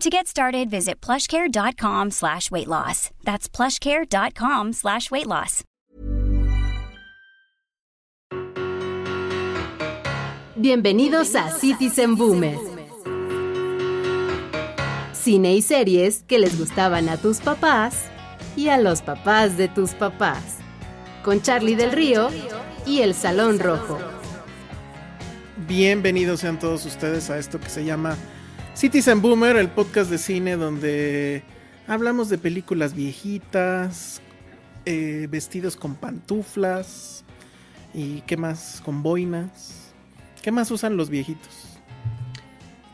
[0.00, 3.10] To get started, visit plushcare.com slash weight loss.
[3.24, 5.64] That's plushcare.com slash weight loss.
[10.56, 12.56] Bienvenidos a Citizen Boomer.
[15.12, 18.04] Cine y series que les gustaban a tus papás
[18.56, 20.58] y a los papás de tus papás.
[21.24, 22.28] Con Charlie del Río
[22.86, 23.98] y El Salón Rojo.
[25.66, 28.16] Bienvenidos sean todos ustedes a esto que se llama
[28.74, 31.42] Citizen Boomer, el podcast de cine donde
[31.86, 34.20] hablamos de películas viejitas,
[34.84, 37.24] eh, vestidos con pantuflas
[37.94, 39.92] y qué más, con boinas.
[40.42, 41.78] ¿Qué más usan los viejitos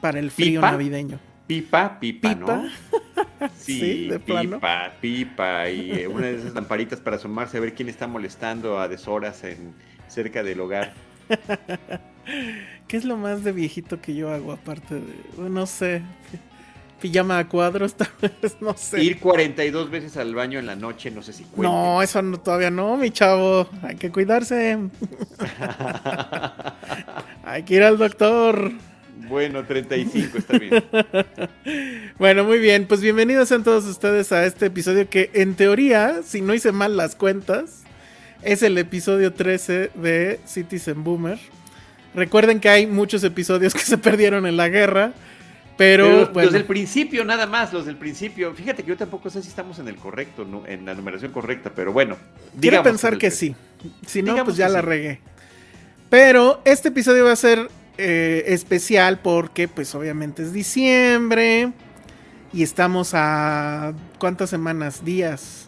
[0.01, 0.71] para el frío ¿Pipa?
[0.71, 1.19] navideño?
[1.47, 2.57] Pipa, pipa, ¿Pipa?
[3.41, 3.49] ¿no?
[3.57, 4.57] Sí, de plano.
[4.59, 8.79] pipa, pipa y eh, una de esas lamparitas para asomarse a ver quién está molestando
[8.79, 9.75] a deshoras en
[10.09, 10.93] cerca del hogar.
[12.89, 16.03] ¿Qué es lo más de viejito que yo hago aparte de, no sé,
[17.01, 19.03] pijama a cuadros, tal vez, no sé.
[19.03, 21.63] Ir 42 veces al baño en la noche, no sé si cuenta.
[21.63, 23.69] No, eso no, todavía no, mi chavo.
[23.83, 24.79] Hay que cuidarse.
[27.45, 28.71] Hay que ir al doctor.
[29.29, 30.85] bueno, 35 está bien.
[32.19, 32.87] Bueno, muy bien.
[32.87, 36.97] Pues bienvenidos sean todos ustedes a este episodio que en teoría, si no hice mal
[36.97, 37.80] las cuentas,
[38.43, 41.39] es el episodio 13 de Citizen Boomer.
[42.15, 45.13] Recuerden que hay muchos episodios que se perdieron en la guerra.
[45.77, 48.53] Pero, Pero bueno, los del principio, nada más, los del principio.
[48.55, 50.67] Fíjate que yo tampoco sé si estamos en el correcto, ¿no?
[50.67, 52.17] en la numeración correcta, pero bueno.
[52.61, 53.37] quiero pensar que 13.
[53.37, 53.55] sí.
[54.07, 54.87] Si no, Digamos pues ya la sí.
[54.87, 55.21] regué.
[56.11, 61.73] Pero este episodio va a ser eh, especial porque, pues obviamente es diciembre.
[62.53, 63.95] Y estamos a.
[64.19, 65.03] ¿Cuántas semanas?
[65.05, 65.67] Días.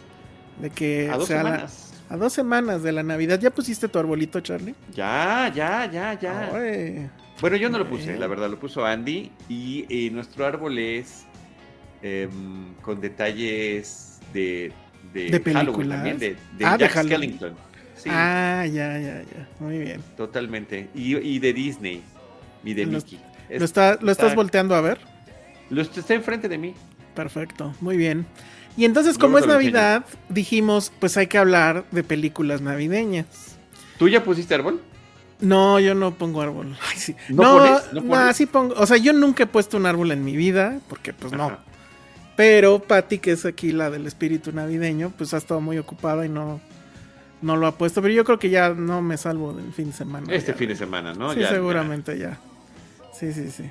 [0.61, 1.92] De que A dos sea la- semanas.
[2.12, 3.41] A dos semanas de la Navidad.
[3.41, 4.75] ¿Ya pusiste tu arbolito, Charlie?
[4.95, 6.50] Ya, ya, ya, ya.
[6.55, 7.09] Ay,
[7.41, 9.31] Bueno, yo no lo puse, la verdad, lo puso Andy.
[9.49, 11.25] Y eh, nuestro árbol es
[12.03, 14.73] em, con detalles de,
[15.15, 17.03] de, ¿De Halloween también, de, de Ah, Jack.
[17.05, 17.55] Skellington.
[17.97, 19.49] Sí, Ah, ya, ya, ya.
[19.61, 20.03] Muy bien.
[20.17, 20.89] totalmente.
[20.94, 22.03] Y, y de Disney
[22.65, 23.21] y de Lo- Mickey.
[23.49, 24.99] Es- ¿Lo, está, ¿Lo estás volteando a ver?
[25.71, 26.75] lo est- está enfrente de mí.
[27.15, 28.27] Perfecto, muy bien.
[28.77, 29.47] Y entonces, como es.
[29.47, 33.27] Navidad, dijimos, pues hay que hablar de películas navideñas.
[33.99, 34.81] ¿Tú ya pusiste árbol?
[35.41, 36.77] No, yo no pongo árbol.
[36.91, 37.16] Ay, sí.
[37.28, 38.05] ¿No No, pones?
[38.05, 38.75] ¿No sí pongo.
[38.77, 41.59] O sea, yo nunca he puesto un árbol en mi vida, porque pues no.
[42.37, 46.31] Pero Patty, que es aquí la del espíritu navideño, pues ha estado muy ocupada y
[46.31, 46.61] no,
[47.43, 48.00] no lo ha puesto.
[48.00, 50.27] Pero yo creo que ya no me salvo del fin de semana.
[50.32, 50.59] Este ya.
[50.59, 51.34] fin de semana, ¿no?
[51.34, 52.38] Sí, Ya- seguramente ya.
[53.12, 53.65] Sí, sí, sí.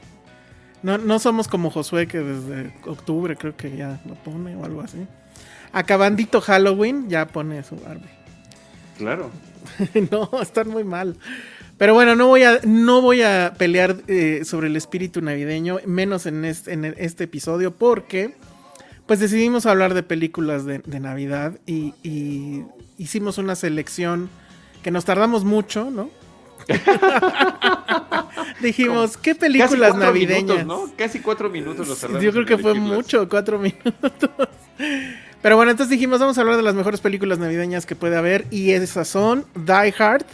[0.84, 4.82] No, no somos como Josué que desde octubre creo que ya lo pone o algo
[4.82, 5.06] así.
[5.72, 8.02] Acabandito Halloween ya pone su árbol.
[8.02, 8.98] ya.
[8.98, 9.32] Claro.
[10.12, 11.18] no, están muy mal.
[11.78, 16.26] Pero bueno, no voy a, no voy a pelear eh, sobre el espíritu navideño, menos
[16.26, 18.36] en este, en este episodio, porque
[19.08, 22.66] pues decidimos hablar de películas de, de Navidad y, y
[22.98, 24.30] hicimos una selección
[24.84, 26.10] que nos tardamos mucho, ¿no?
[28.62, 30.66] Dijimos, ¿qué películas Casi cuatro navideñas?
[30.66, 30.96] Minutos, ¿no?
[30.96, 34.50] Casi cuatro minutos los tardamos Yo creo que fue mucho, cuatro minutos.
[35.42, 38.46] Pero bueno, entonces dijimos, vamos a hablar de las mejores películas navideñas que puede haber.
[38.52, 40.26] Y esas son Die Hard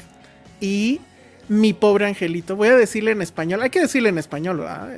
[0.59, 0.99] y
[1.47, 2.55] Mi Pobre Angelito.
[2.55, 3.61] Voy a decirle en español.
[3.61, 4.89] Hay que decirle en español, ¿verdad?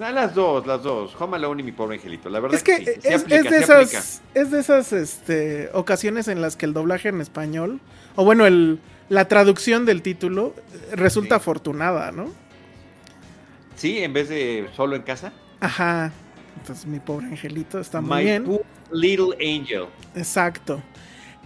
[0.00, 1.14] Ah, las dos, las dos.
[1.18, 2.30] Home Alone y mi pobre angelito.
[2.30, 3.82] La verdad Es que sí, sí es, aplica, es de aplica.
[3.82, 7.80] esas, es de esas este, ocasiones en las que el doblaje en español,
[8.14, 10.54] o bueno, el, la traducción del título
[10.92, 11.40] resulta Sí.
[11.40, 12.30] afortunada, ¿no?
[13.76, 15.32] Sí, en vez de solo en casa.
[15.60, 16.12] Ajá.
[16.60, 18.44] Entonces, Mi Pobre Angelito está muy My bien.
[18.44, 19.84] poor little angel.
[20.16, 20.82] Exacto.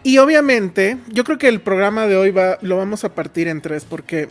[0.02, 3.60] Y obviamente, yo creo que el programa de hoy va, lo vamos a partir en
[3.60, 4.28] tres porque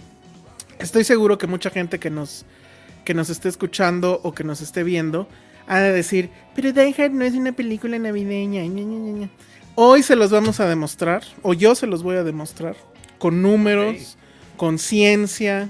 [0.80, 2.46] estoy seguro que mucha gente que nos,
[3.06, 5.28] que nos esté escuchando o que nos esté viendo
[5.68, 8.64] ha de decir, pero Die Hard no es una película navideña.
[8.64, 9.30] ña, ña, ña, ña".
[9.76, 12.76] Hoy se los vamos a demostrar, o yo se los voy a demostrar,
[13.22, 14.18] con números,
[14.58, 15.70] con ciencia,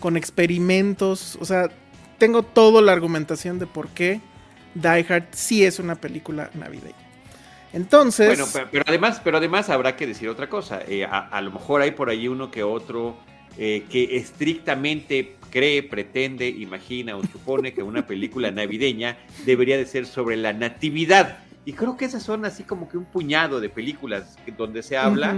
[0.00, 1.36] con experimentos.
[1.38, 1.68] O sea,
[2.16, 4.22] tengo toda la argumentación de por qué
[4.72, 6.96] Die Hard sí es una película navideña.
[7.74, 10.80] Entonces, Bueno, pero, pero además, pero además habrá que decir otra cosa.
[10.88, 13.18] Eh, a, a lo mejor hay por ahí uno que otro
[13.58, 20.06] eh, que estrictamente cree, pretende, imagina o supone que una película navideña debería de ser
[20.06, 21.40] sobre la natividad.
[21.66, 25.36] Y creo que esas son así como que un puñado de películas donde se habla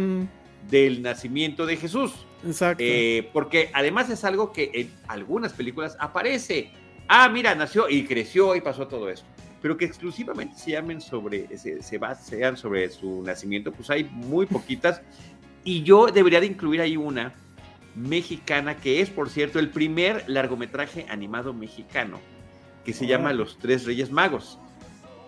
[0.69, 2.13] del nacimiento de Jesús.
[2.47, 2.83] exacto.
[2.87, 6.71] Eh, porque además es algo que en algunas películas aparece.
[7.09, 9.25] Ah, mira, nació y creció y pasó todo eso.
[9.63, 14.47] Pero que exclusivamente se llamen sobre, se, se basean sobre su nacimiento, pues hay muy
[14.47, 15.03] poquitas.
[15.65, 17.35] Y yo debería de incluir ahí una
[17.95, 22.19] mexicana, que es, por cierto, el primer largometraje animado mexicano,
[22.85, 23.35] que se llama Oh.
[23.35, 24.59] Los Tres Reyes Magos.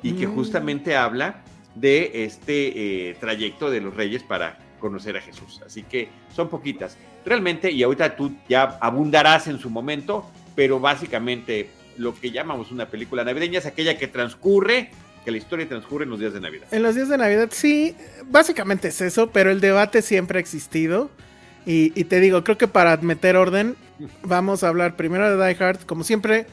[0.03, 0.35] Y que Mm.
[0.35, 1.43] justamente habla
[1.75, 5.61] de este eh, trayecto de los reyes para conocer a Jesús.
[5.65, 6.99] Así que son poquitas.
[7.25, 12.87] Realmente, y ahorita tú ya abundarás en su momento, pero básicamente lo que llamamos una
[12.87, 14.91] película navideña es aquella que transcurre,
[15.25, 16.67] que la historia transcurre en los días de Navidad.
[16.73, 17.97] En los días de Navidad sí,
[18.27, 21.11] básicamente es eso, pero el debate siempre ha existido.
[21.65, 23.77] Y, y te digo, creo que para meter orden,
[24.23, 26.47] vamos a hablar primero de Die Hard, como siempre,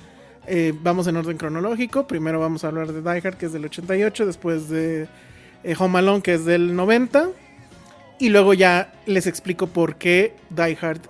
[0.47, 2.07] eh, vamos en orden cronológico.
[2.07, 5.07] Primero vamos a hablar de Die Hard, que es del 88, después de
[5.63, 7.29] eh, Home Alone, que es del 90.
[8.19, 11.01] Y luego ya les explico por qué Die Hard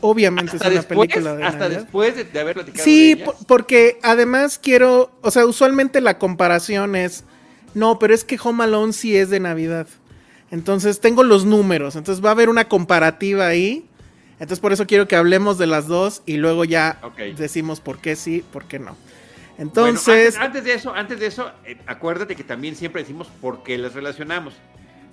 [0.00, 1.80] obviamente Hasta es una después, película de hasta Navidad.
[1.82, 3.34] después de, de haber platicado Sí, de ellas.
[3.46, 7.24] porque además quiero, o sea, usualmente la comparación es,
[7.74, 9.86] no, pero es que Home Alone sí es de Navidad.
[10.50, 13.88] Entonces tengo los números, entonces va a haber una comparativa ahí.
[14.34, 17.00] Entonces por eso quiero que hablemos de las dos y luego ya
[17.36, 18.94] decimos por qué sí, por qué no.
[18.94, 23.28] Bueno, Entonces, antes, antes de eso, antes de eso, eh, acuérdate que también siempre decimos
[23.40, 24.54] por qué las relacionamos.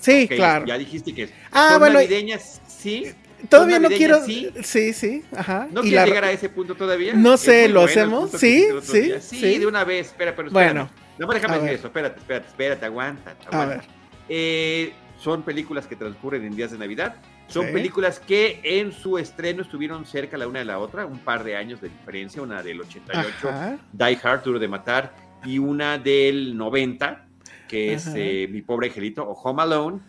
[0.03, 0.65] Sí, claro.
[0.65, 3.11] Ya dijiste que Ah, son bueno, navideñas, sí.
[3.49, 4.23] Todavía son no quiero.
[4.25, 4.93] Sí, Sí.
[4.93, 5.67] sí, ajá.
[5.71, 7.13] ¿No quieres la- llegar a ese punto todavía?
[7.13, 8.31] No sé, ¿lo bueno hacemos?
[8.31, 9.57] Sí, sí, sí, sí.
[9.59, 10.07] de una vez.
[10.07, 10.83] Espera, pero Bueno.
[10.83, 11.03] espérame.
[11.19, 11.79] No, pero déjame decir ver.
[11.79, 11.87] eso.
[11.87, 13.31] Espérate, espérate, espérate, aguanta.
[13.31, 13.75] A aguanta.
[13.75, 13.85] ver.
[14.29, 17.15] Eh, son películas que transcurren en días de Navidad.
[17.47, 17.73] Son Sí.
[17.73, 21.55] películas que en su estreno estuvieron cerca la una de la otra, un par de
[21.57, 23.77] años de diferencia, una del 88, Ajá.
[23.91, 25.13] Die Hard, Duro de Matar,
[25.45, 27.25] y una del 90,
[27.67, 29.99] que es eh, Mi Pobre Angelito o Home Alone.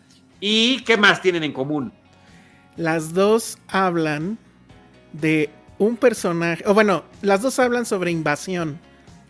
[0.40, 1.92] ¿Y qué más tienen en común?
[2.76, 4.38] Las dos hablan
[5.12, 8.78] de un personaje, o bueno, las dos hablan sobre invasión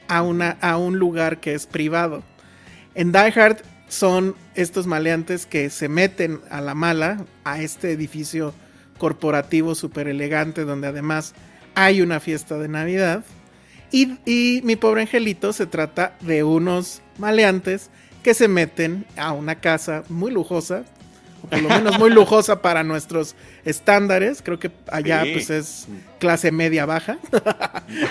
[0.09, 2.23] a, una, a un lugar que es privado.
[2.95, 8.55] En Die Hard son estos maleantes que se meten a la mala a este edificio
[8.99, 11.35] corporativo súper elegante donde además
[11.75, 13.25] hay una fiesta de Navidad.
[13.91, 17.91] Y, y mi pobre angelito se trata de unos maleantes
[18.25, 20.85] que se meten a una casa muy lujosa,
[21.43, 23.37] o por lo menos muy lujosa para nuestros
[23.67, 24.41] estándares.
[24.43, 25.33] Creo que allá Sí.
[25.35, 25.87] pues es
[26.19, 27.19] clase media baja,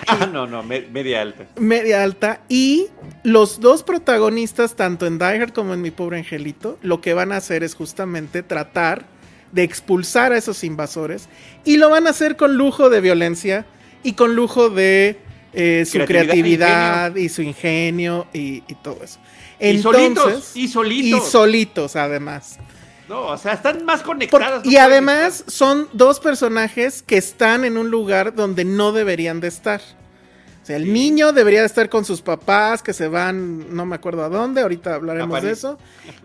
[0.08, 1.46] Ah, no, no, me- media alta.
[1.60, 2.42] media alta.
[2.48, 2.88] Y
[3.24, 7.32] los dos protagonistas, tanto en Die Hard como en Mi Pobre Angelito, lo que van
[7.32, 9.06] a hacer es justamente tratar
[9.52, 11.28] de expulsar a esos invasores.
[11.66, 13.66] Y lo van a hacer con lujo de violencia
[14.04, 15.18] y con lujo de
[15.56, 19.20] eh, su Creatividad, creatividad y su ingenio y, y todo eso.
[19.72, 21.28] Y solitos, y solitos.
[21.28, 22.58] y solitos además.
[23.10, 24.66] no, o sea, están más Por- conectadas.
[24.66, 25.52] no y además estar.
[25.52, 29.82] son dos personajes que están en un lugar donde no deberían de estar.
[30.62, 30.92] O sea, el Sí.
[30.92, 34.62] niño debería de estar con sus papás que se van, no me acuerdo a dónde,
[34.62, 35.78] ahorita hablaremos de eso.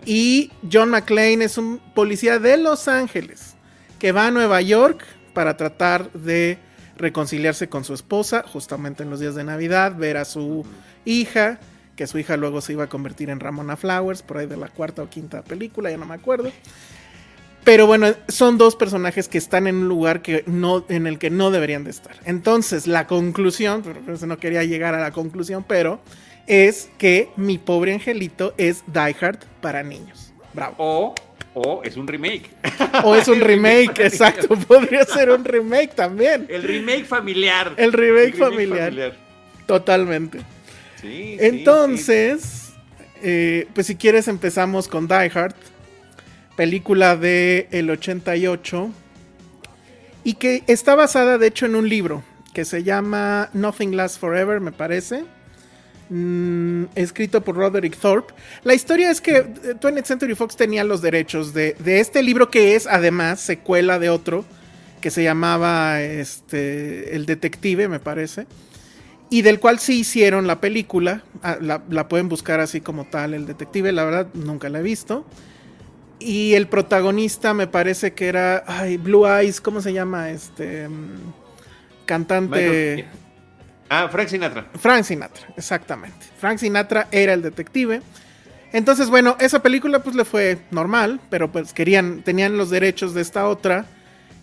[0.07, 3.57] Y John McClane es un policía de Los Ángeles
[3.99, 5.03] que va a Nueva York
[5.35, 6.57] para tratar de
[6.97, 10.65] reconciliarse con su esposa, justamente en los días de Navidad, ver a su
[11.05, 11.59] hija,
[11.99, 14.69] que su hija luego se iba a convertir en Ramona Flowers, por ahí de la
[14.69, 16.53] cuarta o quinta película, ya no me acuerdo.
[17.65, 21.29] Pero bueno, son dos personajes que están en un lugar que no, en el que
[21.29, 22.15] no deberían de estar.
[22.25, 26.01] Entonces, la conclusión, eso no quería llegar a la conclusión, pero
[26.47, 30.33] es que mi pobre angelito es Die Hard para niños.
[30.55, 30.77] Bravo.
[30.79, 31.15] O,
[31.55, 32.49] o es un remake.
[33.03, 34.55] O es un remake exacto.
[34.57, 36.47] Podría ser un remake también.
[36.49, 37.75] El remake familiar.
[37.77, 39.17] El remake familiar.
[39.67, 40.39] Totalmente.
[41.03, 42.73] Entonces,
[43.23, 45.55] eh, pues si quieres empezamos con Die Hard,
[46.57, 48.91] película de el 88
[50.25, 54.61] y que está basada de hecho en un libro que se llama Nothing Lasts Forever,
[54.61, 55.25] me parece.
[56.11, 58.33] mm, escrito por Roderick Thorpe.
[58.65, 59.45] La historia es que eh,
[59.79, 64.09] 20th Century Fox tenía los derechos de, de este libro que es además secuela de
[64.09, 64.45] otro
[65.01, 68.47] que se llamaba este, El Detective, me parece.
[69.31, 71.23] Y del cual sí hicieron la película.
[71.43, 74.83] Ah, La, la pueden buscar así como tal, el detective, la verdad nunca la he
[74.83, 75.27] visto.
[76.21, 80.31] Y el protagonista me parece que era, ay, Blue Eyes, ¿cómo se llama?
[80.31, 81.33] Este mm,
[82.07, 82.95] cantante...
[82.97, 83.25] Michael-
[83.91, 84.67] Ah, Frank Sinatra.
[84.79, 86.27] Frank Sinatra, exactamente.
[86.39, 88.03] Frank Sinatra era el detective.
[88.71, 93.23] Entonces, bueno, esa película pues le fue normal, pero pues querían, tenían los derechos de
[93.23, 93.87] esta otra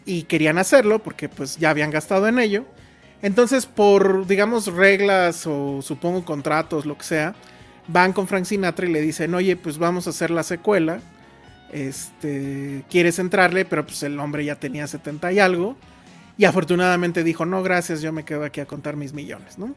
[0.04, 2.66] y querían hacerlo porque pues ya habían gastado en ello.
[3.22, 7.36] Entonces, por, digamos, reglas o supongo contratos, lo que sea,
[7.88, 11.00] van con Frank Sinatra y le dicen, oye, pues vamos a hacer la secuela.
[11.72, 13.66] Este, ¿quieres entrarle?
[13.66, 15.76] Pero pues el hombre ya tenía 70 y algo.
[16.38, 19.74] Y afortunadamente dijo, no, gracias, yo me quedo aquí a contar mis millones, ¿no?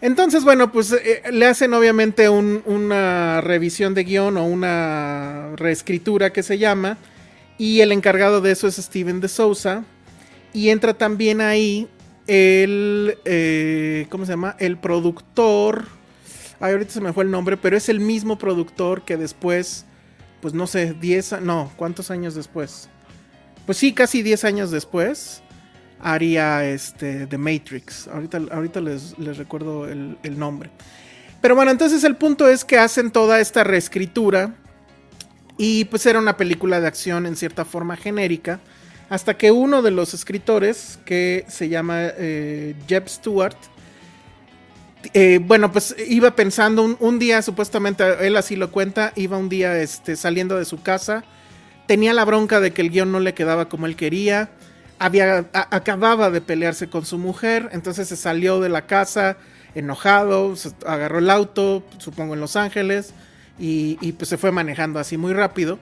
[0.00, 6.32] Entonces, bueno, pues eh, le hacen obviamente un- una revisión de guion o una reescritura
[6.32, 6.98] que se llama.
[7.58, 9.84] Y el encargado de eso es Steven de Souza.
[10.52, 11.88] Y entra también ahí
[12.26, 14.56] el, eh, ¿cómo se llama?
[14.58, 15.84] El productor.
[16.60, 19.84] Ay, ahorita se me fue el nombre, pero es el mismo productor que después,
[20.40, 22.88] pues no sé, 10, a- no, ¿cuántos años después?
[23.66, 25.42] Pues sí, casi 10 años después
[26.00, 28.08] haría este The Matrix.
[28.08, 30.70] Ahorita, ahorita les, les recuerdo el, el nombre.
[31.40, 34.54] Pero bueno, entonces el punto es que hacen toda esta reescritura.
[35.58, 38.60] Y pues era una película de acción en cierta forma genérica.
[39.08, 43.56] Hasta que uno de los escritores, que se llama eh, Jeb Stewart,
[45.14, 49.80] eh, bueno, pues iba pensando un, día, supuestamente él así lo cuenta, iba un día
[49.80, 51.24] este, saliendo de su casa,
[51.86, 54.50] tenía la bronca de que el guion no le quedaba como él quería,
[54.98, 59.36] había, acababa de pelearse con su mujer, entonces se salió de la casa
[59.74, 63.12] enojado, se agarró el auto, supongo en Los Ángeles,
[63.58, 65.78] y, y, pues se fue manejando así muy rápido.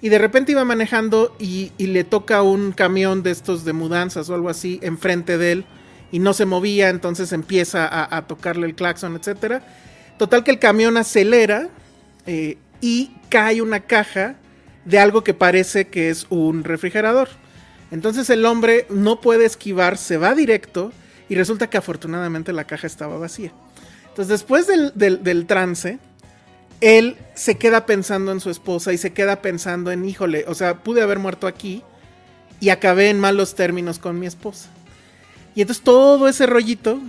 [0.00, 4.34] Y de repente iba manejando y, le toca un camión de estos de mudanzas o
[4.34, 5.64] algo así enfrente de él
[6.12, 9.62] y no se movía, entonces empieza a, tocarle el claxon, etcétera.
[10.16, 11.68] Total que el camión acelera
[12.26, 14.36] eh, y cae una caja
[14.84, 17.28] de algo que parece que es un refrigerador.
[17.90, 20.92] Entonces el hombre no puede esquivar, se va directo
[21.28, 23.52] y resulta que afortunadamente la caja estaba vacía.
[24.08, 25.98] Entonces después del trance,
[26.80, 30.78] él se queda pensando en su esposa y se queda pensando en, híjole, o sea,
[30.78, 31.82] pude haber muerto aquí
[32.60, 34.68] y acabé en malos términos con mi esposa.
[35.54, 37.00] Y entonces todo ese rollito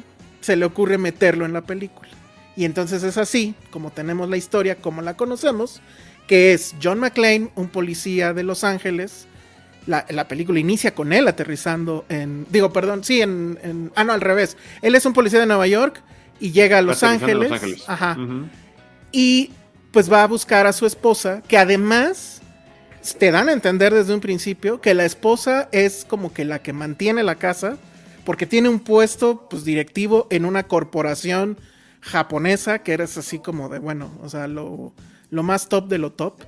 [0.42, 2.10] se le ocurre meterlo en la película.
[2.56, 5.82] Y entonces es así, como tenemos la historia, como la conocemos,
[6.28, 9.28] que es John McClane, un policía de Los Ángeles.
[9.88, 12.46] La, la película inicia con él aterrizando en.
[12.50, 14.58] Digo, perdón, sí, en, en- Ah, no, al revés.
[14.82, 16.02] Él es un policía de Nueva York
[16.40, 17.34] y llega a Los Ángeles.
[17.36, 17.84] en Los Ángeles.
[17.88, 18.18] Ajá.
[19.12, 19.52] Y
[19.92, 22.42] pues va a buscar a su esposa, que además
[23.18, 26.74] te dan a entender desde un principio que la esposa es como que la que
[26.74, 27.78] mantiene la casa,
[28.26, 31.58] porque tiene un puesto pues directivo en una corporación
[32.02, 34.94] japonesa, que eres así como de, bueno, o sea, lo,
[35.30, 36.42] lo más top de lo top.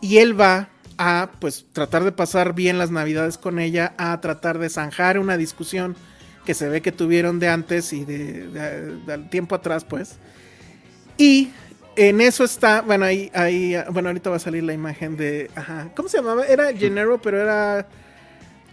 [0.00, 4.58] Y él va a pues tratar de pasar bien las navidades con ella, a tratar
[4.58, 5.96] de zanjar una discusión
[6.44, 10.16] que se ve que tuvieron de antes y de, tiempo atrás, pues.
[11.16, 11.50] Y
[11.96, 15.90] en eso está, bueno, ahí, ahí, bueno, ahorita va a salir la imagen de, ajá,
[15.94, 16.46] ¿cómo se llamaba?
[16.46, 17.86] Era Gennaro, pero era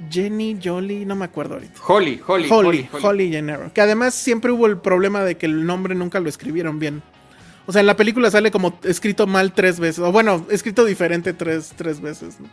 [0.10, 1.80] Jenny Jolie, no me acuerdo ahorita.
[1.86, 3.72] Holly, Holly, Holly, Holly, Gennaro.
[3.74, 7.04] Que además siempre hubo el problema de que el nombre nunca lo escribieron bien.
[7.68, 10.00] O sea, en la película sale como escrito mal tres veces.
[10.00, 12.40] O bueno, escrito diferente tres, tres veces.
[12.40, 12.48] ¿no?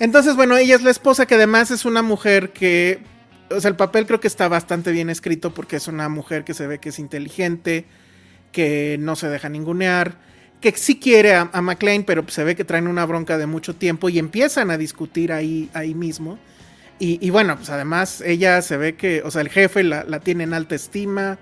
[0.00, 3.02] Entonces, bueno, ella es la esposa que además es una mujer que...
[3.50, 6.54] O sea, el papel creo que está bastante bien escrito porque es una mujer que
[6.54, 7.84] se ve que es inteligente,
[8.52, 10.16] que no se deja ningunear,
[10.60, 13.74] que sí quiere a, a McLean, pero se ve que traen una bronca de mucho
[13.74, 16.38] tiempo y empiezan a discutir ahí, ahí mismo.
[16.98, 20.20] Y, y bueno, pues además ella se ve que, o sea, el jefe la, la
[20.20, 21.38] tiene en alta estima,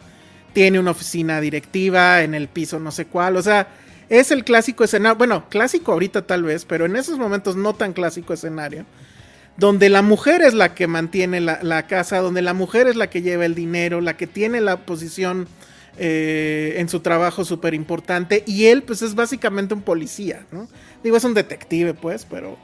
[0.53, 3.69] tiene una oficina directiva en el piso no sé cuál, o sea,
[4.09, 7.93] es el clásico escenario, bueno, clásico ahorita tal vez, pero en esos momentos no tan
[7.93, 8.87] clásico escenario,
[9.57, 13.11] donde la mujer es la que mantiene la, la casa, donde la mujer es la
[13.11, 15.49] que lleva el dinero, la que tiene la posición
[15.99, 20.69] eh, en su trabajo súper importante, y él pues es básicamente un policía, ¿no?
[21.03, 22.57] Digo, es un detective pues, pero,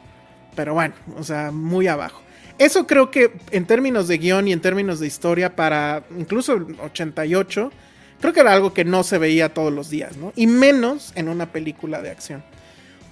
[0.54, 2.24] pero bueno, o sea, muy abajo.
[2.58, 6.76] Eso creo que en términos de guion y en términos de historia para incluso el
[6.80, 7.72] 88,
[8.20, 10.12] creo que era algo que no se veía todos los días.
[10.36, 12.44] Y menos en una película de acción.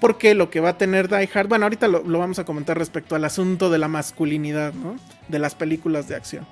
[0.00, 3.14] Porque lo que va a tener Die Hard, bueno, ahorita lo, vamos a comentar respecto
[3.14, 4.72] al asunto de la masculinidad.
[5.28, 6.46] De las películas de acción.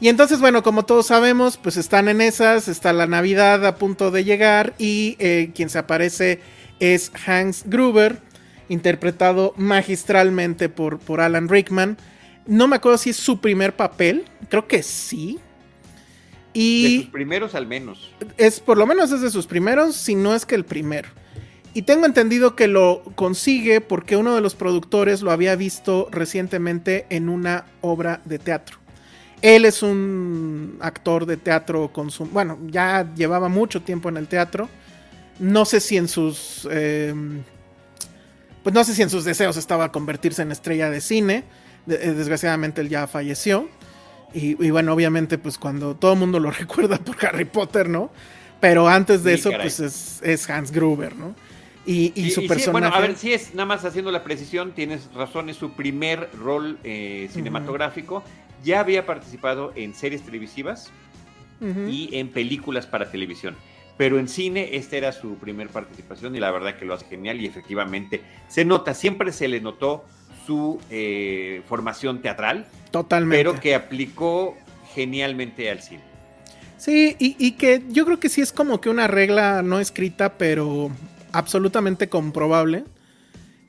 [0.00, 4.10] Y entonces, bueno, como todos sabemos, pues están en esas, está la Navidad a punto
[4.10, 6.40] de llegar y eh, quien se aparece
[6.80, 8.18] es Hans Gruber,
[8.70, 11.98] interpretado magistralmente por, por Alan Rickman.
[12.46, 15.38] No me acuerdo si es su primer papel, creo que sí.
[16.54, 18.10] Y de sus primeros al menos.
[18.38, 21.10] Es por lo menos es de sus primeros, si no es que el primero.
[21.74, 27.06] Y tengo entendido que lo consigue porque uno de los productores lo había visto recientemente
[27.10, 28.79] en una obra de teatro.
[29.42, 34.28] Él es un actor de teatro con su, bueno, ya llevaba mucho tiempo en el
[34.28, 34.68] teatro.
[35.38, 37.14] No sé si en sus eh,
[38.62, 41.44] pues no sé si en sus deseos estaba convertirse en estrella de cine.
[41.88, 43.68] Eh, desgraciadamente él ya falleció.
[44.32, 48.10] Y, bueno, obviamente, pues cuando todo el mundo lo recuerda por Harry Potter, ¿no?
[48.60, 51.34] Pero antes de eso, pues es, Hans Gruber, ¿no?
[51.86, 52.70] Y, su personaje.
[52.70, 56.28] bueno, a ver, si es nada más haciendo la precisión, tienes razón, es su primer
[56.38, 58.22] rol eh, cinematográfico.
[58.62, 60.90] Ya había participado en series televisivas
[61.88, 63.54] y en películas para televisión
[64.00, 67.38] pero en cine esta era su primer participación y la verdad que lo hace genial
[67.38, 70.06] y efectivamente se nota, siempre se le notó
[70.46, 72.66] su eh, formación teatral.
[72.90, 73.36] Totalmente.
[73.36, 74.56] Pero que aplicó
[74.94, 76.00] genialmente al cine.
[76.78, 80.90] Sí, y, que yo creo que sí es como que una regla no escrita, pero
[81.32, 82.84] absolutamente comprobable,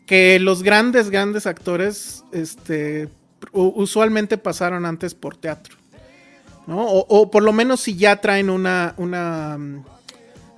[0.06, 3.10] que los grandes, grandes actores, este,
[3.52, 5.76] usualmente pasaron antes por teatro.
[6.68, 6.86] ¿no?
[6.86, 9.58] O, o, por lo menos si ya traen una, una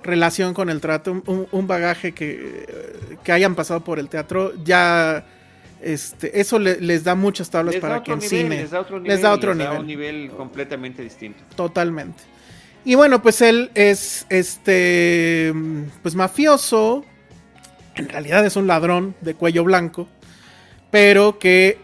[0.04, 2.66] relación con el trato, un, bagaje que,
[3.26, 5.24] hayan pasado por el teatro, ya
[5.80, 9.22] este, eso les da muchas tablas para que en cine les da otro nivel, les
[9.22, 9.78] da otro nivel.
[9.80, 11.42] un nivel completamente distinto.
[11.56, 12.22] Totalmente.
[12.84, 15.52] Y bueno, pues él es este
[16.02, 17.04] pues mafioso,
[17.94, 20.06] en realidad es un ladrón de cuello blanco,
[20.90, 21.78] pero que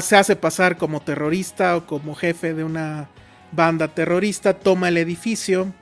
[0.00, 3.08] se hace pasar como terrorista o como jefe de una
[3.52, 5.72] banda terrorista, toma el edificio,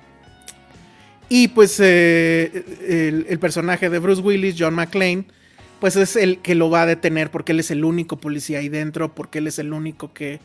[1.29, 5.27] y pues eh, el, personaje de Bruce Willis, John McClane,
[5.79, 8.69] pues es el que lo va a detener porque él es el único policía ahí
[8.69, 10.41] dentro, porque él es el único que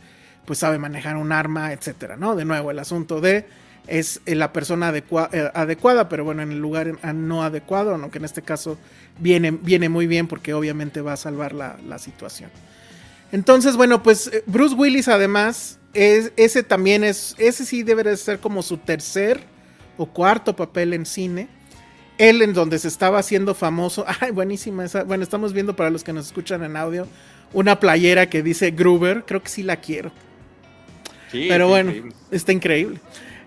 [0.46, 2.36] pues sabe manejar un arma, etcétera, ¿no?
[2.36, 3.46] De nuevo, el asunto de
[3.88, 8.42] es la persona eh, adecuada, pero bueno, en el lugar no adecuado, aunque en este
[8.42, 8.78] caso
[9.20, 12.50] viene, viene muy bien porque obviamente va a salvar la situación.
[13.34, 18.15] Entonces, bueno, pues eh, Bruce Willis además, es, ese también es, ese sí debe de
[18.15, 19.41] ser como su tercer
[19.98, 21.50] o cuarto papel en cine.
[22.19, 24.06] Él en donde se estaba haciendo famoso.
[24.19, 25.04] Ay, buenísima esa.
[25.04, 27.08] Bueno, estamos viendo para los que nos escuchan en audio
[27.54, 29.24] una playera que dice Gruber.
[29.26, 30.12] Creo que sí la quiero.
[31.32, 31.91] Sí, Pero bueno,
[32.30, 33.00] está increíble.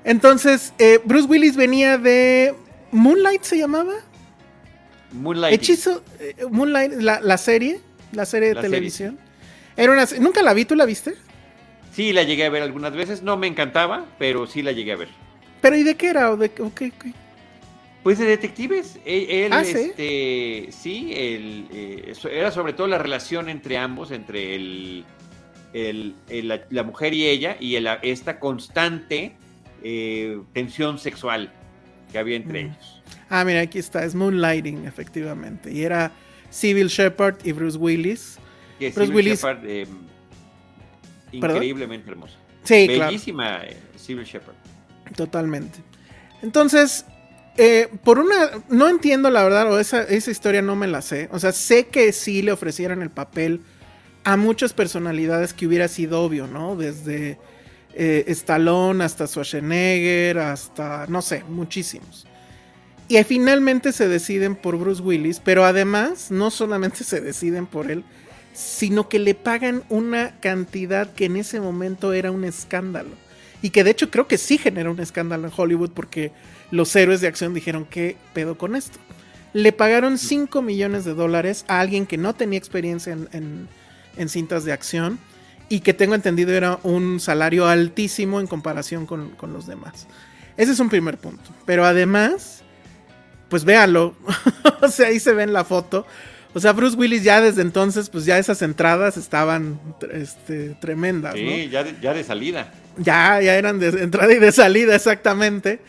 [0.02, 2.56] Entonces, eh, Bruce Willis venía de
[2.90, 3.94] Moonlight, ¿se llamaba?
[5.12, 5.54] Moonlight.
[5.54, 9.25] Hechizo, eh, Moonlight, la, serie, la serie de televisión.
[9.76, 11.14] Era una, Nunca la vi, ¿tú la viste?
[11.92, 13.22] Sí, la llegué a ver algunas veces.
[13.22, 15.08] No me encantaba, pero sí la llegué a ver.
[15.60, 16.30] ¿Pero y de qué era?
[16.30, 16.92] ¿O de qué,
[18.02, 18.98] Pues de detectives.
[19.04, 19.76] E, él, ¿Ah, sí?
[19.76, 25.04] Este, sí, eh, era sobre todo la relación entre ambos, entre el,
[26.70, 29.36] la, mujer y ella, y esta constante
[29.82, 31.52] eh, tensión sexual
[32.12, 32.66] que había entre mm.
[32.66, 33.02] ellos.
[33.28, 35.72] Ah, mira, aquí está, es Moonlighting, efectivamente.
[35.72, 36.12] Y era
[36.50, 38.38] Civil Shepard y Bruce Willis.
[38.78, 39.40] Bruce Willis.
[39.40, 39.88] Shepard, em,
[41.32, 42.34] increíblemente hermosa.
[42.64, 44.56] Sí, Bellísima eh, Civil Shepard.
[45.16, 45.78] Totalmente.
[46.42, 47.04] Entonces,
[47.56, 51.28] eh, por una, no entiendo la verdad, o esa, esa historia no me la sé.
[51.32, 53.60] O sea, sé que sí le ofrecieran el papel
[54.24, 56.76] a muchas personalidades que hubiera sido obvio, ¿no?
[56.76, 57.38] Desde
[57.94, 62.26] eh, Stallone hasta Schwarzenegger, hasta, no sé, muchísimos.
[63.08, 68.04] Y finalmente se deciden por Bruce Willis, pero además no solamente se deciden por él,
[68.56, 73.10] sino que le pagan una cantidad que en ese momento era un escándalo
[73.60, 76.32] y que de hecho creo que sí generó un escándalo en Hollywood porque
[76.70, 78.98] los héroes de acción dijeron, ¿qué pedo con esto?
[79.52, 83.68] Le pagaron 5 millones de dólares a alguien que no tenía experiencia en,
[84.28, 85.18] cintas de acción
[85.68, 90.06] y que tengo entendido era un salario altísimo en comparación con, con los demás.
[90.56, 91.50] Ese es un primer punto.
[91.66, 92.62] Pero además,
[93.50, 94.16] pues véalo,
[94.80, 96.06] o sea, ahí se ve en la foto.
[96.56, 99.78] O sea, Bruce Willis ya desde entonces, pues ya esas entradas estaban
[100.10, 101.34] este, tremendas.
[101.34, 102.72] Sí, ya, ya de salida.
[102.96, 105.80] Ya, ya eran de entrada y de salida, exactamente.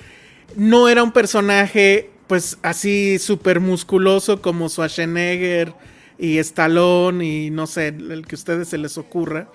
[0.58, 5.74] No era un personaje, pues así súper musculoso como Schwarzenegger
[6.20, 9.48] y Stallone y no sé, el que a ustedes se les ocurra.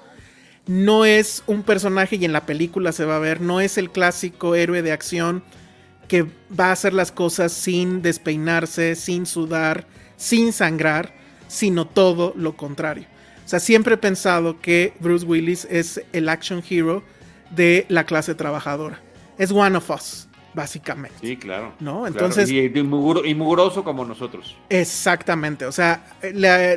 [0.66, 3.90] No es un personaje, y en la película se va a ver, no es el
[3.90, 5.44] clásico héroe de acción
[6.08, 6.24] que
[6.58, 9.86] va a hacer las cosas sin despeinarse, sin sudar,
[10.22, 11.12] sin sangrar,
[11.48, 13.06] sino todo lo contrario.
[13.44, 17.02] O sea, siempre he pensado que Bruce Willis es el action hero
[17.50, 19.00] de la clase trabajadora.
[19.36, 21.18] Es one of us, básicamente.
[21.20, 21.72] Sí, claro.
[21.80, 22.06] ¿No?
[22.06, 22.48] Entonces.
[22.48, 24.56] Y, mugroso como nosotros.
[24.68, 25.66] Exactamente.
[25.66, 26.04] O sea,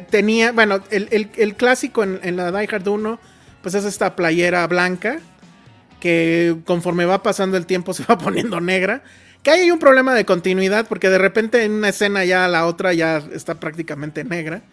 [0.09, 0.51] tenía.
[0.51, 3.19] Bueno, el, clásico en, la Die Hard 1,
[3.61, 5.19] pues es esta playera blanca.
[5.99, 9.03] que conforme va pasando el tiempo se va poniendo negra.
[9.45, 12.95] Que hay un problema de continuidad porque de repente en una escena ya la otra
[12.95, 14.63] ya está prácticamente negra.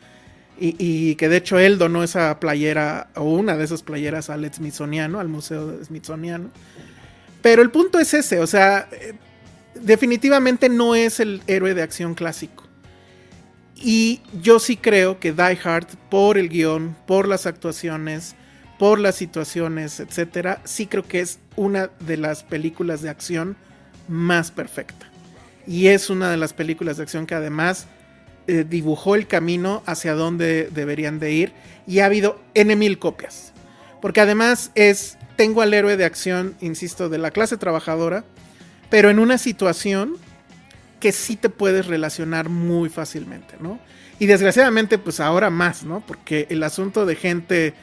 [0.58, 5.20] Y, que de hecho él donó esa playera o una de esas playeras al Smithsoniano,
[5.20, 6.48] al Museo Smithsoniano.
[7.42, 9.12] Pero el punto es ese, o sea, eh,
[9.74, 12.64] definitivamente no es el héroe de acción clásico.
[13.76, 18.36] Y yo sí creo que Die Hard, por el guion, por las actuaciones,
[18.78, 23.56] por las situaciones, etcétera, sí creo que es una de las películas de acción
[24.08, 25.06] más perfecta.
[25.66, 27.86] Y es una de las películas de acción que además
[28.46, 31.52] eh, dibujó el camino hacia donde deberían de ir.
[31.86, 33.52] Y ha habido N mil copias.
[34.00, 38.24] Porque además es, tengo al héroe de acción, insisto, de la clase trabajadora,
[38.90, 40.16] pero en una situación
[40.98, 43.80] que sí te puedes relacionar muy fácilmente, ¿no?
[44.18, 46.00] Y desgraciadamente, pues ahora más, ¿no?
[46.06, 47.74] Porque el asunto de gente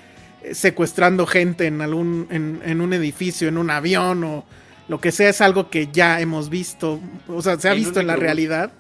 [0.42, 4.46] eh, secuestrando gente en algún, en, un edificio, en un avión o
[4.90, 8.08] lo que sea, es algo que ya hemos visto, o sea, se ha visto en
[8.08, 8.72] la realidad.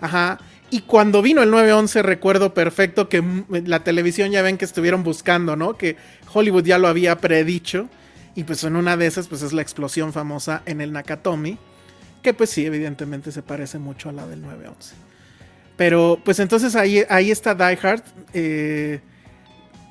[0.00, 0.38] Ajá.
[0.70, 3.22] Y cuando vino el 911 recuerdo perfecto que
[3.66, 5.76] la televisión ya ven que estuvieron buscando, ¿no?
[5.76, 5.96] Que
[6.32, 7.88] Hollywood ya lo había predicho.
[8.34, 11.58] Y pues en una de esas pues es la explosión famosa en el Nakatomi
[12.22, 14.94] que pues sí, evidentemente se parece mucho a la del 911.
[15.76, 18.02] Pero pues entonces ahí, ahí está Die Hard.
[18.34, 19.00] Eh,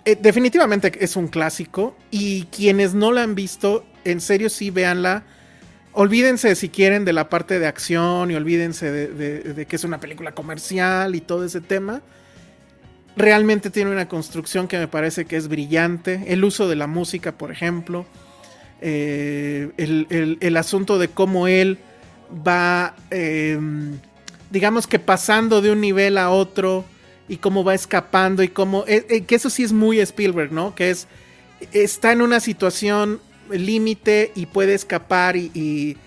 [0.06, 1.96] eh, definitivamente es un clásico.
[2.12, 5.24] Y quienes no la han visto, en serio sí véanla.
[5.92, 10.34] Olvídense si quieren de la parte de acción y olvídense de, que es una película
[10.34, 12.02] comercial y todo ese tema.
[13.16, 16.26] Realmente tiene una construcción que me parece que es brillante.
[16.28, 18.06] El uso de la música, por ejemplo.
[18.82, 19.72] Eh,
[20.40, 21.80] el, asunto de cómo él
[22.48, 23.98] va, em,
[24.52, 26.86] digamos que pasando de un nivel a otro
[27.28, 30.76] y cómo va escapando y cómo, eh, eh, que eso sí es muy Spielberg, ¿no?
[30.76, 31.08] Que es,
[31.74, 33.20] está en una situación
[33.50, 35.98] límite y puede escapar y,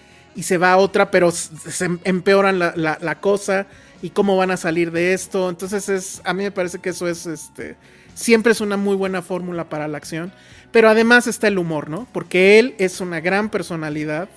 [0.41, 3.67] se va a otra, pero se empeoran la, cosa
[4.01, 5.49] y cómo van a salir de esto.
[5.51, 7.77] Entonces es, a mí me parece que eso es, este,
[8.15, 10.33] siempre es una muy buena fórmula para la acción.
[10.71, 12.09] Pero además está el humor, ¿no?
[12.13, 14.29] Porque él es una gran personalidad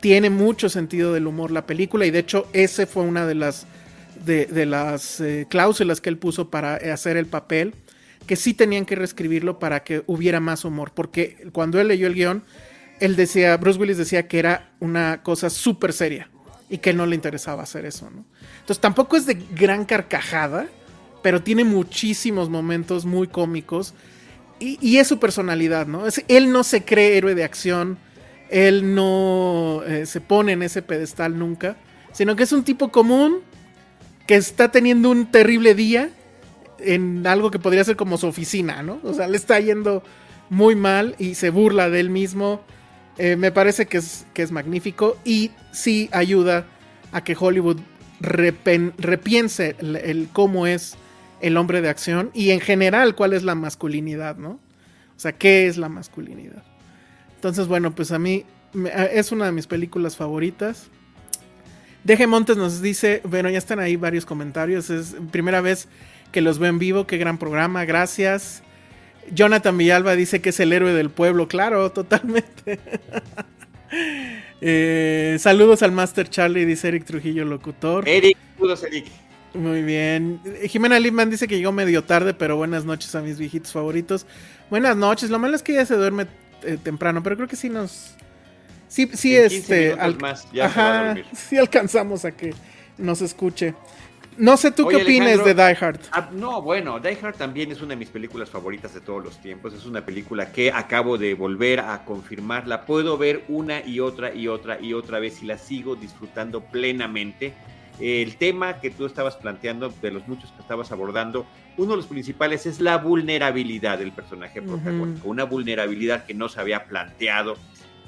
[0.00, 3.66] tiene mucho sentido del humor la película y de hecho ese fue una de las,
[4.24, 7.74] de, las eh, cláusulas que él puso para hacer el papel,
[8.28, 12.14] que sí tenían que reescribirlo para que hubiera más humor, porque cuando él leyó el
[12.14, 12.44] guion,
[13.00, 16.30] él decía, Bruce Willis decía que era una cosa súper seria
[16.68, 18.26] y que no le interesaba hacer eso, ¿no?
[18.60, 20.68] Entonces tampoco es de gran carcajada,
[21.22, 23.94] pero tiene muchísimos momentos muy cómicos
[24.60, 26.06] y, es su personalidad, ¿no?
[26.06, 27.96] Es, él no se cree héroe de acción,
[28.50, 31.76] él no eh, se pone en ese pedestal nunca,
[32.12, 33.38] sino que es un tipo común
[34.26, 36.10] que está teniendo un terrible día
[36.80, 39.00] en algo que podría ser como su oficina, ¿no?
[39.02, 40.02] O sea, le está yendo
[40.50, 42.62] muy mal y se burla de él mismo.
[43.18, 46.66] Eh, me parece que es, que es magnífico y sí ayuda
[47.12, 47.78] a que Hollywood
[48.20, 50.96] repiense el, cómo es
[51.40, 54.50] el hombre de acción y en general cuál es la masculinidad, ¿no?
[55.16, 56.62] O sea, ¿qué es la masculinidad?
[57.34, 58.44] Entonces, bueno, pues a mí
[59.12, 60.88] es una de mis películas favoritas.
[62.04, 64.90] Deje Montes nos dice, bueno, ya están ahí varios comentarios.
[64.90, 65.88] Es primera vez
[66.32, 68.62] que los veo en vivo, qué gran programa, gracias.
[69.30, 72.80] Jonathan Villalba dice que es el héroe del pueblo, claro, totalmente.
[74.60, 78.06] Eh, saludos al Master Charlie, dice Eric Trujillo, locutor.
[78.08, 79.06] Eric, saludos Eric.
[79.54, 80.40] Muy bien.
[80.68, 84.26] Jimena Lipman dice que llegó medio tarde, pero buenas noches a mis viejitos favoritos.
[84.68, 85.30] Buenas noches.
[85.30, 86.26] Lo malo es que ya se duerme
[86.62, 88.14] eh, temprano, pero creo que sí nos.
[88.88, 89.96] Sí, sí, este.
[90.20, 92.54] más, ya sí alcanzamos a que
[92.96, 93.74] nos escuche.
[94.38, 96.00] No sé tú qué opinas de Die Hard.
[96.12, 99.38] Ah, no, bueno, Die Hard también es una de mis películas favoritas de todos los
[99.40, 99.74] tiempos.
[99.74, 102.66] Es una película que acabo de volver a confirmar.
[102.66, 106.60] La puedo ver una y otra y otra y otra vez y la sigo disfrutando
[106.60, 107.54] plenamente
[108.00, 111.46] el tema que tú estabas planteando, de los muchos que estabas abordando,
[111.76, 116.60] uno de los principales es la vulnerabilidad del personaje protagónico, una vulnerabilidad que no se
[116.60, 117.56] había planteado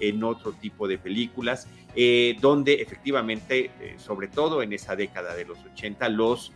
[0.00, 5.44] en otro tipo de películas, eh, donde efectivamente, eh, sobre todo en esa década de
[5.44, 6.52] los 80, los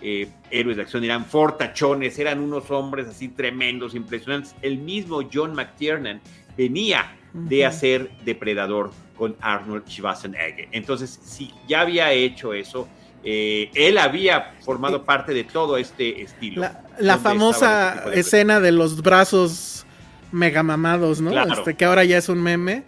[0.00, 4.54] eh, héroes de acción eran fortachones, eran unos hombres así tremendos, impresionantes.
[4.62, 6.20] El mismo John McTiernan
[6.56, 10.68] venía de hacer Depredador con Arnold Schwarzenegger.
[10.70, 12.88] Entonces, si ya había hecho eso,
[13.24, 16.64] eh, él había formado parte de todo este estilo.
[16.98, 19.84] La, famosa este escena de los brazos
[20.32, 21.30] mega mamados, ¿no?
[21.52, 22.84] Este, que ahora ya es un meme.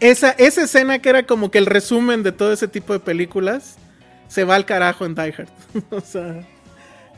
[0.00, 3.76] Esa, esa escena que era como que el resumen de todo ese tipo de películas
[4.28, 5.48] se va al carajo en Die Hard.
[5.90, 6.46] o sea,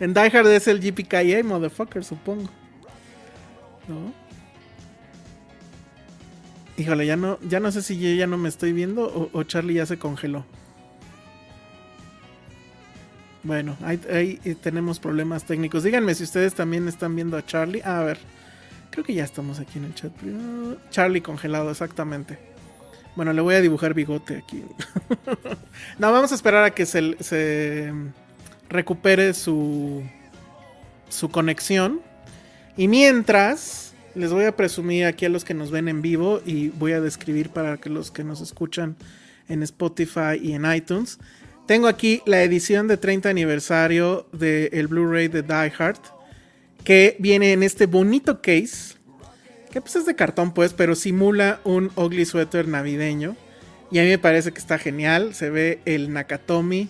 [0.00, 2.50] en Die Hard es el GPKA, motherfucker, supongo.
[3.88, 4.12] ¿No?
[6.76, 9.42] Híjole, ya no, ya no sé si yo ya no me estoy viendo o, o
[9.44, 10.44] Charlie ya se congeló.
[13.44, 15.84] Bueno, ahí, ahí, eh, tenemos problemas técnicos.
[15.84, 17.82] Díganme si ustedes también están viendo a Charlie.
[17.84, 18.18] Ah, a ver,
[18.94, 20.12] creo que ya estamos aquí en el chat.
[20.90, 22.38] Charlie congelado, exactamente.
[23.16, 24.62] Bueno, le voy a dibujar bigote aquí.
[25.98, 27.92] no, vamos a esperar a que se,
[28.68, 30.04] recupere su,
[31.08, 32.02] su conexión.
[32.76, 36.68] Y mientras, les voy a presumir aquí a los que nos ven en vivo y
[36.68, 38.94] voy a describir para que los que nos escuchan
[39.48, 41.18] en Spotify y en iTunes.
[41.66, 45.98] Tengo aquí la edición de 30 aniversario del Blu-ray de Die Hard,
[46.84, 48.94] que viene en este bonito case,
[49.72, 53.36] que pues es de cartón pues, pero simula un ugly sweater navideño.
[53.90, 56.88] Y a mí me parece que está genial, se ve el Nakatomi,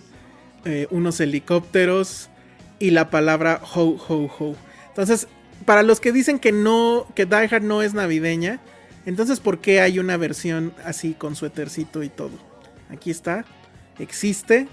[0.65, 2.29] eh, unos helicópteros
[2.79, 4.55] y la palabra ho ho ho.
[4.89, 5.27] Entonces,
[5.65, 8.59] para los que dicen que no, que Die Hard no es navideña,
[9.05, 12.37] entonces ¿por qué hay una versión así con suétercito y todo?
[12.89, 13.45] Aquí está
[13.99, 14.67] existe.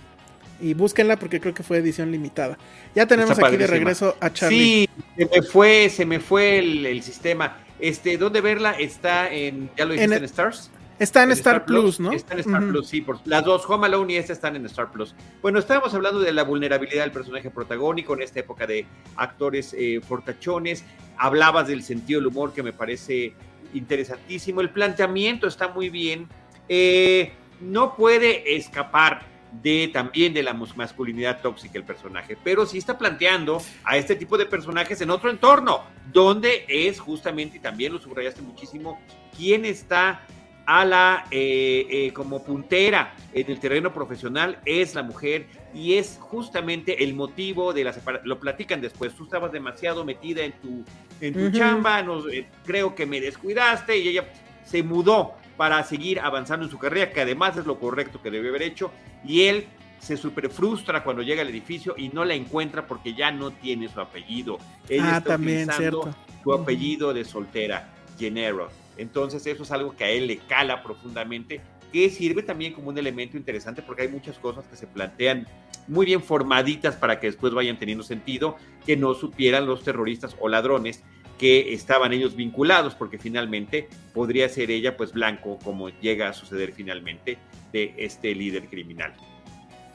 [0.63, 2.57] Y búsquenla porque creo que fue edición limitada.
[2.95, 4.87] Ya tenemos aquí de regreso a Charlie.
[4.87, 7.59] Sí, se me fue, se me fue el, el sistema.
[7.81, 8.73] Este, ¿dónde verla?
[8.73, 10.71] Está en, ya lo dijiste, en, en Stars.
[11.01, 12.13] Está en, Star, Star Plus, Plus, ¿no?
[12.13, 12.71] Está en Star uh -huh.
[12.71, 13.01] Plus, sí.
[13.01, 15.17] Por, las dos, Home Alone y esta están en Star Plus.
[15.41, 20.01] Bueno, estábamos hablando de la vulnerabilidad del personaje protagónico en esta época de actores eh,
[20.01, 20.85] fortachones.
[21.17, 23.33] Hablabas del sentido del humor que me parece
[23.75, 24.61] interesantísimo.
[24.61, 26.29] El planteamiento está muy bien.
[26.69, 32.97] Eh, no puede escapar de también de la masculinidad tóxica el personaje, pero sí está
[32.97, 37.99] planteando a este tipo de personajes en otro entorno, donde es justamente, y también lo
[37.99, 39.01] subrayaste muchísimo,
[39.37, 40.23] quién está
[40.65, 46.19] a la eh, eh, como puntera en el terreno profesional es la mujer y es
[46.21, 48.29] justamente el motivo de la separación.
[48.29, 49.15] Lo platican después.
[49.15, 50.85] Tú estabas demasiado metida en tu,
[51.21, 51.59] en tu uh -huh.
[51.59, 54.29] chamba, nos, eh, creo que me descuidaste y ella
[54.65, 58.49] se mudó para seguir avanzando en su carrera, que además es lo correcto que debe
[58.49, 58.91] haber hecho,
[59.25, 59.67] y él
[60.01, 63.89] se super frustra cuando llega al edificio y no la encuentra porque ya no tiene
[63.89, 64.59] su apellido.
[64.89, 66.19] Él ah, está también, utilizando cierto.
[66.43, 68.71] su apellido de soltera, Gennaro.
[68.97, 71.61] Entonces eso es algo que a él le cala profundamente,
[71.93, 75.47] que sirve también como un elemento interesante porque hay muchas cosas que se plantean
[75.87, 80.49] muy bien formaditas para que después vayan teniendo sentido, que no supieran los terroristas o
[80.49, 81.05] ladrones
[81.39, 86.73] que estaban ellos vinculados, porque finalmente podría ser ella pues blanco, como llega a suceder
[86.73, 87.39] finalmente
[87.73, 89.15] de este líder criminal.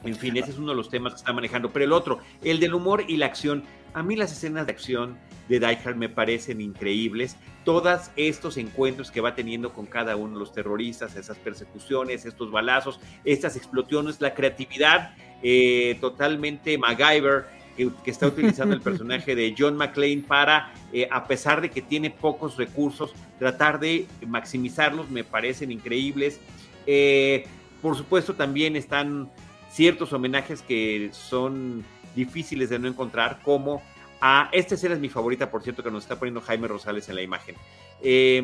[0.04, 1.70] En fin, ese es uno de los temas que está manejando.
[1.70, 3.64] Pero el otro, el del humor y la acción.
[3.94, 7.36] A mí las escenas de acción de Die Hard me parecen increíbles.
[7.64, 12.50] Todos estos encuentros que va teniendo con cada uno de los terroristas, esas persecuciones, estos
[12.50, 17.46] balazos, estas explosiones, la creatividad eh, totalmente MacGyver
[17.78, 21.80] que, que, está utilizando el personaje de John McClane para, eh, a pesar de que
[21.80, 26.40] tiene pocos recursos, tratar de maximizarlos, me parecen increíbles.
[26.86, 27.46] Eh,
[27.80, 29.30] por supuesto, también están
[29.70, 31.84] ciertos homenajes que son
[32.16, 33.80] difíciles de no encontrar, como
[34.20, 37.14] a esta escena es mi favorita, por cierto, que nos está poniendo Jaime Rosales en
[37.14, 37.54] la imagen,
[38.02, 38.42] eh,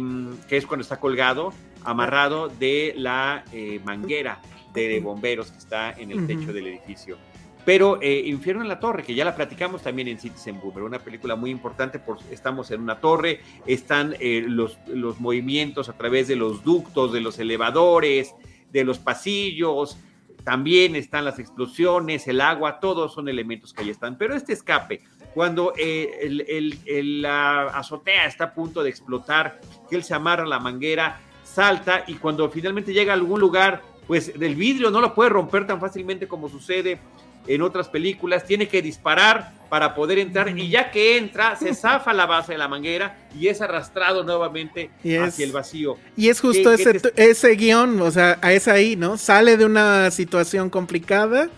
[0.48, 4.40] que es cuando está colgado, amarrado de la eh, manguera
[4.72, 7.16] de bomberos que está en el techo del edificio.
[7.64, 10.98] Pero eh, Infierno en la Torre, que ya la platicamos también en Citizen Boomer, una
[10.98, 16.28] película muy importante, por, estamos en una torre, están eh, los, los movimientos a través
[16.28, 18.34] de los ductos, de los elevadores,
[18.70, 19.96] de los pasillos,
[20.44, 24.18] también están las explosiones, el agua, todos son elementos que ahí están.
[24.18, 25.00] Pero este escape,
[25.32, 30.12] cuando eh, el, el, el, la azotea está a punto de explotar, que él se
[30.14, 35.00] amarra la manguera, salta y cuando finalmente llega a algún lugar, pues del vidrio no
[35.00, 36.98] lo puede romper tan fácilmente como sucede
[37.46, 42.12] en otras películas, tiene que disparar para poder entrar y ya que entra, se zafa
[42.12, 45.96] la base de la manguera y es arrastrado nuevamente es, hacia el vacío.
[46.16, 47.30] Y es justo ¿Qué, ese, qué te...
[47.30, 49.18] ese guion, o sea, es ahí, ¿no?
[49.18, 51.48] Sale de una situación complicada,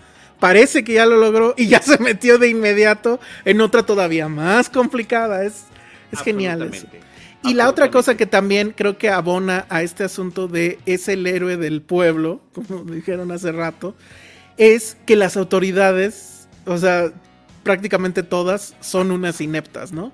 [0.40, 4.70] parece que ya lo logró y ya se metió de inmediato en otra todavía más
[4.70, 5.64] complicada, es,
[6.10, 6.86] es genial eso.
[7.44, 11.26] Y la otra cosa que también creo que abona a este asunto de es el
[11.26, 13.94] héroe del pueblo, como dijeron hace rato,
[14.56, 17.12] es que las autoridades, o sea,
[17.62, 20.12] prácticamente todas son unas ineptas, ¿no?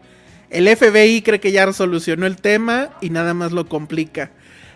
[0.50, 4.30] El FBI cree que ya solucionó el tema y nada más lo complica.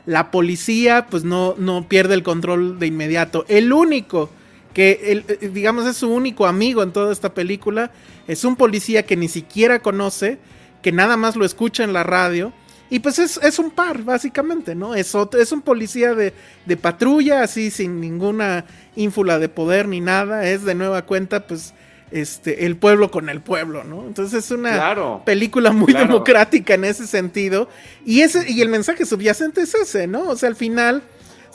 [0.07, 3.45] La policía, pues no, no pierde el control de inmediato.
[3.49, 4.31] El único
[4.73, 5.01] que,
[5.41, 7.91] el, digamos, es su único amigo en toda esta película,
[8.29, 10.39] es un policía que ni siquiera conoce,
[10.83, 12.53] que nada más lo escucha en la radio
[12.91, 14.95] y pues es, es, un par, básicamente, ¿no?
[14.95, 16.33] Es, otro, es un policía de,
[16.65, 20.49] de, patrulla, así sin ninguna ínfula de poder ni nada.
[20.49, 21.75] Es de nueva cuenta, pues,
[22.13, 24.05] este, el pueblo con el pueblo, ¿no?
[24.07, 25.23] Entonces es una Claro.
[25.27, 26.07] película muy Claro.
[26.07, 27.69] democrática en ese sentido.
[28.05, 30.29] Y, ese, y el mensaje subyacente es ese, ¿no?
[30.29, 31.03] O sea, al final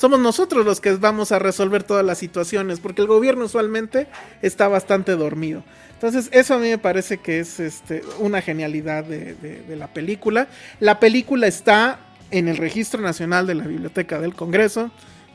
[0.02, 4.08] somos nosotros los que vamos a resolver todas las situaciones, porque el gobierno usualmente
[4.42, 5.64] está bastante dormido.
[5.94, 9.88] Entonces, eso a mí me parece que es este, una genialidad de, de- de la
[9.94, 10.48] película.
[10.80, 12.00] La película está
[12.32, 14.90] en el Registro Nacional de la Biblioteca del Congreso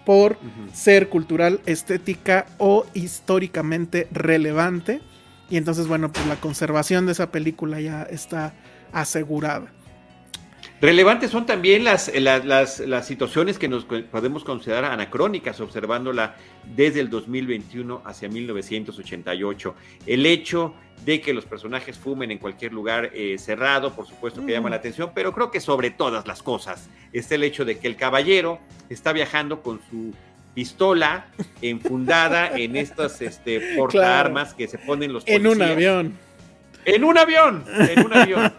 [0.05, 0.37] por
[0.75, 5.01] ser cultural, estética o históricamente relevante.
[5.49, 8.53] Y entonces, bueno, pues la conservación de esa película ya está
[8.93, 9.67] asegurada.
[10.81, 16.37] Relevantes son también las, las, las, las situaciones que nos podemos considerar anacrónicas, observándola
[16.75, 19.75] desde el 2021 hacia 1988.
[20.07, 24.53] El hecho de que los personajes fumen en cualquier lugar eh, cerrado, por supuesto que
[24.53, 27.87] llama la atención, pero creo que sobre todas las cosas está el hecho de que
[27.87, 28.59] el caballero
[28.91, 30.12] está viajando con su
[30.55, 31.27] pistola
[31.62, 36.26] enfundada en estas este, portaarmas que se ponen los En un avión.
[36.87, 38.53] En un avión, en un avión.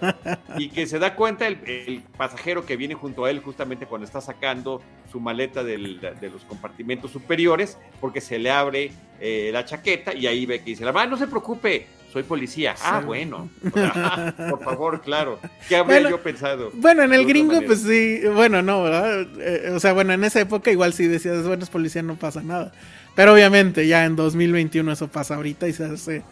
[0.57, 4.05] Y que se da cuenta el, el pasajero que viene junto a él justamente cuando
[4.05, 9.63] está sacando su maleta del- de los compartimentos superiores, porque se le abre eh, la
[9.65, 12.75] chaqueta y ahí ve que dice, ah, no se preocupe, soy policía.
[12.83, 13.49] Ah, bueno.
[13.75, 15.39] Ah, por favor, claro.
[15.69, 16.71] ¿Qué habría Bueno, yo pensado?
[16.73, 17.67] Bueno, en el gringo, manera.
[17.67, 19.25] pues sí, bueno, no, ¿verdad?
[19.39, 22.43] Eh, o sea, bueno, en esa época igual sí decías, bueno, es policía, no pasa
[22.43, 22.73] nada.
[23.15, 26.23] Pero obviamente ya en 2021 eso pasa ahorita y se hace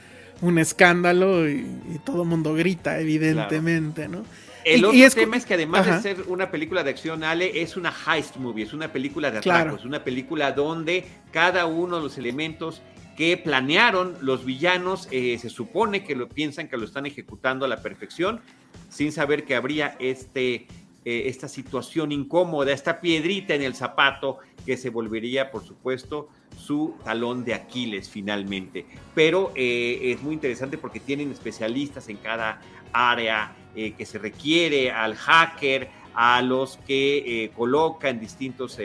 [0.42, 4.24] un escándalo y, y todo el mundo grita, evidentemente, ¿no?
[4.64, 5.98] El Y- otro y es cu- tema es que además Ajá.
[5.98, 9.40] de ser una película de acción, Ale, es una heist movie, es una película de
[9.40, 9.60] Claro.
[9.72, 12.82] atracos, una película donde cada uno de los elementos
[13.16, 17.68] que planearon los villanos eh, se supone que lo piensan que lo están ejecutando a
[17.68, 18.42] la perfección,
[18.90, 20.68] sin saber que habría este,
[21.08, 26.96] eh, esta situación incómoda, esta piedrita en el zapato que se volvería, por supuesto, su
[27.04, 28.88] talón de Aquiles finalmente.
[29.14, 32.60] Pero eh, es muy interesante porque tienen especialistas en cada
[32.92, 38.80] área eh, que se requiere, al hacker, a los que colocan distintos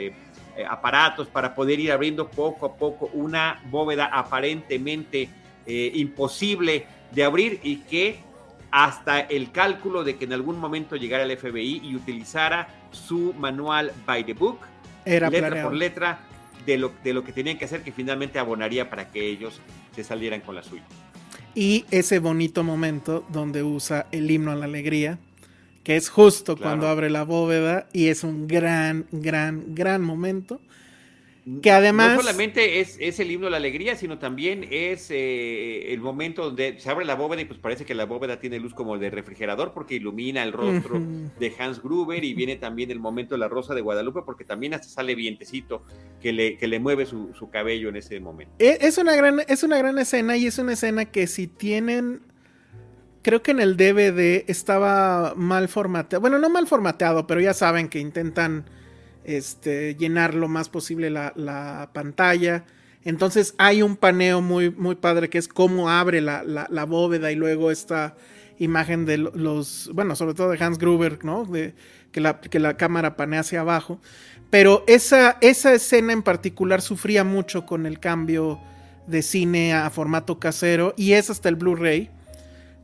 [0.69, 5.29] aparatos para poder ir abriendo poco a poco una bóveda aparentemente
[5.65, 8.19] imposible de abrir y que
[8.71, 13.93] hasta el cálculo de que en algún momento llegara el FBI y utilizara su manual
[14.07, 14.59] by the book,
[15.05, 15.69] Era letra planeado.
[15.71, 16.21] por letra,
[16.67, 19.61] de lo, de lo que tenían que hacer, que finalmente abonaría para que ellos
[19.95, 20.83] se salieran con la suya.
[21.55, 25.19] Y ese bonito momento donde usa el himno a la alegría,
[25.83, 26.69] que es justo Claro.
[26.71, 30.61] cuando abre la bóveda y es un gran, gran, gran momento.
[31.63, 35.93] Que además- No solamente es, es el himno de la alegría, sino también es eh,
[35.93, 38.75] el momento donde se abre la bóveda y pues parece que la bóveda tiene luz
[38.75, 43.35] como de refrigerador porque ilumina el rostro de Hans Gruber y viene también el momento
[43.35, 45.83] de la Rosa de Guadalupe porque también hasta sale vientecito
[46.21, 48.53] que le, que le mueve su, su cabello en ese momento.
[48.59, 52.21] E- Es una, gran, es una gran escena y es una escena que si tienen...
[53.23, 56.21] Creo que en el DVD estaba mal formateado.
[56.23, 58.65] Bueno, no mal formateado, pero ya saben que intentan
[59.37, 62.65] este, llenar lo más posible la, la pantalla.
[63.05, 67.37] Entonces hay un paneo muy, muy padre que es cómo abre la, la- bóveda y
[67.37, 68.15] luego esta
[68.59, 71.49] imagen de lo- los, bueno, sobre todo de Hans Gruber, ¿no?
[72.13, 74.01] Que, la, que la cámara panea hacia abajo.
[74.51, 78.61] Pero esa, esa escena en particular sufría mucho con el cambio
[79.07, 82.11] de cine a formato casero y es hasta el Blu-ray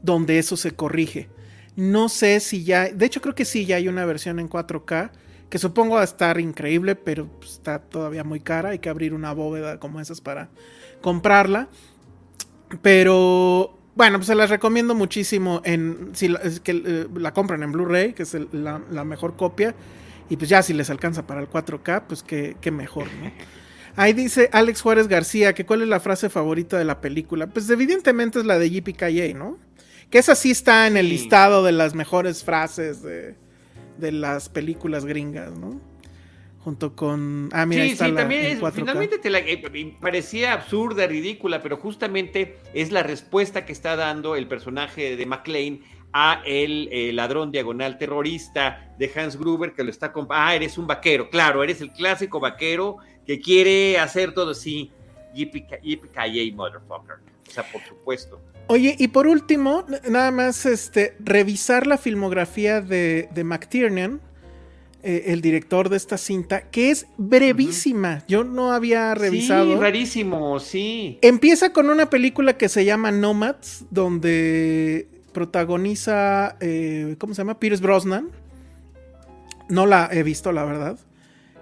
[0.03, 1.29] donde eso se corrige.
[1.75, 5.11] No sé si ya, de hecho creo que sí, ya hay una versión en 4K
[5.51, 9.33] que supongo va a estar increíble, pero está todavía muy cara, hay que abrir una
[9.33, 10.49] bóveda como esas para
[11.01, 11.69] comprarla.
[12.83, 17.63] Pero bueno, pues se las recomiendo muchísimo en si la, es que eh, la compran
[17.63, 19.75] en Blu-ray, que es el- la, la mejor copia.
[20.29, 23.31] Y pues ya si les alcanza para el 4K, pues qué, qué mejor, ¿no?
[23.95, 27.47] Ahí dice Alex Juárez García que cuál es la frase favorita de la película.
[27.47, 29.59] Pues evidentemente es la de Yippee ¿no?
[30.11, 31.13] Que esa sí está en el Sí.
[31.13, 33.37] listado de las mejores frases de,
[33.99, 35.81] de las películas gringas, ¿no?
[36.61, 37.49] Junto con...
[37.53, 38.73] Ah, mira, sí, está sí, la también es, 4K.
[38.73, 44.35] finalmente te la, eh, parecía absurda, ridícula, pero justamente es la respuesta que está dando
[44.35, 45.81] el personaje de McLean
[46.13, 50.87] a el, eh, ladrón diagonal terrorista de Hans Gruber que lo está ah eres un
[50.87, 54.93] vaquero claro eres el clásico vaquero que quiere hacer todo así
[55.37, 57.17] yippee motherfucker
[57.49, 63.29] o sea por supuesto Oye, y por último, nada más este, revisar la filmografía de,
[63.33, 64.21] de McTiernan,
[65.05, 68.25] eh, el director de esta cinta, que es brevísima.
[68.27, 69.75] Yo no había revisado.
[69.75, 77.35] sí rarísimo sí Empieza con una película que se llama Nomads, donde protagoniza, eh, ¿cómo
[77.35, 77.61] se llama?
[77.61, 78.31] Pierce Brosnan.
[79.69, 80.99] No la he visto, la verdad.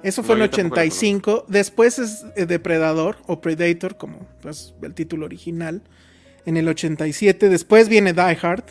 [0.04, 1.44] Eso fue en yo tampoco la 85.
[1.48, 5.82] Después es eh, Depredador o Predator, como pues, el título original.
[6.46, 7.48] en el 87.
[7.48, 8.64] Después viene Die Hard.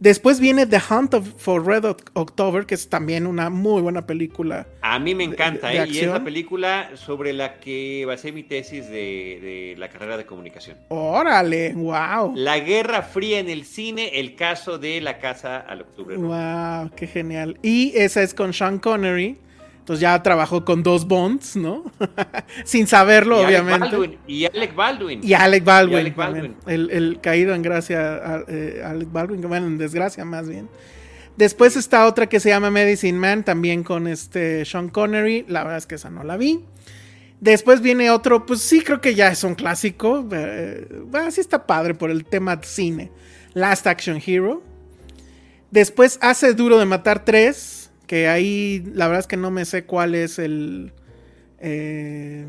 [0.00, 4.68] Después viene The Hunt for Red October, que es también una muy buena película.
[4.80, 5.88] A mí me encanta, ¿eh?
[5.88, 10.24] y es la película sobre la que basé mi tesis de, de, la carrera de
[10.24, 10.76] comunicación.
[10.88, 12.32] Órale, wow.
[12.36, 16.16] La Guerra Fría en el cine, el caso de la Casa al Octubre.
[16.16, 17.58] Wow, qué genial.
[17.62, 19.36] Y esa es con Sean Connery.
[19.88, 21.82] Entonces ya trabajó con dos Bonds, ¿no?
[22.66, 24.18] Sin saberlo, obviamente.
[24.26, 25.20] y Alec Baldwin.
[25.22, 26.14] Y Alec Baldwin.
[26.66, 30.68] El, caído en gracia, eh, Alec Baldwin, bueno, en desgracia más bien.
[31.38, 35.46] Después está otra que se llama Medicine Man, también con este Sean Connery.
[35.48, 36.60] La verdad es que esa no la vi.
[37.40, 40.28] Después viene otro, pues sí, creo que ya es un clásico.
[40.30, 40.86] Eh,
[41.30, 43.10] sí está padre por el tema cine.
[43.54, 44.62] Last Action Hero.
[45.70, 47.77] Después hace Duro de Matar 3
[48.08, 50.92] que ahí la verdad es que no me sé cuál es el...
[51.60, 52.44] Eh,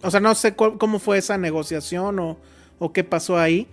[0.00, 2.38] o sea, no sé cómo fue esa negociación o,
[2.78, 3.66] o, qué pasó ahí.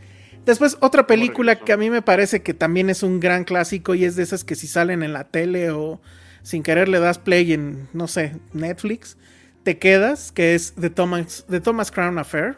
[0.45, 4.05] Después, otra película que a mí me parece que también es un gran clásico y
[4.05, 6.01] es de esas que si salen en la tele o
[6.41, 9.17] sin querer le das play en, no sé, Netflix,
[9.63, 12.57] te quedas, que es The Thomas, The Thomas Crown Affair.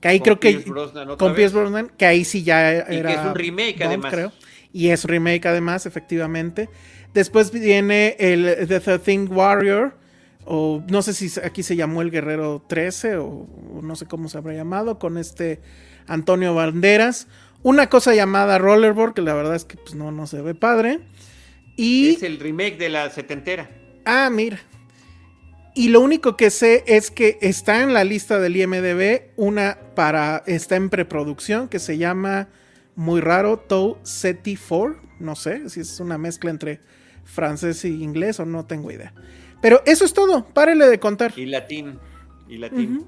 [0.00, 0.64] Que ahí creo que...
[1.18, 2.94] con Pierce Brosnan, que ahí sí ya era...
[2.94, 4.12] Y que es un remake además.
[4.12, 4.32] Creo.
[4.72, 6.68] Y es remake además, efectivamente.
[7.14, 9.94] Después viene el The Thirteenth Warrior,
[10.44, 13.46] o no sé si aquí se llamó el Guerrero 13, o,
[13.82, 15.60] no sé cómo se habrá llamado, con este
[16.06, 17.26] Antonio Banderas.
[17.62, 21.00] Una cosa llamada Rollerboard, que la verdad es que pues, no, no se ve padre.
[21.76, 22.10] Y...
[22.10, 23.68] Es el remake de la setentera.
[24.04, 24.60] Ah, mira.
[25.74, 30.42] Y lo único que sé es que está en la lista del IMDB una para.
[30.46, 32.48] está en preproducción que se llama
[32.94, 34.98] muy raro Tow Seti 4.
[35.20, 36.80] No sé si es una mezcla entre
[37.26, 39.12] francés y inglés o no tengo idea.
[39.60, 41.32] Pero eso es todo, párele de contar.
[41.36, 41.98] Y latín,
[42.48, 43.06] y latín.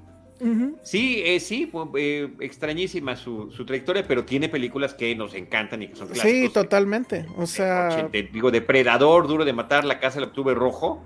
[0.83, 5.97] Sí, eh, sí, eh, extrañísima su, trayectoria, pero tiene películas que nos encantan y que
[5.97, 6.31] son clásicos.
[6.31, 7.27] Sí, totalmente.
[7.37, 11.03] O sea, digo, Depredador, Duro de Matar, La Casa del Octubre Rojo.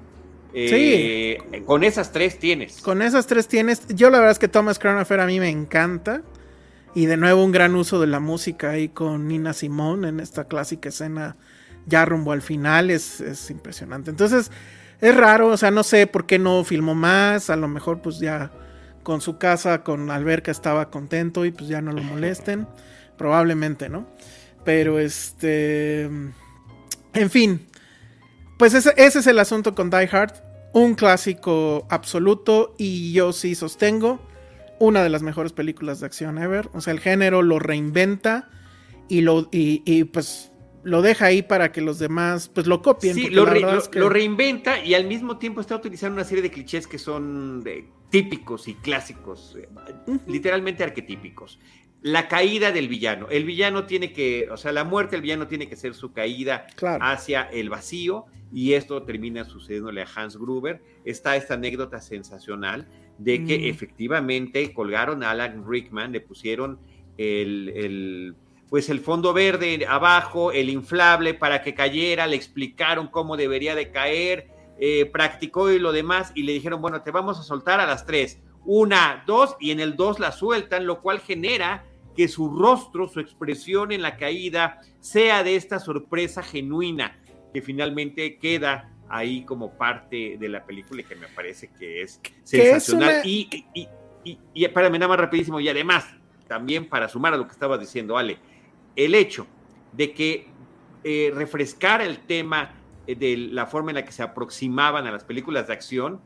[0.54, 1.60] Eh, sí.
[1.64, 2.82] Con esas tres tienes.
[2.82, 3.86] Con esas tres tienes.
[3.88, 6.22] Yo la verdad es que Thomas Crown Affair a mí me encanta.
[6.94, 10.44] Y de nuevo un gran uso de la música ahí con Nina Simone en esta
[10.44, 11.36] clásica escena
[11.86, 14.10] ya rumbo al final, es, impresionante.
[14.10, 14.50] Entonces,
[15.00, 18.18] es raro, o sea, no sé por qué no filmó más, a lo mejor pues
[18.18, 18.52] ya
[19.02, 22.68] con su casa, con alberca estaba contento y pues ya no lo molesten,
[23.18, 24.06] probablemente, ¿no?
[24.64, 27.66] Pero este, en fin,
[28.58, 30.34] pues ese, ese es el asunto con Die Hard,
[30.72, 34.20] un clásico absoluto y yo sí sostengo
[34.78, 38.48] una de las mejores películas de acción ever, o sea, el género lo reinventa
[39.08, 40.51] y lo y, y pues
[40.84, 43.14] lo deja ahí para que los demás pues lo copien.
[43.14, 47.64] Sí, lo, reinventa y al mismo tiempo está utilizando una serie de clichés que son
[48.10, 49.68] típicos y clásicos, eh,
[50.26, 51.58] literalmente arquetípicos.
[52.02, 53.28] La caída del villano.
[53.30, 56.66] El villano tiene que, o sea, la muerte del villano tiene que ser su caída
[57.00, 60.82] hacia el vacío y esto termina sucediéndole a Hans Gruber.
[61.04, 63.64] Está esta anécdota sensacional de que mm.
[63.66, 66.80] efectivamente colgaron a Alan Rickman, le pusieron
[67.18, 68.34] el
[68.72, 73.90] pues el fondo verde abajo, el inflable para que cayera, le explicaron cómo debería de
[73.90, 74.48] caer,
[74.80, 78.06] eh, practicó y lo demás y le dijeron, bueno, te vamos a soltar a las
[78.06, 81.84] tres, una, dos y en el dos la sueltan, lo cual genera
[82.16, 87.20] que su rostro, su expresión en la caída sea de esta sorpresa genuina
[87.52, 92.22] que finalmente queda ahí como parte de la película y que me parece que es
[92.42, 93.20] sensacional.
[93.22, 93.88] Y, y,
[94.24, 96.06] y, y, espérame, nada más rapidísimo, y además,
[96.48, 98.38] también para sumar a lo que estabas diciendo, Ale,
[98.96, 99.46] el hecho
[99.92, 100.46] de que
[101.04, 102.74] eh, refrescara el tema
[103.06, 106.20] eh, de la forma en la que se aproximaban a las películas de acción,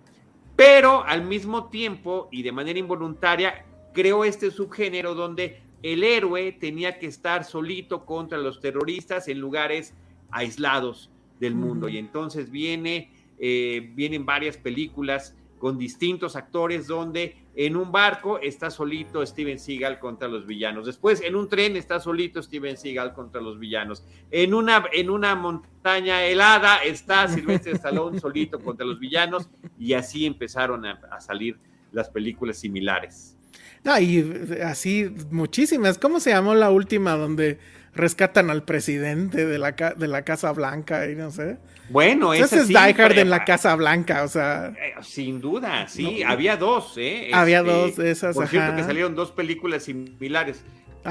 [0.55, 6.99] pero al mismo tiempo y de manera involuntaria creó este subgénero donde el héroe tenía
[6.99, 9.95] que estar solito contra los terroristas en lugares
[10.31, 11.11] aislados
[11.41, 11.89] del mundo.
[11.89, 18.71] Y entonces viene, eh, vienen varias películas con distintos actores donde en un barco está
[18.71, 20.87] solito Steven Seagal contra los villanos.
[20.87, 24.05] Después en un tren está solito Steven Seagal contra los villanos.
[24.31, 29.49] En una, en una montaña helada está Sylvester Stallone solito contra los villanos
[29.79, 31.57] y así empezaron a, salir
[31.93, 33.37] las películas similares.
[33.83, 35.97] No, y así muchísimas.
[35.97, 37.59] ¿Cómo se llamó la última donde
[37.97, 41.57] rescatan al presidente de la, de la Casa Blanca y no sé?
[41.89, 44.75] Bueno, ese es Die Hard en la Casa Blanca, o sea.
[44.81, 47.31] Eh, sin duda, sí, había dos, ¿eh?
[47.33, 48.35] Había este, dos de esas.
[48.35, 50.63] Por cierto, que salieron dos películas similares,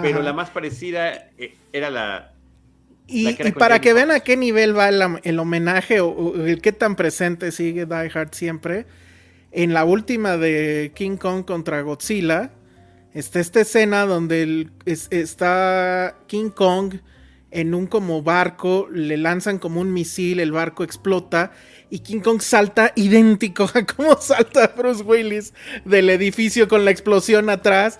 [0.01, 2.31] pero la más parecida eh, era la.
[3.07, 7.51] Y, para que vean a qué nivel va el, homenaje o, el qué tan presente
[7.51, 8.85] sigue Die Hard siempre,
[9.51, 12.51] en la última de King Kong contra Godzilla,
[13.15, 16.95] está esta escena donde está King Kong
[17.49, 21.53] en un como barco, le lanzan como un misil, el barco explota
[21.89, 25.53] y King Kong salta idéntico a cómo salta Bruce Willis
[25.85, 27.99] del edificio con la explosión atrás.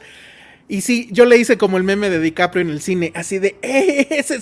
[0.68, 3.56] Y sí, yo le hice como el meme de DiCaprio en el cine, así de,
[3.62, 4.34] eh, eso,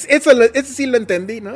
[0.64, 1.54] sí lo entendí, ¿no?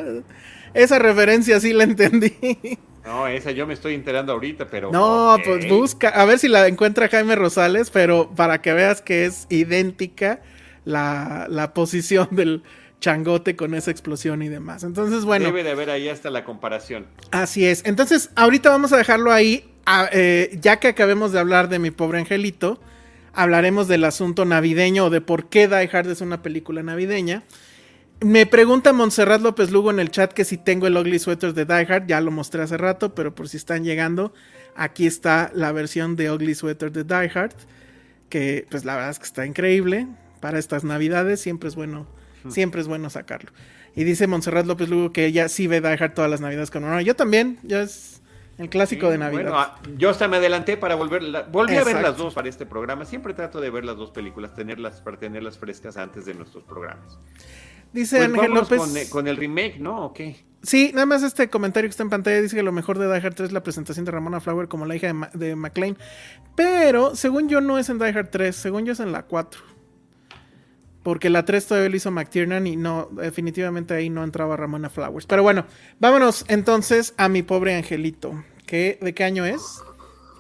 [0.74, 2.34] Esa referencia sí la entendí.
[3.08, 4.92] No, esa yo me estoy enterando ahorita, pero.
[4.92, 9.26] No, pues busca, a ver si la encuentra Jaime Rosales, pero para que veas que
[9.26, 10.42] es idéntica
[10.84, 12.64] la, la posición del,
[13.00, 14.84] changote con esa explosión y demás.
[14.84, 15.46] Entonces, bueno.
[15.46, 17.06] Debe de haber ahí hasta la comparación.
[17.32, 17.84] Así es.
[17.86, 19.70] Entonces, ahorita vamos a dejarlo ahí.
[20.12, 22.82] Eh, ya que acabemos de hablar de mi pobre angelito,
[23.34, 27.44] hablaremos del asunto navideño o de por qué Die Hard es una película navideña.
[28.20, 31.66] Me pregunta Montserrat López Lugo en el chat que si tengo el Ugly Sweater de
[31.66, 32.08] Die Hard.
[32.08, 34.34] Ya lo mostré hace rato, pero por si están llegando,
[34.76, 37.54] aquí está la versión de Ugly Sweater de Die Hard.
[38.30, 40.08] Que pues la verdad es que está increíble.
[40.40, 42.08] Para estas navidades siempre es bueno
[42.50, 43.52] Siempre es bueno sacarlo.
[43.96, 47.02] Y dice Montserrat López Lugo que ella sí ve dejar todas las navidades con honor.
[47.02, 48.22] Yo también, ya es
[48.58, 49.52] el clásico de Navidad.
[49.52, 53.06] Bueno, yo hasta me adelanté para volver, volví a ver las dos para este programa.
[53.06, 57.18] Siempre trato de ver las dos películas, tenerlas para tenerlas frescas antes de nuestros programas.
[57.94, 59.10] Dice pues Ángel López.
[59.10, 60.06] Con, el remake, ¿no?
[60.06, 60.36] ¿O qué?
[60.64, 63.26] Sí, nada más este comentario que está en pantalla dice que lo mejor de Die
[63.26, 65.98] Hard 3 es la presentación de Ramona Flower como la hija de, de McLean.
[66.56, 69.62] Pero, según yo, no es en Die Hard 3, según yo es en la 4.
[71.04, 75.26] Porque la 3 todavía lo hizo McTiernan y no, definitivamente ahí no entraba Ramona Flowers.
[75.26, 75.66] Pero bueno,
[76.00, 78.44] vámonos entonces a mi pobre angelito.
[78.66, 79.82] ¿Qué, ¿De qué año es?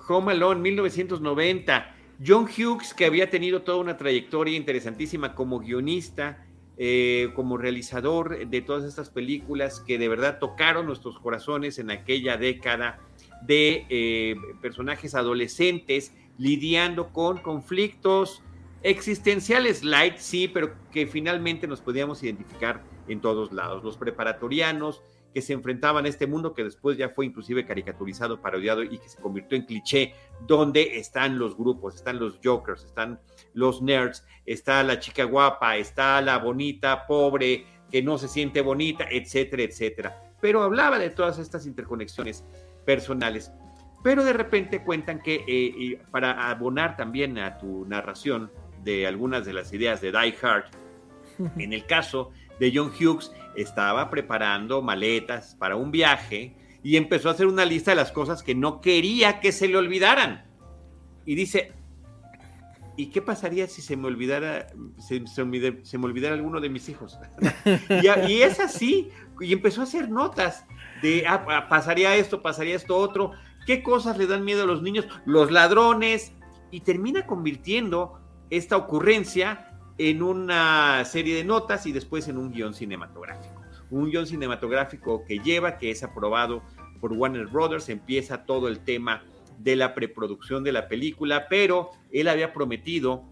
[0.10, 1.96] Home Alone, 1990.
[2.26, 6.46] John Hughes, que había tenido toda una trayectoria interesantísima como guionista,
[6.78, 12.38] eh, como realizador de todas estas películas que de verdad tocaron nuestros corazones en aquella
[12.38, 13.00] década
[13.42, 18.44] de eh, personajes adolescentes lidiando con conflictos
[18.84, 23.84] existenciales light, sí, pero que finalmente nos podíamos identificar en todos lados.
[23.84, 25.02] Los preparatorianos
[25.34, 29.10] que se enfrentaban a este mundo que después ya fue inclusive caricaturizado, parodiado y que
[29.10, 30.14] se convirtió en cliché,
[30.48, 33.20] donde están los grupos, están los jokers, están
[33.58, 39.08] los nerds, está la chica guapa, está la bonita, pobre, que no se siente bonita,
[39.10, 40.24] etcétera, etcétera.
[40.40, 42.46] Pero hablaba de todas estas interconexiones
[42.86, 43.52] personales.
[44.04, 48.52] Pero de repente cuentan que eh, para abonar también a tu narración,
[48.84, 50.66] de algunas de las ideas de Die Hard.
[51.58, 57.34] En el caso de John Hughes, estaba preparando maletas para un viaje y empezó a
[57.34, 60.46] hacer una lista de las cosas que no quería que se le olvidaran.
[61.26, 61.74] Y dice,
[62.98, 64.68] ¿y qué pasaría si se me olvidara,
[64.98, 67.18] se, me olvidara alguno de mis hijos?
[68.28, 70.66] y, es así, y empezó a hacer notas
[71.02, 73.32] de, ah, ah, pasaría esto, pasaría esto otro,
[73.68, 76.34] qué cosas le dan miedo a los niños, los ladrones,
[76.72, 78.20] y termina convirtiendo
[78.50, 83.62] esta ocurrencia en una serie de notas y después en un guion cinematográfico.
[83.90, 86.64] Un guion cinematográfico que lleva, que es aprobado
[87.00, 89.24] por Warner Brothers, empieza todo el tema
[89.58, 93.24] de la preproducción de la película, pero él había prometido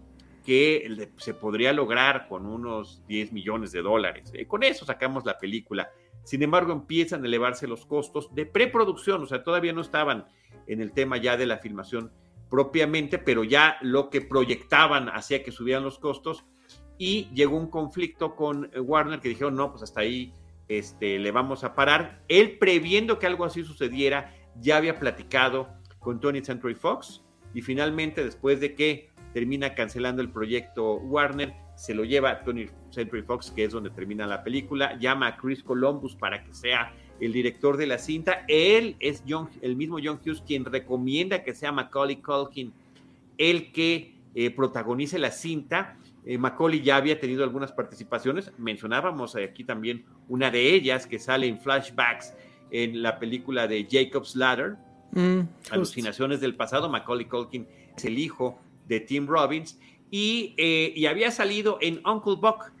[0.44, 4.30] que se podría lograr con unos 10 millones de dólares.
[4.32, 5.90] Eh, con eso sacamos la película.
[6.22, 10.26] Sin embargo, empiezan a elevarse los costos de preproducción, o sea, todavía no estaban
[10.68, 12.12] en el tema ya de la filmación
[12.48, 16.44] propiamente, pero ya lo que proyectaban hacía que subieran los costos
[16.98, 20.32] y llegó un conflicto con eh, Warner que dijeron, no, pues hasta ahí
[20.68, 22.22] este, le vamos a parar.
[22.28, 25.68] Él previendo que algo así sucediera, ya había platicado
[26.06, 27.20] con Tony Century Fox
[27.52, 33.22] y finalmente después de que termina cancelando el proyecto Warner, se lo lleva Tony Century
[33.22, 37.32] Fox, que es donde termina la película, llama a Chris Columbus para que sea el
[37.32, 38.44] director de la cinta.
[38.46, 42.72] Él es John, el mismo John Hughes quien recomienda que sea Macaulay Culkin
[43.36, 45.98] el que eh, protagonice la cinta.
[46.24, 51.48] Eh, Macaulay ya había tenido algunas participaciones, mencionábamos aquí también una de ellas que sale
[51.48, 52.32] en flashbacks
[52.70, 54.76] en la película de Jacob's Ladder,
[55.16, 55.40] mm,
[55.70, 56.88] Alucinaciones del pasado.
[56.88, 59.78] Macaulay Culkin es el hijo de Tim Robbins
[60.10, 62.72] y, eh, y había salido en Uncle Buck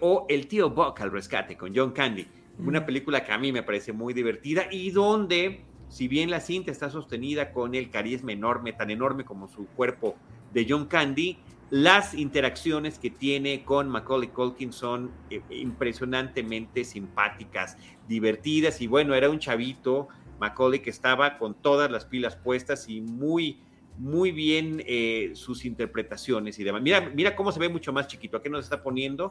[0.00, 2.26] o El tío Buck al rescate con John Candy.
[2.58, 6.70] Una película que a mí me parece muy divertida y donde, si bien la cinta
[6.70, 10.14] está sostenida con el carisma enorme, tan enorme como su cuerpo
[10.52, 11.36] de John Candy,
[11.70, 19.28] las interacciones que tiene con Macaulay Culkin son eh, impresionantemente simpáticas, divertidas y bueno, era
[19.28, 20.08] un chavito,
[20.44, 23.60] Macaulay, que estaba con todas las pilas puestas y muy,
[23.98, 26.82] muy bien eh, sus interpretaciones y demás.
[26.82, 28.36] Mira, mira cómo se ve mucho más chiquito.
[28.36, 29.30] Aquí nos está poniendo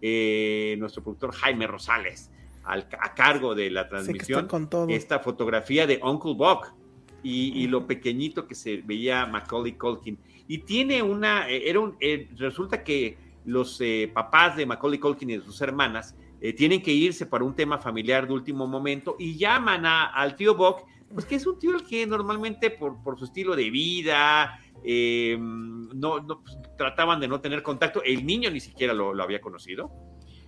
[0.00, 2.30] eh, nuestro productor Jaime Rosales
[2.64, 4.48] a cargo de la transmisión
[4.88, 6.74] esta fotografía de Uncle Buck.
[7.22, 10.16] y, lo pequeñito que se veía Macaulay Culkin.
[10.48, 13.80] Y tiene una, eh, era un, eh, resulta que los
[14.12, 16.14] papás de Macaulay Culkin y de sus hermanas
[16.56, 20.54] tienen que irse para un tema familiar de último momento y llaman a, al tío
[20.54, 24.60] Buck, pues que es un tío el que normalmente por, por su estilo de vida,
[24.84, 29.40] no, no pues, trataban de no tener contacto, el niño ni siquiera lo, lo había
[29.40, 29.90] conocido.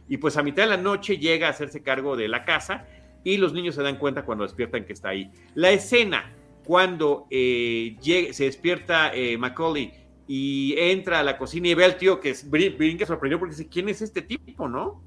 [0.09, 2.87] Y pues a mitad de la noche llega a hacerse cargo de la casa
[3.25, 5.31] y los niños se dan cuenta cuando despiertan que está ahí.
[5.55, 6.33] La escena
[6.65, 7.97] cuando eh,
[8.33, 9.93] se despierta eh, Macaulay
[10.27, 13.89] y entra a la cocina y ve al tío que brinca sorprendido porque dice, ¿quién
[13.89, 15.03] es este tipo, no?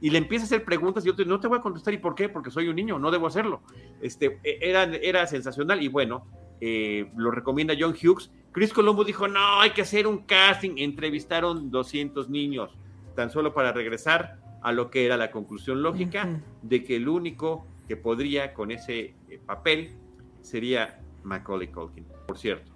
[0.00, 2.14] Y le empieza a hacer preguntas y yo no te voy a contestar, ¿y por
[2.14, 2.28] qué?
[2.28, 3.62] Porque soy un niño, no debo hacerlo.
[4.00, 6.26] Este, e, era, era sensacional y bueno,
[6.60, 8.30] eh, lo recomienda John Hughes.
[8.52, 10.76] Chris Colombo dijo, no, hay que hacer un casting.
[10.78, 12.76] Entrevistaron 200 niños,
[13.14, 17.66] tan solo para regresar a lo que era la conclusión lógica de que el único
[17.86, 19.14] que podría con ese
[19.46, 19.96] papel
[20.40, 22.06] sería Macaulay Culkin.
[22.26, 22.72] Por cierto,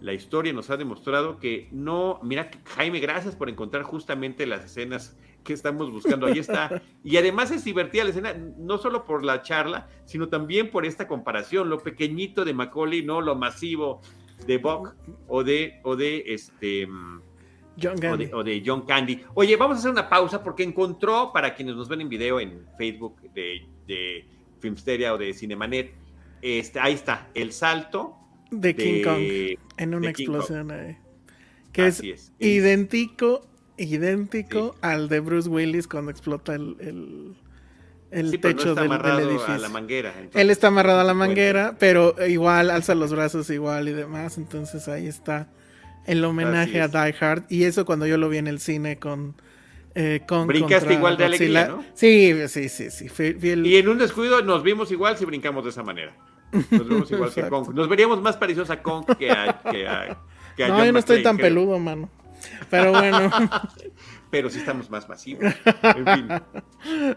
[0.00, 5.16] la historia nos ha demostrado que no, mira, Jaime, gracias por encontrar justamente las escenas
[5.44, 6.26] que estamos buscando.
[6.26, 6.82] Ahí está.
[7.04, 11.06] Y además es divertida la escena, no solo por la charla, sino también por esta
[11.06, 14.00] comparación, lo pequeñito de Macaulay, no lo masivo
[14.46, 14.94] de Buck
[15.28, 16.88] o de, o de este.
[17.80, 18.30] John Candy.
[18.32, 19.20] O de, John Candy.
[19.34, 22.66] Oye, vamos a hacer una pausa porque encontró, para quienes nos ven en video en
[22.78, 24.26] Facebook de, de
[24.60, 25.92] Filmsteria o de Cinemanet,
[26.40, 28.16] este, ahí está, el salto
[28.50, 30.96] de King Kong en una explosión.
[31.72, 37.34] Que es, idéntico, idéntico al de Bruce Willis cuando explota el,
[38.10, 39.54] el, techo del, edificio.
[39.54, 40.14] A la manguera.
[40.32, 44.38] Él está amarrado a la manguera, pero igual alza los brazos igual y demás.
[44.38, 45.48] Entonces ahí está
[46.06, 47.44] el homenaje a Die Hard.
[47.48, 49.34] Y eso cuando yo lo vi en el cine con
[49.94, 51.84] eh, Brincaste igual de alegría, ¿no?
[51.94, 53.06] Sí, sí, sí, sí.
[53.40, 56.14] Y en un descuido nos vimos igual si brincamos de esa manera.
[56.70, 57.74] Nos vemos igual que Kong.
[57.74, 60.18] Nos veríamos más parecidos a Kong que a, que a,
[60.68, 62.08] No, yo no estoy tan peludo, mano.
[62.70, 63.30] Pero bueno.
[64.30, 65.44] Pero sí estamos más masivos.
[65.82, 66.28] En fin.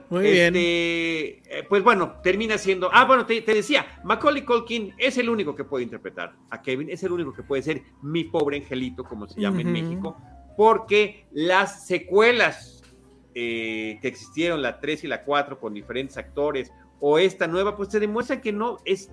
[0.10, 0.56] Muy bien.
[0.56, 2.90] Este, eh, pues bueno, termina siendo.
[2.94, 7.02] Ah, bueno, te, decía, Macaulay Culkin es el único que puede interpretar a Kevin, es
[7.02, 10.16] el único que puede ser mi pobre angelito, como se llama en México,
[10.56, 12.84] porque las secuelas
[13.34, 17.90] eh, que existieron, la 3 y la 4, con diferentes actores, o esta nueva, pues
[17.90, 19.12] se demuestra que no es,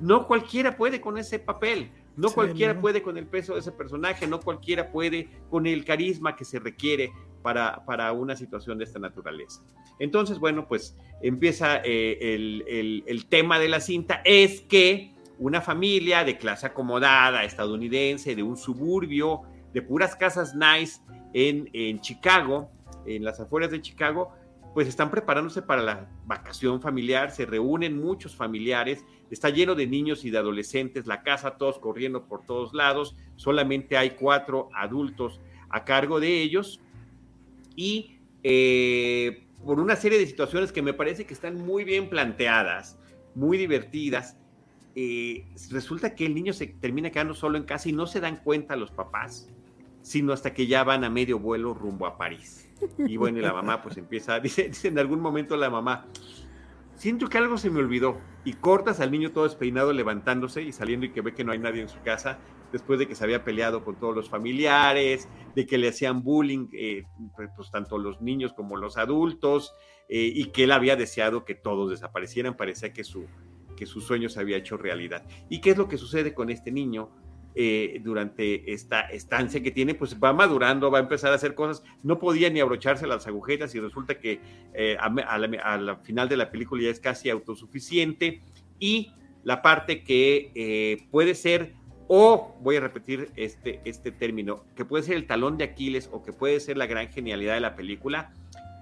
[0.00, 4.26] no cualquiera puede con ese papel, no cualquiera puede con el peso de ese personaje,
[4.26, 7.12] no cualquiera puede con el carisma que se requiere
[7.42, 9.62] para, para una situación de esta naturaleza.
[9.98, 16.24] Entonces, bueno, pues empieza eh, el, el, tema de la cinta, es que una familia
[16.24, 19.42] de clase acomodada, estadounidense, de un suburbio,
[19.72, 21.00] de puras casas nice
[21.34, 22.70] en, en Chicago,
[23.06, 24.32] en las afueras de Chicago,
[24.76, 30.26] pues están preparándose para la vacación familiar, se reúnen muchos familiares, está lleno de niños
[30.26, 35.86] y de adolescentes, la casa todos corriendo por todos lados, solamente hay cuatro adultos a
[35.86, 36.82] cargo de ellos
[37.74, 42.98] y eh, por una serie de situaciones que me parece que están muy bien planteadas,
[43.34, 44.36] muy divertidas,
[44.94, 48.36] eh, resulta que el niño se termina quedando solo en casa y no se dan
[48.44, 49.48] cuenta los papás,
[50.02, 52.65] sino hasta que ya van a medio vuelo rumbo a París.
[52.98, 56.06] Y bueno, y la mamá pues empieza, dice, dice en algún momento la mamá,
[56.96, 58.18] siento que algo se me olvidó.
[58.44, 61.58] Y cortas al niño todo despeinado levantándose y saliendo y que ve que no hay
[61.58, 62.38] nadie en su casa,
[62.72, 66.68] después de que se había peleado con todos los familiares, de que le hacían bullying,
[66.72, 67.04] eh,
[67.34, 69.74] pues, pues, tanto los niños como los adultos,
[70.08, 73.26] eh, y que él había deseado que todos desaparecieran, parecía que su,
[73.76, 75.24] que su sueño se había hecho realidad.
[75.48, 77.10] ¿Y qué es lo que sucede con este niño?
[77.58, 81.82] Eh, durante esta estancia que tiene, pues va madurando, va a empezar a hacer cosas.
[82.02, 84.40] No podía ni abrocharse las agujetas y resulta que
[84.74, 88.42] eh, a, la, final de la película ya es casi autosuficiente.
[88.78, 89.10] Y
[89.42, 91.72] la parte que eh, puede ser,
[92.08, 96.22] o voy a repetir este, este término, que puede ser el talón de Aquiles o
[96.22, 98.34] que puede ser la gran genialidad de la película,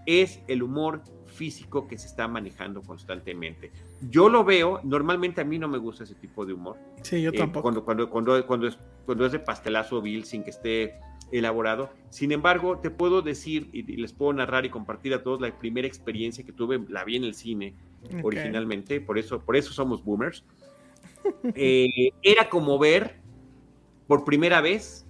[0.04, 1.04] es el humor
[1.34, 3.70] físico que se está manejando constantemente.
[4.10, 6.78] Yo lo veo, normalmente a mí no me gusta ese tipo de humor.
[7.02, 7.62] Sí, yo eh, tampoco.
[7.62, 10.94] cuando, cuando, cuando, cuando, es, cuando es de pastelazo vil sin que esté
[11.32, 11.90] elaborado.
[12.10, 15.86] Sin embargo, te puedo decir y, les puedo narrar y compartir a todos la primera
[15.86, 17.74] experiencia que tuve, la vi en el cine
[18.22, 20.44] originalmente, por eso, por eso somos boomers.
[21.54, 23.22] Eh, era como ver
[24.06, 25.06] por primera vez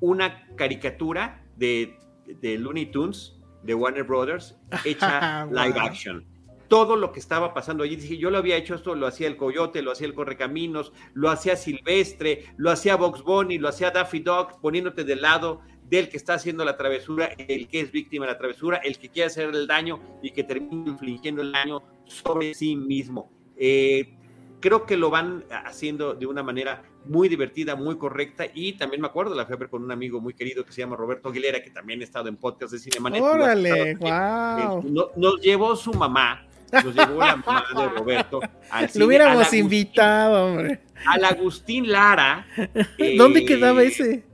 [0.00, 1.98] una caricatura de,
[2.40, 6.24] de Looney Tunes de Warner Brothers hecha live action.
[6.68, 9.36] Todo lo que estaba pasando allí, dije, yo lo había hecho esto, lo hacía el
[9.36, 14.20] Coyote, lo hacía el Correcaminos, lo hacía Silvestre, lo hacía Box Bunny, lo hacía Daffy
[14.20, 15.60] Dog, poniéndote del lado
[15.92, 19.10] del que está haciendo la travesura, el que es víctima de la travesura, el que
[19.10, 23.30] quiere hacer el daño y que termina infligiendo el daño sobre sí mismo.
[23.58, 24.16] Eh,
[24.62, 28.46] creo que lo van haciendo de una manera muy divertida, muy correcta.
[28.54, 30.80] Y también me acuerdo, la fui a ver con un amigo muy querido que se
[30.80, 33.20] llama Roberto Aguilera, que también ha estado en podcast de Cinemanet.
[33.20, 33.96] ¡Órale!
[33.96, 35.10] ¡Wow!
[35.16, 38.40] Nos, llevó su mamá, nos llevó la mamá de Roberto
[38.70, 39.00] al cine.
[39.00, 40.80] Lo hubiéramos invitado, hombre.
[41.04, 42.46] Al Agustín Lara.
[43.18, 44.24] ¿Dónde eh, quedaba ese?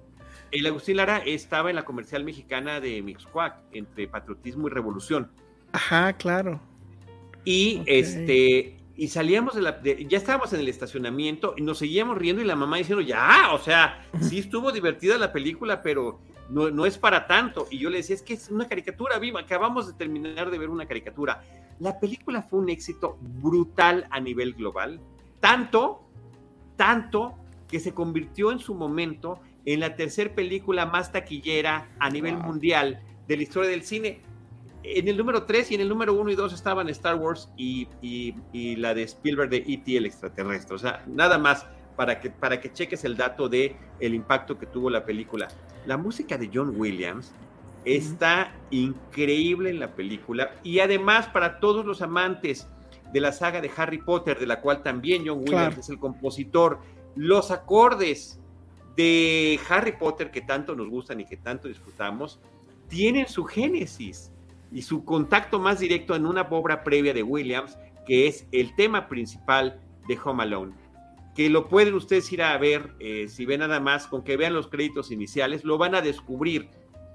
[0.52, 5.30] El Agustín Lara estaba en la comercial mexicana de Mixcuac, entre patriotismo y revolución.
[5.72, 6.60] Ajá, claro.
[7.44, 12.42] Y este, y salíamos de la, ya estábamos en el estacionamiento y nos seguíamos riendo
[12.42, 16.18] y la mamá diciendo, ya, o sea, sí estuvo divertida la película, pero
[16.50, 17.68] no, no es para tanto.
[17.70, 20.68] Y yo le decía, es que es una caricatura viva, acabamos de terminar de ver
[20.68, 21.44] una caricatura.
[21.78, 25.00] La película fue un éxito brutal a nivel global,
[25.38, 26.02] tanto,
[26.74, 27.36] tanto
[27.68, 33.00] que se convirtió en su momento en la tercera película más taquillera a nivel mundial
[33.28, 34.22] de la historia del cine.
[34.94, 37.86] En el número 3 y en el número 1 y 2 estaban Star Wars y,
[38.76, 39.96] la de Spielberg de E.T.
[39.96, 40.74] el extraterrestre.
[40.74, 44.66] O sea, nada más para que, para que cheques el dato de el impacto que
[44.66, 45.48] tuvo la película.
[45.84, 47.32] La música de John Williams
[47.84, 52.68] está increíble en la película y además para todos los amantes
[53.12, 56.78] de la saga de Harry Potter, de la cual también John Williams es el compositor,
[57.14, 58.40] los acordes
[58.96, 62.40] de Harry Potter que tanto nos gustan y que tanto disfrutamos,
[62.88, 64.32] tienen su génesis
[64.72, 69.08] y su contacto más directo en una obra previa de Williams, que es el tema
[69.08, 70.74] principal de Home Alone,
[71.34, 74.54] que lo pueden ustedes ir a ver, eh, si ven nada más, con que vean
[74.54, 76.68] los créditos iniciales, lo van a descubrir,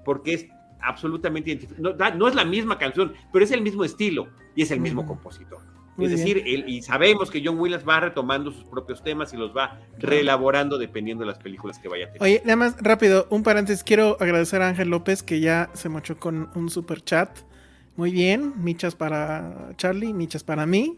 [0.04, 0.48] porque es
[0.80, 1.96] absolutamente identificado.
[2.16, 5.73] No, es la misma canción, pero es el mismo estilo y es el mismo compositor
[5.98, 9.80] es decir, y sabemos que John Williams va retomando sus propios temas y los va
[9.98, 12.22] reelaborando dependiendo de las películas que vaya a tener.
[12.22, 13.84] Oye, nada más rápido, un paréntesis.
[13.84, 17.30] Quiero agradecer a Ángel López que ya se mochó con un super chat.
[17.96, 20.96] Muy bien, michas para Charlie, michas para mí.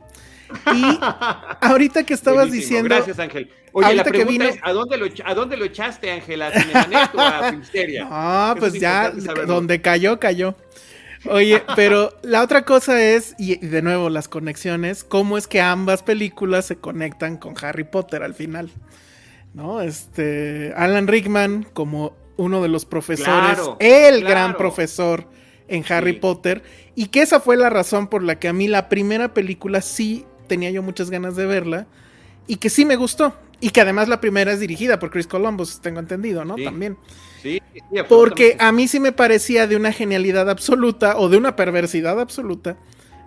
[0.75, 0.83] Y
[1.61, 2.89] ahorita que estabas diciendo.
[2.89, 3.51] Gracias, Ángel.
[3.73, 6.41] Oye, la pregunta es: ¿a dónde, lo, ¿a dónde lo echaste, Ángel?
[6.41, 8.09] ¿A Cinemanet o a Filmsteria?
[8.11, 10.55] Ah, pues ya, donde cayó, cayó.
[11.31, 16.03] Oye, pero la otra cosa es, y de nuevo las conexiones, cómo es que ambas
[16.03, 18.71] películas se conectan con Harry Potter al final.
[19.55, 19.81] ¿No?
[19.81, 25.27] Este, Alan Rickman como uno de los profesores, el gran profesor
[25.69, 26.63] en Harry Potter,
[26.95, 30.27] y que esa fue la razón por la que a mí la primera película sí
[30.47, 31.87] tenía yo muchas ganas de verla,
[32.47, 35.81] y que sí me gustó, y que además la primera es dirigida por Chris Columbus,
[35.81, 36.57] tengo entendido, ¿no?
[36.57, 36.97] También.
[38.09, 42.77] Porque a mí sí me parecía de una genialidad absoluta o de una perversidad absoluta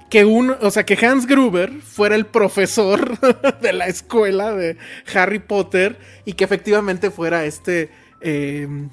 [0.09, 3.19] que un, o sea, que Hans Gruber fuera el profesor
[3.61, 4.77] de la escuela de
[5.13, 8.89] Harry Potter y que efectivamente fuera este em,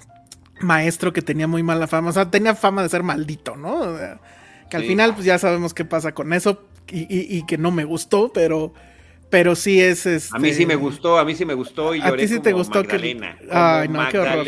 [0.61, 3.97] maestro que tenía muy mala fama, o sea, tenía fama de ser maldito, ¿no?
[4.69, 8.33] que al final pues ya sabemos qué pasa con eso y, que no me gustó,
[8.33, 8.73] pero
[9.31, 10.37] pero sí es este...
[10.37, 12.53] A mí sí me gustó, a mí sí me gustó y a ti sí te
[12.53, 14.47] gustó Magdalena, que Ay, no, qué horror.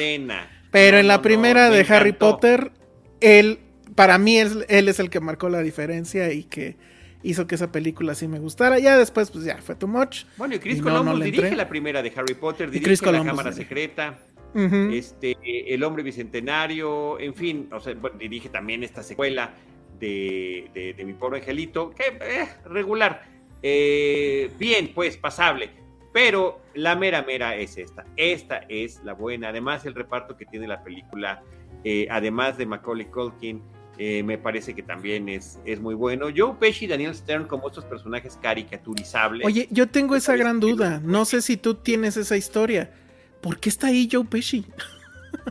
[0.71, 2.73] Pero en la primera de Harry Potter,
[3.21, 3.59] él,
[3.95, 6.77] para mí, él, es el que marcó la diferencia y que
[7.23, 8.79] hizo que esa película sí me gustara.
[8.79, 10.25] Ya después, pues ya fue too much.
[10.37, 14.19] Bueno, y Chris Columbus dirige la primera de Harry Potter, dirige La Cámara Secreta,
[14.55, 19.55] este, El Hombre Bicentenario, en fin, o sea, dirige también esta secuela
[19.99, 23.38] de, Mi Pobre Angelito, que eh, regular.
[23.63, 25.71] Eh, bien, pues, pasable.
[26.13, 28.05] Pero la mera mera es esta.
[28.17, 29.49] Esta es la buena.
[29.49, 31.43] Además, el reparto que tiene la película,
[31.85, 33.63] eh, además de Macaulay Culkin,
[33.99, 36.27] eh, me parece que también es, es muy bueno.
[36.35, 39.45] Joe Pesci y Daniel Stern como estos personajes caricaturizables.
[39.45, 41.01] Oye, yo tengo esa gran duda.
[41.03, 42.93] No sé si tú tienes esa historia.
[43.41, 44.65] ¿Por qué está ahí Joe Pesci?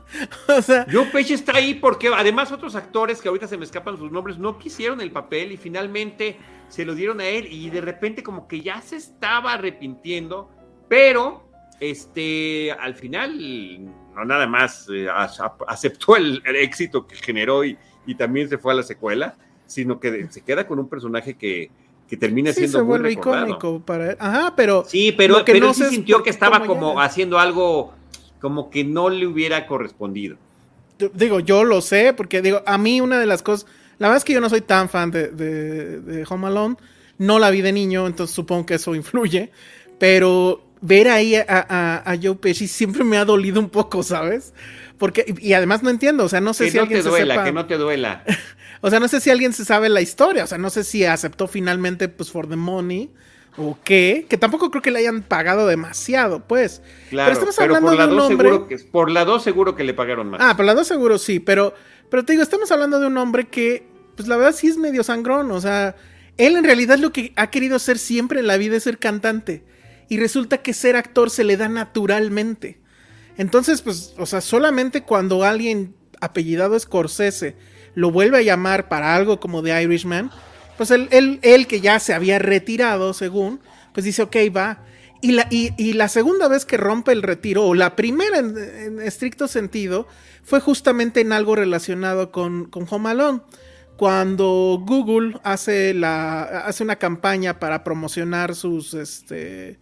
[0.47, 3.97] o sea, Joe Pesci está ahí porque además otros actores que ahorita se me escapan
[3.97, 6.37] sus nombres no quisieron el papel y finalmente
[6.67, 10.49] se lo dieron a él y de repente como que ya se estaba arrepintiendo,
[10.89, 13.37] pero este al final
[14.17, 15.07] no nada más eh,
[15.67, 17.77] aceptó el, éxito que generó y,
[18.17, 19.35] también se fue a la secuela,
[19.65, 21.69] sino que se queda con un personaje que,
[22.17, 24.17] termina siendo se vuelve icónico para él.
[24.17, 27.93] Ajá, pero sí, pero, que no se sintió que estaba como haciendo algo
[28.39, 30.37] como que no le hubiera correspondido.
[31.13, 33.67] Digo, yo lo sé, porque digo, a mí una de las cosas,
[33.99, 36.75] la verdad es que yo no soy tan fan de, de, Home Alone,
[37.19, 39.51] no la vi de niño, entonces supongo que eso influye,
[39.99, 44.53] pero ver ahí a, a, a Joe Pesci siempre me ha dolido un poco, ¿sabes?
[44.97, 47.43] Porque, y además no entiendo, o sea, no sé que si no alguien te duela,
[47.43, 48.23] Que no te duela.
[48.81, 51.05] o sea, no sé si alguien se sabe la historia, o sea, no sé si
[51.05, 53.11] aceptó finalmente, pues, for the money,
[53.57, 56.81] o qué, que tampoco creo que le hayan pagado demasiado, pues.
[57.09, 58.49] Claro, pero estamos hablando por la de un hombre...
[58.49, 60.39] seguro que por la 2 seguro que le pagaron más.
[60.41, 61.73] Ah, por la 2 seguro sí, pero
[62.09, 65.03] pero te digo, estamos hablando de un hombre que pues la verdad sí es medio
[65.03, 65.95] sangrón, o sea,
[66.37, 69.63] él en realidad lo que ha querido ser siempre en la vida es ser cantante.
[70.09, 72.79] y resulta que ser actor se le da naturalmente.
[73.37, 77.55] Entonces, pues, o sea, solamente cuando alguien apellidado Scorsese
[77.93, 80.31] lo vuelve a llamar para algo como The Irishman,
[80.77, 83.59] pues él, él, que ya se había retirado, según,
[83.93, 84.83] pues dice, ok, va.
[85.21, 89.47] Y la, y, la segunda vez que rompe el retiro, o la primera en, estricto
[89.47, 90.07] sentido,
[90.43, 93.41] fue justamente en algo relacionado con, con Home Alone.
[93.97, 99.79] Cuando Google hace, la, hace una campaña para promocionar sus, este,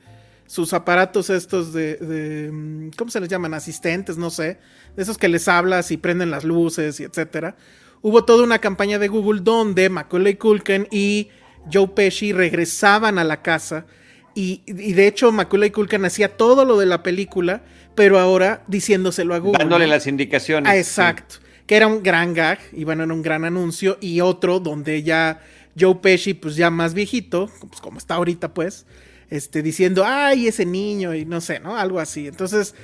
[0.47, 3.53] sus aparatos estos de, de, ¿cómo se les llaman?
[3.53, 4.57] Asistentes, no sé,
[4.95, 7.57] de esos que les hablas y prenden las luces y etcétera.
[8.05, 11.29] Hubo toda una campaña de Google donde Macaulay Culkin y
[11.73, 13.87] Joe Pesci regresaban a la casa
[14.35, 17.63] y, de hecho Macaulay Culkin hacía todo lo de la película,
[17.95, 19.57] pero ahora diciéndoselo a Google.
[19.57, 20.71] Dándole las indicaciones.
[20.71, 21.37] Ah, exacto.
[21.65, 25.41] Que era un gran gag y bueno, era un gran anuncio y otro donde ya
[25.75, 28.85] Joe Pesci, pues ya más viejito, pues como está ahorita pues,
[29.31, 31.75] este, diciendo, ay, ese niño, y no sé, ¿no?
[31.75, 32.27] Algo así.
[32.27, 32.75] Entonces,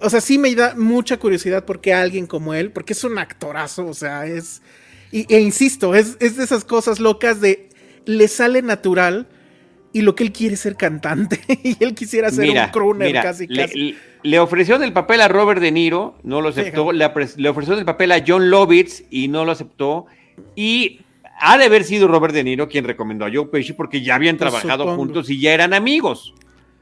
[0.00, 3.86] o sea, sí me da mucha curiosidad porque alguien como él, porque es un actorazo,
[3.86, 4.62] o sea, es,
[5.10, 7.68] y, e insisto, es, de esas cosas locas de,
[8.04, 9.26] le sale natural
[9.92, 13.48] y lo que él quiere es ser cantante y él quisiera ser un crooner casi,
[13.48, 13.96] casi.
[14.22, 17.84] Le, ofreció el papel a Robert De Niro, no lo aceptó, le, le ofreció el
[17.84, 20.06] papel a John Lovitz y no lo aceptó,
[20.54, 21.00] y
[21.40, 24.36] ha de haber sido Robert De Niro quien recomendó a Joe Pesci porque ya habían
[24.36, 26.34] pues trabajado juntos y ya eran amigos.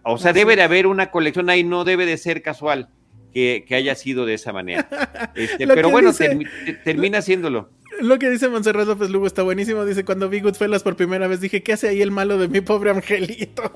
[0.03, 2.91] O sea, debe de haber una colección ahí, no debe de ser casual
[3.37, 4.89] que, haya sido de esa manera.
[5.35, 6.13] Este, pero bueno,
[6.85, 7.69] termina haciéndolo.
[8.01, 9.85] Lo que dice Monserrat López Lugo está buenísimo.
[9.85, 12.63] Dice, cuando vi Goodfellas por primera vez, dije, ¿qué hace ahí el malo de mi
[12.63, 13.71] pobre angelito?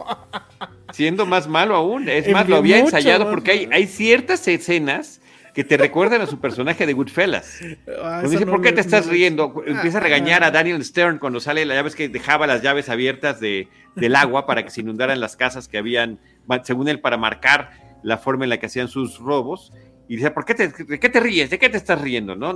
[0.92, 2.08] Siendo más malo aún.
[2.08, 5.20] Es más, lo había ensayado porque hay, hay ciertas escenas
[5.54, 7.60] que te recuerdan a su personaje de Goodfellas.
[8.02, 9.62] Ah, dice, ¿por qué te estás riendo?
[9.66, 13.40] Empieza a regañar a Daniel Stern cuando sale la llave, que dejaba las llaves abiertas
[13.40, 16.18] de, del agua para que se inundaran las casas que habían,
[16.62, 19.72] según él, para marcar la forma en la que hacían sus robos.
[20.08, 21.50] Y dice, ¿por qué te, ¿de qué te ríes?
[21.50, 22.34] ¿De qué te estás riendo?
[22.34, 22.52] ¿No?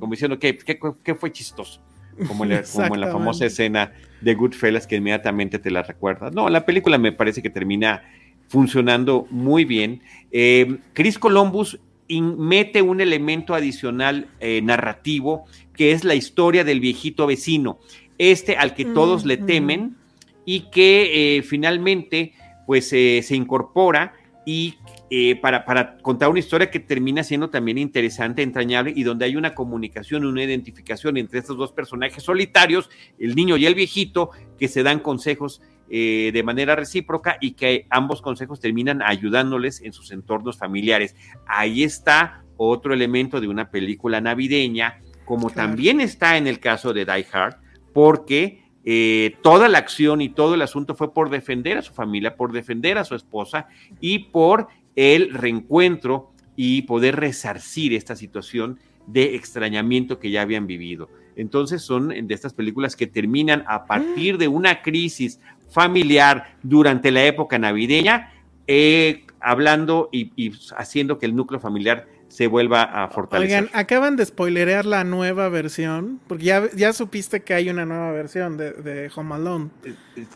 [0.00, 1.80] Como diciendo, ¿qué, qué, fue chistoso?
[2.26, 6.32] Como en, la, como en, la, famosa escena de Goodfellas que inmediatamente te la recuerdas.
[6.32, 8.02] No, la película me parece que termina
[8.48, 10.02] funcionando muy bien.
[10.30, 11.78] Eh, Chris Columbus
[12.08, 15.44] mete un elemento adicional eh, narrativo
[15.74, 17.78] que es la historia del viejito vecino,
[18.18, 19.96] este al que todos le temen
[20.44, 22.32] y que eh, finalmente
[22.66, 24.14] pues se incorpora
[24.48, 24.78] y
[25.10, 29.34] eh, para, para, contar una historia que termina siendo también interesante, entrañable y donde hay
[29.34, 32.88] una comunicación, una identificación entre estos dos personajes solitarios,
[33.18, 37.86] el niño y el viejito, que se dan consejos eh, de manera recíproca y que
[37.90, 41.16] ambos consejos terminan ayudándoles en sus entornos familiares.
[41.46, 47.04] Ahí está otro elemento de una película navideña, como también está en el caso de
[47.04, 47.56] Die Hard,
[47.92, 52.36] porque eh, toda la acción y todo el asunto fue por defender a su familia,
[52.36, 53.66] por defender a su esposa
[54.00, 58.78] y por el reencuentro y poder resarcir esta situación
[59.08, 61.10] de extrañamiento que ya habían vivido.
[61.34, 67.24] Entonces son de estas películas que terminan a partir de una crisis familiar durante la
[67.24, 68.32] época navideña,
[68.68, 73.64] eh, hablando y, haciendo que el núcleo familiar se vuelva a fortalecer.
[73.64, 78.12] Oigan, acaban de spoilerear la nueva versión, porque ya, ya supiste que hay una nueva
[78.12, 79.70] versión de, de Home Alone.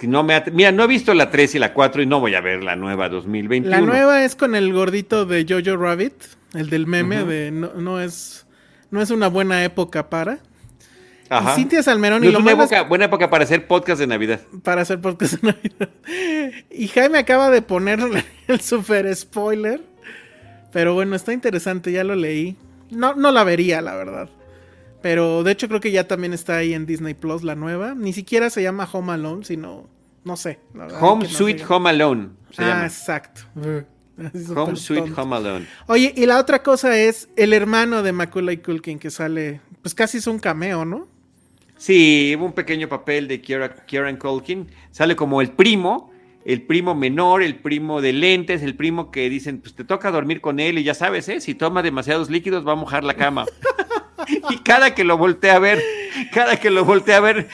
[0.03, 2.41] No me mira, no he visto la 3 y la 4 y no voy a
[2.41, 3.69] ver la nueva 2021.
[3.69, 6.15] La nueva es con el gordito de Jojo Rabbit,
[6.55, 8.47] el del meme de no, no, es
[8.91, 10.39] no es una buena época para.
[11.29, 11.55] Ajá.
[11.55, 12.25] Cintia Salmerón.
[12.25, 14.41] y lo una buena época para hacer podcast de Navidad.
[14.65, 15.89] Para hacer podcast de Navidad.
[16.71, 18.01] Y Jaime acaba de poner
[18.49, 19.90] el super spoiler.
[20.73, 22.57] Pero bueno, está interesante, ya lo leí.
[22.91, 24.29] No, no la vería, la verdad.
[25.03, 27.95] Pero de hecho creo que ya también está ahí en Disney Plus la nueva.
[27.95, 29.89] Ni siquiera se llama Home Alone, sino,
[30.25, 30.59] no sé.
[31.01, 32.29] Home Sweet Home Alone.
[32.59, 33.43] ah, exacto.
[34.55, 35.67] Home Sweet Home Alone.
[35.87, 40.19] Oye, y la otra cosa es el hermano de Macaulay Culkin que sale, pues casi
[40.19, 41.09] es un cameo, ¿no?
[41.79, 44.69] Sí, un pequeño papel de Kieran Culkin.
[44.91, 46.10] Sale como el primo,
[46.45, 50.41] el primo menor, el primo de lentes, el primo que dicen, pues te toca dormir
[50.41, 51.41] con él y ya sabes, ¿eh?
[51.41, 53.47] si toma demasiados líquidos va a mojar la cama.
[54.51, 55.83] y cada que lo voltea a ver,
[56.33, 57.49] cada que lo voltea a ver,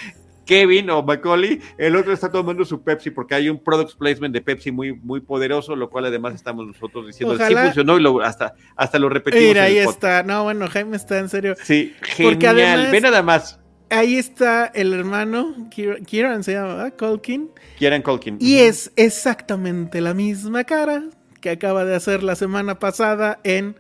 [0.44, 4.40] Kevin o Macaulay, el otro está tomando su Pepsi porque hay un product placement de
[4.40, 8.54] Pepsi muy, muy poderoso, lo cual además estamos nosotros diciendo, sí funcionó y lo, hasta,
[8.76, 9.48] hasta lo repetimos.
[9.48, 10.22] Mira, ahí está.
[10.22, 11.56] No, bueno, Jaime está en serio.
[11.60, 12.88] Sí, genial.
[12.92, 13.58] Ve nada más
[13.90, 17.50] ahí está el hermano, Kieran, se llama, Colkin.
[17.78, 18.36] Kieran Colkin.
[18.40, 21.04] Y es exactamente la misma cara
[21.40, 23.76] que acaba de hacer la semana pasada en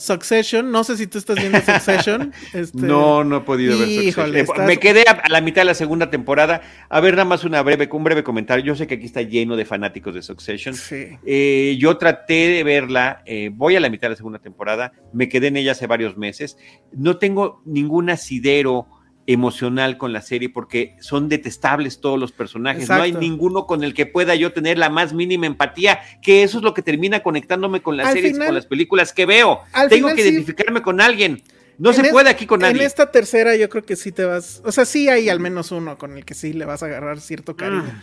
[0.00, 2.32] Succession, no sé si tú estás viendo Succession.
[2.54, 2.86] Este...
[2.86, 4.34] No, no he podido ver Succession.
[4.34, 6.62] Eh, me quedé a, la mitad de la segunda temporada.
[6.88, 8.64] A ver, nada más una breve, un breve comentario.
[8.64, 10.74] Yo sé que aquí está lleno de fanáticos de Succession.
[10.74, 11.18] Sí.
[11.26, 15.28] Eh, yo traté de verla, eh, voy a la mitad de la segunda temporada, me
[15.28, 16.56] quedé en ella hace varios meses.
[16.92, 18.86] No tengo ningún asidero
[19.32, 22.88] emocional con la serie porque son detestables todos los personajes.
[22.88, 26.58] No hay ninguno con el que pueda yo tener la más mínima empatía, que eso
[26.58, 29.60] es lo que termina conectándome con las series, con las películas que veo.
[29.88, 31.42] Tengo que identificarme con alguien.
[31.78, 32.80] No se puede aquí con nadie.
[32.80, 35.70] En esta tercera yo creo que sí te vas, o sea, sí hay al menos
[35.70, 37.84] uno con el que sí le vas a agarrar cierto cariño.
[37.88, 38.02] Ah.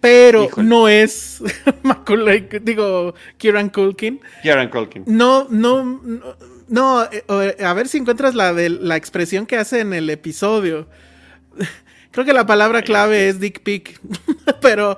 [0.00, 1.42] Pero no es
[1.82, 4.20] Macaulay, digo, Kieran Culkin.
[4.42, 5.02] Kieran Culkin.
[5.06, 6.36] no, no no,
[6.70, 10.88] eh, a ver si encuentras la de la expresión que hace en el episodio.
[12.10, 14.00] Creo que la palabra clave es dick pic,
[14.62, 14.96] pero,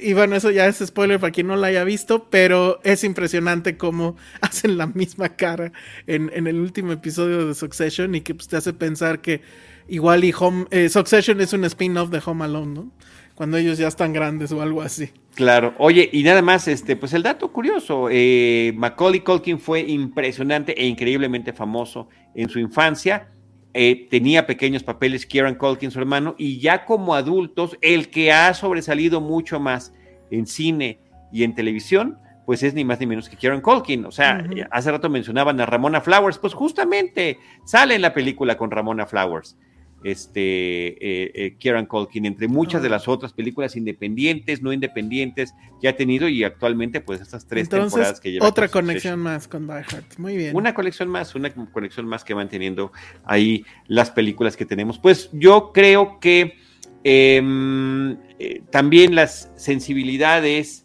[0.00, 3.76] y bueno, eso ya es spoiler para quien no la haya visto, pero es impresionante
[3.76, 5.72] cómo hacen la misma cara
[6.06, 9.42] en, el último episodio de Succession y que pues, te hace pensar que
[9.88, 12.92] igual y Home, eh, Succession es un spin-off de Home Alone, ¿no?
[13.36, 15.10] Cuando ellos ya están grandes o algo así.
[15.34, 20.72] Claro, oye, y nada más, este, pues el dato curioso, eh, Macaulay Culkin fue impresionante
[20.80, 23.28] e increíblemente famoso en su infancia,
[23.74, 28.54] eh, tenía pequeños papeles Kieran Culkin, su hermano, y ya como adultos, el que ha
[28.54, 29.92] sobresalido mucho más
[30.30, 34.06] en cine y en televisión, pues es ni más ni menos que Kieran Culkin.
[34.06, 38.70] O sea, hace rato mencionaban a Ramona Flowers, pues justamente sale en la película con
[38.70, 39.58] Ramona Flowers
[40.04, 45.88] este, eh, eh, Kieran Culkin, entre muchas de las otras películas independientes, no independientes que
[45.88, 48.46] ha tenido y actualmente pues estas tres temporadas que lleva.
[48.46, 50.54] Otra conexión más con Die Hard, muy bien.
[50.54, 52.92] Una conexión más, una conexión más que van teniendo
[53.24, 54.98] ahí las películas que tenemos.
[54.98, 56.54] Pues yo creo que
[57.02, 60.84] em, eh, también las sensibilidades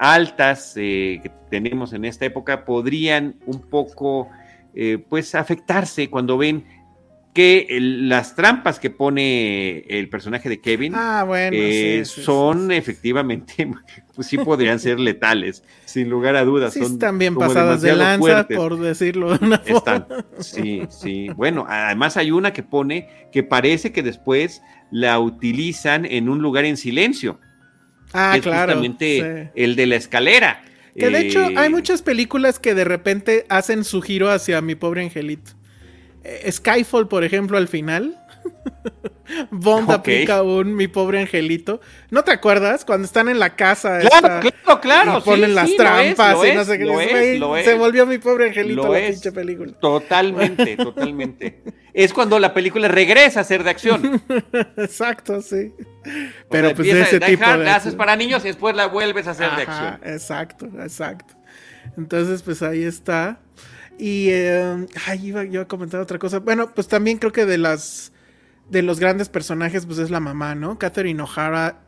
[0.00, 4.28] altas que tenemos en esta época podrían un poco
[5.08, 6.64] pues afectarse cuando ven
[7.32, 13.68] que las trampas que pone el personaje de Kevin ah, eh, son efectivamente,
[14.14, 16.72] pues sí podrían ser letales, sin lugar a dudas.
[16.72, 20.06] Sí, son están bien pasadas de lanza, por decirlo de una forma.
[20.40, 21.28] sí, sí.
[21.36, 26.64] Bueno, además hay una que pone que parece que después la utilizan en un lugar
[26.64, 27.38] en silencio.
[28.12, 28.72] Ah, es claro.
[28.72, 30.64] Justamente el de la escalera.
[30.96, 34.74] Que de hecho hay eh, muchas películas que de repente hacen su giro hacia mi
[34.74, 35.52] pobre angelito.
[36.28, 38.16] Eh, Skyfall, por ejemplo, al final.
[39.50, 41.80] Bond aplica un mi pobre angelito.
[42.10, 42.84] ¿No te acuerdas?
[42.84, 43.98] Cuando están en la casa.
[44.00, 45.18] Claro, claro, claro.
[45.18, 47.62] Y ponen las trampas y no sé qué.
[47.64, 49.72] se volvió mi pobre angelito la pinche película.
[49.80, 51.62] Totalmente, totalmente.
[51.92, 54.22] es cuando la película regresa a ser de acción.
[54.76, 55.72] exacto, sí.
[56.50, 57.44] Pero pues de ese tipo.
[57.44, 60.00] La haces para niños y después la vuelves a hacer de acción.
[60.04, 61.34] Exacto, exacto.
[61.96, 63.40] Entonces, pues ahí está.
[63.98, 66.38] Y eh, ay, iba yo a comentar otra cosa.
[66.38, 68.12] Bueno, pues también creo que de las
[68.70, 70.78] de los grandes personajes, pues es la mamá, ¿no?
[70.78, 71.80] Catherine O'Hara.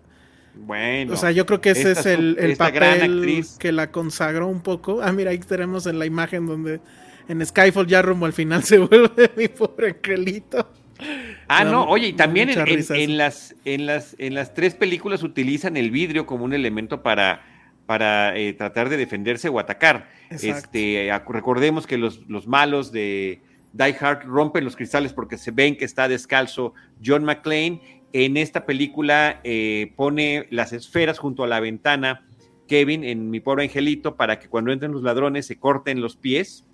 [0.55, 1.13] Bueno.
[1.13, 5.01] O sea, yo creo que ese es el, el papel que la consagró un poco.
[5.03, 6.81] Ah, mira, ahí tenemos en la imagen donde
[7.29, 10.69] en Skyfall ya rumbo al final se vuelve mi pobre angelito.
[11.49, 15.91] Ah, no, oye, y también en, las, en, las, en las tres películas utilizan el
[15.91, 17.43] vidrio como un elemento para
[17.91, 20.09] para eh, tratar de defenderse o atacar.
[20.31, 23.41] Este, recordemos que los, los, malos de
[23.73, 26.73] Die Hard rompen los cristales porque se ven que está descalzo
[27.05, 28.05] John McClane.
[28.13, 32.25] En esta película eh, pone las esferas junto a la ventana
[32.69, 36.65] Kevin en Mi Pobre Angelito para que cuando entren los ladrones se corten los pies.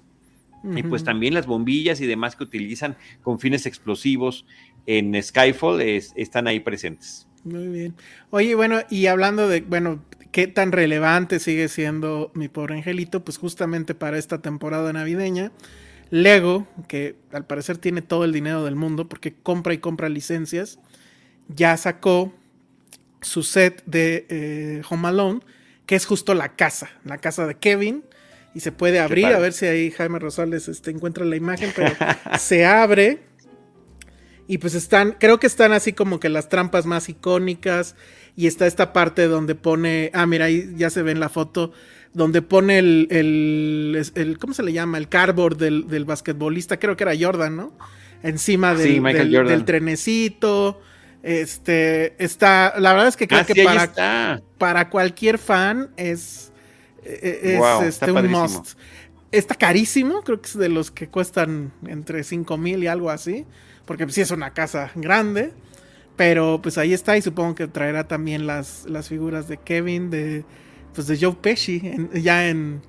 [0.64, 4.44] Y pues también las bombillas y demás que utilizan con fines explosivos
[4.84, 7.26] en Skyfall están ahí presentes.
[7.46, 7.94] Muy bien.
[8.30, 10.02] Oye, bueno, y hablando de, bueno,
[10.36, 15.50] qué tan relevante sigue siendo mi pobre angelito, pues justamente para esta temporada navideña,
[16.10, 20.78] Lego, que al parecer tiene todo el dinero del mundo porque compra y compra licencias,
[21.48, 22.34] ya sacó
[23.22, 25.40] su set de eh, Home Alone,
[25.86, 28.04] que es justo la casa, la casa de Kevin,
[28.54, 31.94] y se puede abrir, a ver si ahí Jaime Rosales este, encuentra la imagen, pero
[32.38, 33.20] se abre.
[34.48, 37.96] Y pues están, creo que están así como que las trampas más icónicas,
[38.36, 41.72] y está esta parte donde pone, ah, mira, ahí ya se ve en la foto,
[42.12, 43.08] donde pone el,
[44.14, 44.98] el, ¿cómo se le llama?
[44.98, 47.72] El cardboard del, del, basquetbolista, creo que era Jordan, ¿no?
[48.22, 50.80] Encima del, del, trenecito.
[51.22, 56.52] Este, está, la verdad es que creo ah, que para, para cualquier fan es,
[57.04, 58.78] e, e, es este, un must.
[59.32, 63.44] Está carísimo, creo que es de los que cuestan entre 5 mil y algo así,
[63.86, 65.52] porque sí es una casa grande.
[66.16, 70.44] Pero pues ahí está y supongo que traerá también las, las figuras de Kevin, de,
[70.94, 71.82] pues de Joe Pesci,
[72.14, 72.80] ya en,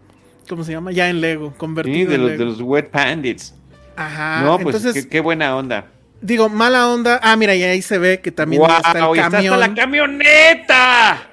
[0.48, 0.94] ¿cómo se llama?
[0.94, 2.44] Ya en Lego, Sí, convertido de en los, Lego.
[2.44, 3.54] de los Wet Bandits.
[3.98, 4.44] Ajá.
[4.44, 5.88] no, pues entonces, qué, qué buena onda.
[6.22, 7.20] digo, mala onda.
[7.22, 8.78] Ah, mira, y ahí se ve que también ¡Guau!
[8.78, 9.54] está el está camión.
[9.56, 11.28] hasta la camioneta.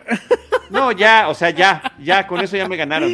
[0.70, 3.08] No, ya, o sea, ya, ya, con eso ya me ganaron.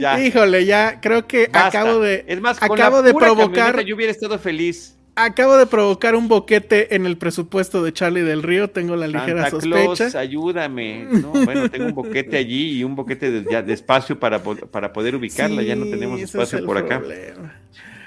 [0.00, 0.18] Ya.
[0.18, 1.80] Híjole, ya creo que basta.
[1.80, 4.96] acabo de Es más, con acabo la de provocar Yo hubiera estado feliz.
[5.16, 9.42] Acabo de provocar un boquete en el presupuesto de Charlie del Río, tengo la ligera
[9.42, 9.94] Santa sospecha.
[9.96, 11.06] Claus, ayúdame.
[11.10, 14.92] No, bueno, tengo un boquete allí y un boquete de, ya de espacio para, para
[14.92, 15.62] poder ubicarla.
[15.62, 16.98] ya no tenemos es espacio por acá.
[16.98, 17.54] problema.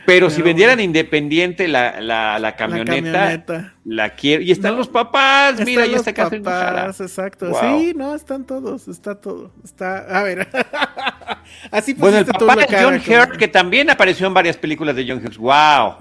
[0.06, 4.16] Pero si vendieran independiente la, la, la camioneta, la, camioneta.
[4.16, 4.42] quiero.
[4.42, 7.50] Y están No, los papás, mira, ahí los está Catherine papás, exacto.
[7.50, 7.60] Wow.
[7.80, 9.52] Sí, no, están todos, está todo.
[9.66, 10.48] Está, a ver.
[11.72, 15.06] Así Bueno, el papá de John como- Hurt, que también apareció en varias películas de
[15.06, 15.38] John Hughes.
[15.38, 15.96] ¡Wow!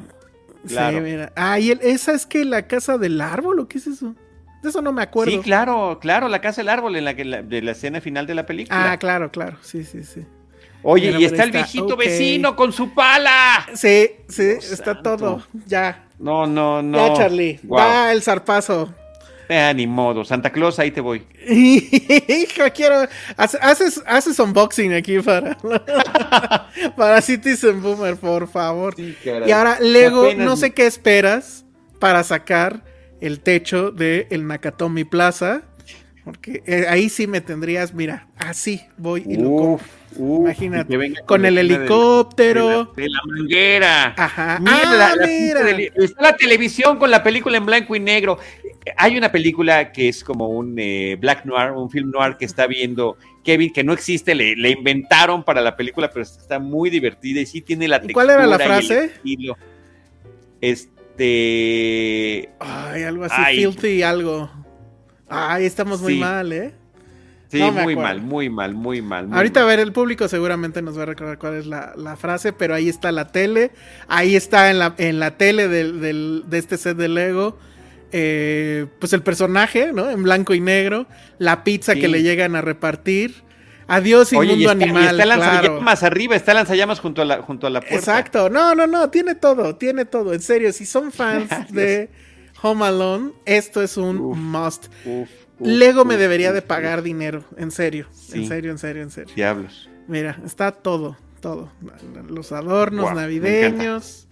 [0.67, 0.99] Claro.
[0.99, 1.33] Sí, mira.
[1.37, 4.15] Ah, y el- esa es que la casa del árbol, ¿o qué es eso?
[4.63, 5.31] De eso no me acuerdo.
[5.33, 8.27] Sí, claro, claro, la casa del árbol en la que la- de la escena final
[8.27, 8.93] de la película.
[8.93, 9.57] Ah, claro, claro.
[9.63, 10.25] Sí, sí, sí.
[10.83, 13.67] Oye, Mira, y está el viejito vecino con su pala.
[13.75, 15.17] Sí, sí, Dios está santo.
[15.17, 15.43] todo.
[15.67, 16.05] Ya.
[16.19, 17.09] No, no, no.
[17.09, 17.61] Ya, Charlie.
[17.65, 17.79] Wow.
[17.79, 18.93] Va el zarpazo.
[19.49, 20.25] Eh, ni modo.
[20.25, 21.25] Santa Claus, ahí te voy.
[21.49, 23.07] Hijo, quiero.
[23.37, 25.57] hace- Haces, haces unboxing aquí para.
[26.97, 28.95] para Citizen Boomer, por favor.
[28.99, 31.65] Y ahora, Lego, Apenas no sé qué esperas
[32.01, 32.85] para sacar
[33.21, 35.63] el techo de el Nakatomi Plaza.
[36.27, 39.87] Porque eh, ahí sí me tendrías, mira, así voy y lo compro.
[40.19, 42.87] Imagínate, con el helicóptero.
[42.97, 44.15] De la, de la manguera.
[44.17, 44.59] Ajá.
[44.59, 45.71] Mira, Ah, la- la- mira.
[45.95, 48.41] está la televisión con la película en blanco y negro.
[48.97, 52.67] Hay una película que es como un eh, Black Noir, un film noir que está
[52.67, 57.41] viendo Kevin, que no existe, le, le inventaron para la película, pero está muy divertida
[57.41, 59.13] y sí tiene la ¿Y cuál era la frase?
[60.61, 62.49] Este.
[62.59, 63.57] Ay, algo así, Ay.
[63.59, 64.51] filthy algo.
[65.29, 66.21] Ay, estamos muy Sí.
[66.21, 66.73] mal, ¿eh?
[67.49, 68.01] Sí, No muy acuerdo.
[68.03, 69.29] mal, muy mal, muy mal.
[69.29, 72.17] muy Ahorita, a ver, el público seguramente nos va a recordar cuál es la, la
[72.17, 73.71] frase, pero ahí está la tele,
[74.09, 77.57] ahí está en la, en la tele del, del- de este set de Lego,
[78.11, 80.11] eh, pues el personaje, ¿no?
[80.11, 81.07] En blanco y negro,
[81.39, 82.01] la pizza Sí.
[82.01, 83.45] que le llegan a repartir.
[83.89, 85.21] Adiós, Oye, inmundo y está, y animal.
[85.21, 85.41] está claro.
[85.53, 87.97] lanzallamas arriba, está lanzallamas junto a la, junto a la puerta.
[87.97, 92.11] Exacto, no, no, no, tiene todo, tiene todo, en serio, si son fans de
[92.63, 94.37] Home Alone, esto es un Uf.
[94.37, 94.87] must.
[95.05, 95.29] Uf,
[95.59, 99.35] uf, Lego me debería de pagar dinero, en serio, en serio, en serio, en serio.
[99.35, 99.89] Diablos.
[100.09, 101.71] Mira, está todo, todo.
[102.29, 104.29] Los adornos navideños,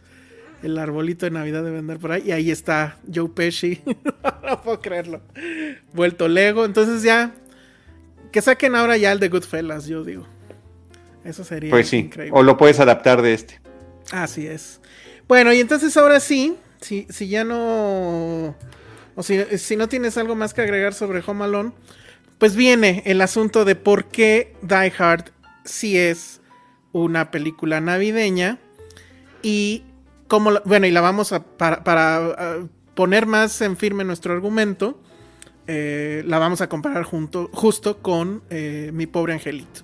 [0.63, 3.83] el arbolito de Navidad de vender por ahí, y ahí está Joe Pesci.
[4.47, 5.21] no puedo creerlo.
[5.93, 6.65] Vuelto Lego.
[6.65, 7.35] Entonces ya,
[8.33, 10.27] que saquen ahora ya el de Goodfellas, yo digo.
[11.25, 12.39] Eso sería Pues sí, increíble.
[12.39, 13.61] o lo puedes adaptar de este.
[14.13, 14.81] Así es.
[15.27, 18.55] Bueno, y entonces ahora sí, si, si ya no.
[19.17, 21.73] O si, si no tienes algo más que agregar sobre Home Alone,
[22.39, 25.31] pues viene el asunto de por qué Die Hard
[25.65, 26.41] sí es
[26.93, 28.59] una película navideña.
[29.43, 29.83] Y
[30.29, 30.53] cómo.
[30.65, 31.43] bueno, y la vamos a.
[31.43, 35.01] Para, para, ah, poner más en firme nuestro argumento,
[35.67, 39.81] eh, la vamos a comparar junto, justo con eh, Mi pobre angelito.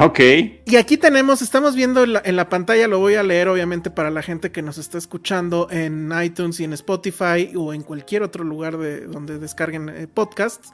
[0.00, 0.20] Ok.
[0.64, 4.22] Y aquí tenemos, estamos viendo en la, pantalla, lo voy a leer obviamente para la
[4.22, 8.78] gente que nos está escuchando en iTunes y en Spotify o en cualquier otro lugar
[8.78, 10.72] de, donde descarguen eh, podcasts.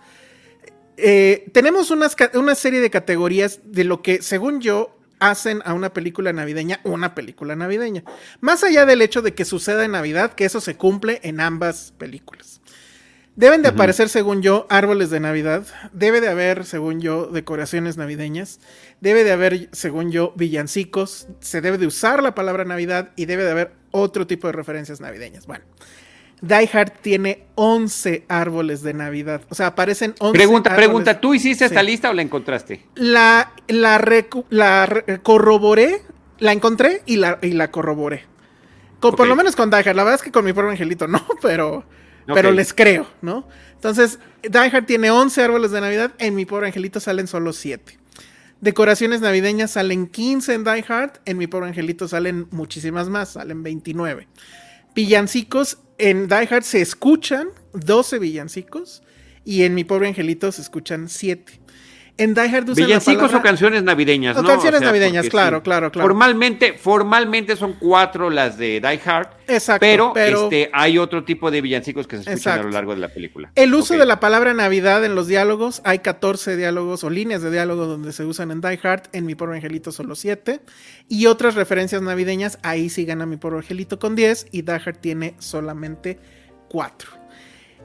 [0.96, 5.92] Eh, tenemos unas una serie de categorías de lo que, según yo, hacen a una
[5.92, 8.04] película navideña una película navideña.
[8.40, 11.92] Más allá del hecho de que suceda en Navidad, que eso se cumple en ambas
[11.98, 12.60] películas.
[13.38, 15.64] Deben de aparecer, según yo, árboles de Navidad.
[15.92, 18.58] Debe de haber, según yo, decoraciones navideñas.
[19.00, 21.28] Debe de haber, según yo, villancicos.
[21.38, 25.00] Se debe de usar la palabra Navidad y debe de haber otro tipo de referencias
[25.00, 25.46] navideñas.
[25.46, 25.64] Bueno,
[26.40, 29.42] Die Hard tiene 11 árboles de Navidad.
[29.50, 30.88] O sea, aparecen 11 Pregunta, árboles.
[30.88, 31.86] pregunta, ¿tú hiciste esta Sí.
[31.86, 32.86] lista o la encontraste?
[32.96, 33.98] La, la,
[34.50, 36.02] la corroboré,
[36.40, 38.24] la encontré y la, y la corroboré.
[38.98, 39.94] Con- Por lo menos con Die Hard.
[39.94, 41.84] La verdad es que con mi pobre angelito no, pero,
[42.34, 43.48] pero les creo, ¿no?
[43.74, 46.12] Entonces, Die Hard tiene 11 árboles de Navidad.
[46.18, 47.98] En mi pobre angelito salen solo 7.
[48.60, 51.20] Decoraciones navideñas salen 15 en Die Hard.
[51.24, 54.28] En mi pobre angelito salen muchísimas más, salen 29.
[54.94, 59.02] Villancicos en Die Hard se escuchan 12 villancicos.
[59.44, 61.60] Y en mi pobre angelito se escuchan 7.
[62.18, 65.92] En Die Hard usan la Villancicos palabra- o canciones navideñas, canciones sea, navideñas, claro, claro,
[65.92, 66.08] claro.
[66.08, 71.50] Formalmente, formalmente son cuatro las de Die Hard, Exacto, pero, pero- este, hay otro tipo
[71.52, 73.52] de villancicos que se escuchan a lo largo de la película.
[73.54, 77.52] El uso de la palabra Navidad en los diálogos, hay 14 diálogos o líneas de
[77.52, 80.60] diálogo donde se usan en Die Hard, en Mi Pobre Angelito solo 7.
[81.08, 84.98] Y otras referencias navideñas, ahí sí gana Mi Pobre Angelito con 10 y Die Hard
[84.98, 86.18] tiene solamente
[86.68, 87.10] 4.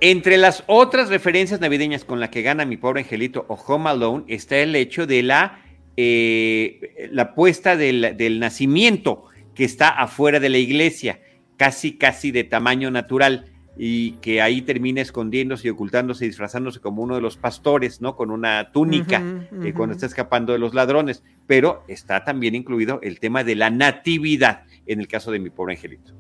[0.06, 4.26] Entre las otras referencias navideñas con la que gana mi pobre angelito o Home Alone
[4.28, 5.62] está el hecho de la
[5.96, 9.24] eh, la puesta del, del, nacimiento
[9.56, 11.22] que está afuera de la iglesia,
[11.56, 13.46] casi, casi de tamaño natural,
[13.78, 18.18] y que ahí termina escondiéndose y ocultándose, disfrazándose como uno de los pastores, ¿no?
[18.18, 19.74] Con una túnica, uh -huh, uh -huh.
[19.74, 21.24] cuando está escapando de los ladrones.
[21.48, 25.76] Pero está también incluido el tema de la natividad, en el caso de mi pobre
[25.76, 26.14] angelito.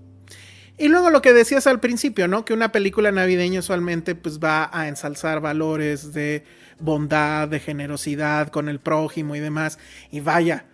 [0.77, 2.45] Y luego lo que decías al principio, ¿no?
[2.45, 6.43] Que una película navideña usualmente pues va a ensalzar valores de
[6.79, 9.77] bondad, de generosidad con el prójimo y demás.
[10.11, 10.65] Y vaya,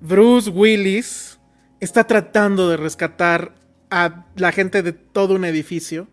[0.00, 1.38] Bruce Willis
[1.80, 3.54] está tratando de rescatar
[3.90, 6.08] a la gente de todo un edificio.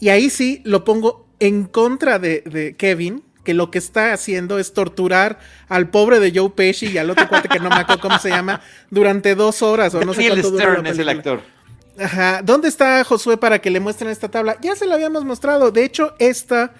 [0.00, 4.58] Y ahí sí lo pongo en contra de, de Kevin, que lo que está haciendo
[4.58, 5.38] es torturar
[5.68, 8.30] al pobre de Joe Pesci y al otro cuate que no me acuerdo cómo se
[8.30, 11.53] llama durante dos horas o no sé cuánto dura la es el actor.
[11.98, 12.42] Ajá.
[12.42, 14.56] ¿Dónde está Josué para que le muestren esta tabla?
[14.60, 15.70] Ya se la habíamos mostrado.
[15.70, 16.72] De hecho, esta.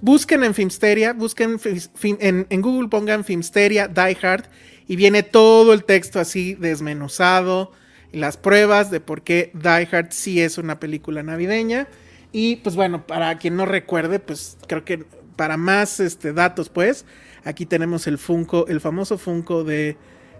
[0.00, 1.60] Busquen en Filmsteria, busquen
[2.02, 4.46] en, Google, pongan Filmsteria Die Hard
[4.88, 7.70] y viene todo el texto así desmenuzado,
[8.10, 11.86] las pruebas de por qué Die Hard sí es una película navideña.
[12.32, 15.04] Y pues bueno, para quien no recuerde, pues creo que
[15.36, 17.04] para más este, datos, pues
[17.44, 19.96] aquí tenemos el Funko, el famoso Funko de,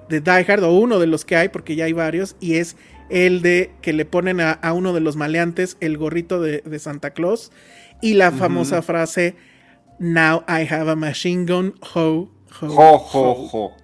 [0.09, 2.77] de Die Hard, o uno de los que hay, porque ya hay varios, y es
[3.12, 6.78] el de que le ponen a, a uno de los maleantes el gorrito de, de
[6.78, 7.52] Santa Claus
[8.01, 8.84] y la famosa uh -huh.
[8.84, 9.36] frase
[9.98, 12.28] Now I have a machine gun, ho,
[12.60, 13.48] ho, ho, ho.
[13.52, 13.76] ho.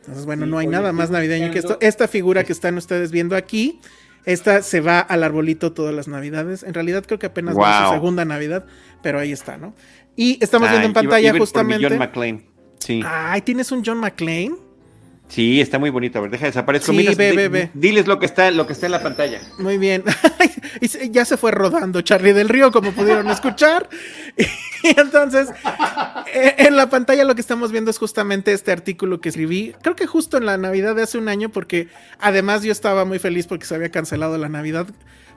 [0.00, 1.78] Entonces, bueno, sí, no hay nada más navideño que esto.
[1.80, 3.80] Esta figura que están ustedes viendo aquí,
[4.24, 6.62] esta se va al arbolito todas las navidades.
[6.62, 7.62] En realidad creo que apenas wow.
[7.62, 8.66] va su segunda navidad,
[9.02, 9.74] pero ahí está, ¿no?
[10.16, 11.88] Y estamos Ay, viendo en pantalla iba, iba justamente.
[11.88, 12.46] John McClane.
[12.80, 13.02] Sí.
[13.04, 14.56] Ay, ¿tienes un John McClane?
[15.28, 16.18] Sí, está muy bonito.
[16.18, 16.92] A ver, deja desaparezco.
[16.92, 17.70] Sí, Miras, ve, di, ve, ve.
[17.74, 19.40] Diles lo que está, lo que está en la pantalla.
[19.58, 20.04] Muy bien.
[20.80, 23.88] y ya se fue rodando Charlie del Río, como pudieron escuchar.
[24.36, 25.48] y entonces,
[26.32, 29.74] eh, en la pantalla lo que estamos viendo es justamente este artículo que escribí.
[29.82, 31.88] Creo que justo en la Navidad de hace un año, porque
[32.20, 34.86] además yo estaba muy feliz porque se había cancelado la Navidad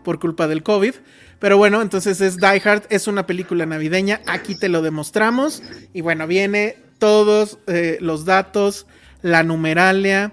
[0.03, 0.93] por culpa del COVID.
[1.39, 4.22] Pero bueno, entonces es Die Hard, es una película navideña.
[4.26, 5.64] Aquí te lo demostramos.
[5.93, 8.88] Y bueno, viene todos eh, los datos
[9.27, 10.31] la numeralia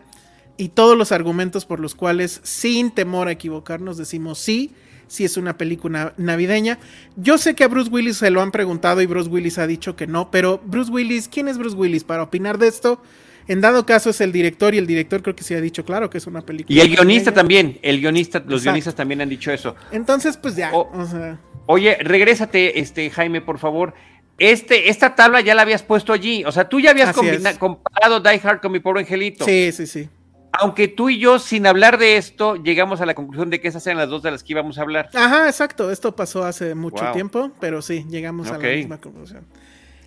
[0.56, 4.72] y todos los argumentos por los cuales, sin temor a equivocarnos, decimos sí,
[5.08, 6.78] sí es una película navideña.
[7.16, 9.96] Yo sé que a Bruce Willis se lo han preguntado y Bruce Willis ha dicho
[9.96, 13.02] que no, pero Bruce Willis, ¿quién es Bruce Willis para opinar de esto?
[13.46, 16.08] En dado caso es el director y el director creo que sí ha dicho claro
[16.08, 16.74] que es una película.
[16.74, 18.62] Y el guionista también, el guionista, los Exacto.
[18.62, 19.74] guionistas también han dicho eso.
[19.90, 20.72] Entonces, pues ya.
[20.72, 21.38] O, o sea.
[21.66, 23.92] Oye, regrésate, este, Jaime, por favor
[24.38, 26.44] este, esta tabla ya la habías puesto allí.
[26.44, 27.14] O sea, tú ya habías
[27.58, 29.44] comparado Die Hard con mi pobre angelito.
[29.44, 30.08] Sí, sí, sí.
[30.52, 33.84] Aunque tú y yo, sin hablar de esto, llegamos a la conclusión de que esas
[33.86, 35.08] eran las dos de las que íbamos a hablar.
[35.12, 35.90] Ajá, exacto.
[35.90, 37.12] Esto pasó hace mucho wow.
[37.12, 38.64] tiempo, pero sí, llegamos okay.
[38.64, 39.46] a la misma conclusión.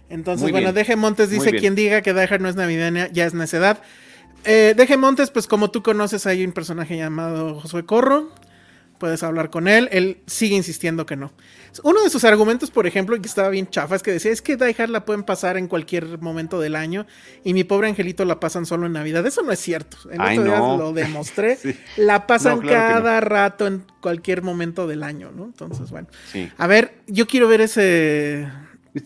[0.09, 0.75] Entonces, Muy bueno, bien.
[0.75, 3.81] Deje Montes dice: quien diga que Die Hard no es navideña ya es necedad.
[4.45, 8.29] Eh, Deje Montes, pues como tú conoces, hay un personaje llamado Josué Corro.
[8.99, 9.89] Puedes hablar con él.
[9.91, 11.33] Él sigue insistiendo que no.
[11.83, 14.57] Uno de sus argumentos, por ejemplo, que estaba bien chafa, es que decía, es que
[14.57, 17.05] Die Hard la pueden pasar en cualquier momento del año
[17.43, 19.25] y mi pobre angelito la pasan solo en Navidad.
[19.25, 19.97] Eso no es cierto.
[20.11, 20.77] En Ay, otro no.
[20.77, 21.55] lo demostré.
[21.57, 21.75] sí.
[21.97, 23.27] La pasan no, claro cada no.
[23.27, 25.45] rato en cualquier momento del año, ¿no?
[25.45, 26.07] Entonces, bueno.
[26.31, 26.49] Sí.
[26.57, 28.47] A ver, yo quiero ver ese...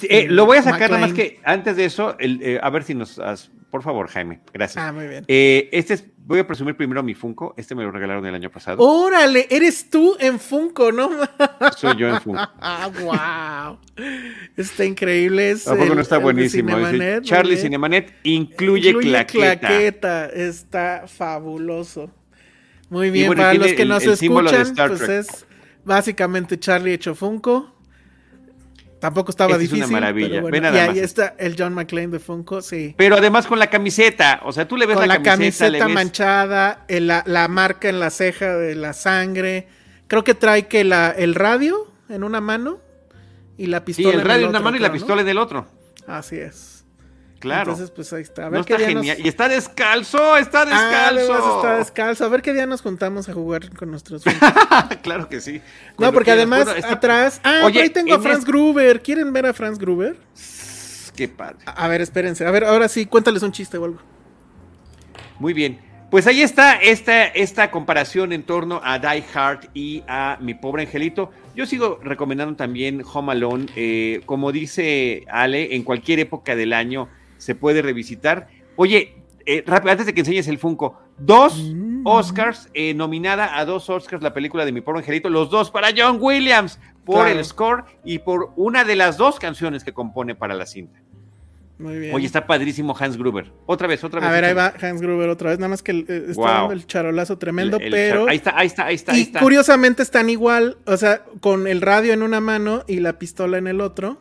[0.04, 1.02] Eh, lo voy a sacar McLean.
[1.02, 3.20] nada más que antes de eso, el, eh, a ver si nos...
[3.20, 4.84] Has, por favor, Jaime, gracias.
[4.84, 5.24] Ah, muy bien.
[5.30, 7.54] Eh, este es, voy a presumir primero mi Funko.
[7.56, 8.84] Este me lo regalaron el año pasado.
[8.84, 9.48] ¡Órale!
[9.50, 11.10] Eres tú en Funko, ¿no?
[11.78, 12.42] Soy yo en Funko.
[13.02, 13.80] ¡Wow!
[14.58, 15.52] Está increíble.
[15.52, 16.78] Es ¿A poco no está buenísimo?
[16.78, 19.58] Dice, Charlie Cinemanet incluye, incluye claqueta.
[19.58, 20.26] claqueta.
[20.28, 22.12] Está fabuloso.
[22.90, 25.46] Muy bien, bueno, para los que nos el, escuchan, pues es
[25.86, 27.74] básicamente Charlie hecho Funko.
[29.02, 29.82] Tampoco estaba Esta difícil.
[29.82, 30.42] Es una maravilla.
[30.42, 30.98] Bueno, y ahí más.
[30.98, 32.94] está el John McClane de Funko, sí.
[32.96, 34.42] Pero además con la camiseta.
[34.44, 35.66] O sea, tú le ves con la, la camiseta.
[35.66, 35.96] camiseta ves...
[35.96, 39.68] manchada, la, la, marca en la ceja de la sangre.
[40.08, 42.80] Creo que trae que la, el radio en una mano
[43.58, 44.12] y la pistola.
[44.12, 45.22] Sí, el radio en, en una mano y la pistola ¿no?
[45.22, 45.68] en el otro.
[46.06, 46.81] Así es.
[47.42, 47.72] Claro.
[47.72, 48.46] Entonces, pues ahí está.
[48.46, 49.18] A ver no qué está día genial.
[49.18, 49.26] nos...
[49.26, 51.34] Y está descalzo, está descalzo.
[51.34, 52.26] Ah, está descalzo.
[52.26, 54.24] A ver qué día nos juntamos a jugar con nuestros
[55.02, 55.60] Claro que sí.
[55.96, 56.38] Cuando no, porque quieras.
[56.44, 56.94] además bueno, está...
[56.94, 57.42] atrás.
[57.44, 58.46] Ah, Oye, ahí tengo a Franz es...
[58.46, 59.02] Gruber.
[59.02, 60.18] ¿Quieren ver a Franz Gruber?
[61.16, 61.58] Qué padre.
[61.66, 62.46] A ver, espérense.
[62.46, 64.00] A ver, ahora sí, cuéntales un chiste o algo.
[65.40, 65.80] Muy bien.
[66.12, 70.84] Pues ahí está esta, esta comparación en torno a Die Hard y a Mi Pobre
[70.84, 71.32] Angelito.
[71.56, 73.66] Yo sigo recomendando también Home Alone.
[73.76, 77.10] Eh, como dice Ale, en cualquier época del año
[77.42, 78.48] se puede revisitar.
[78.76, 79.16] Oye,
[79.48, 82.06] eh, rápido, antes de que enseñes el Funko, dos mm.
[82.06, 85.90] Oscars, eh, nominada a dos Oscars la película de Mi Pobre Angelito, los dos para
[85.98, 87.40] John Williams, por claro.
[87.40, 91.02] el score y por una de las dos canciones que compone para la cinta.
[91.80, 92.14] Muy bien.
[92.14, 93.52] Oye, está padrísimo Hans Gruber.
[93.66, 94.30] Otra vez, otra vez.
[94.30, 95.58] A ver, ahí va Hans Gruber otra vez.
[95.58, 96.46] Nada más que eh, está Wow.
[96.46, 98.20] dando el charolazo tremendo, El- el pero.
[98.26, 99.12] char- Ahí está, ahí está, ahí está.
[99.14, 99.40] ahí y está.
[99.40, 103.66] curiosamente están igual, o sea, con el radio en una mano y la pistola en
[103.66, 104.20] el otro.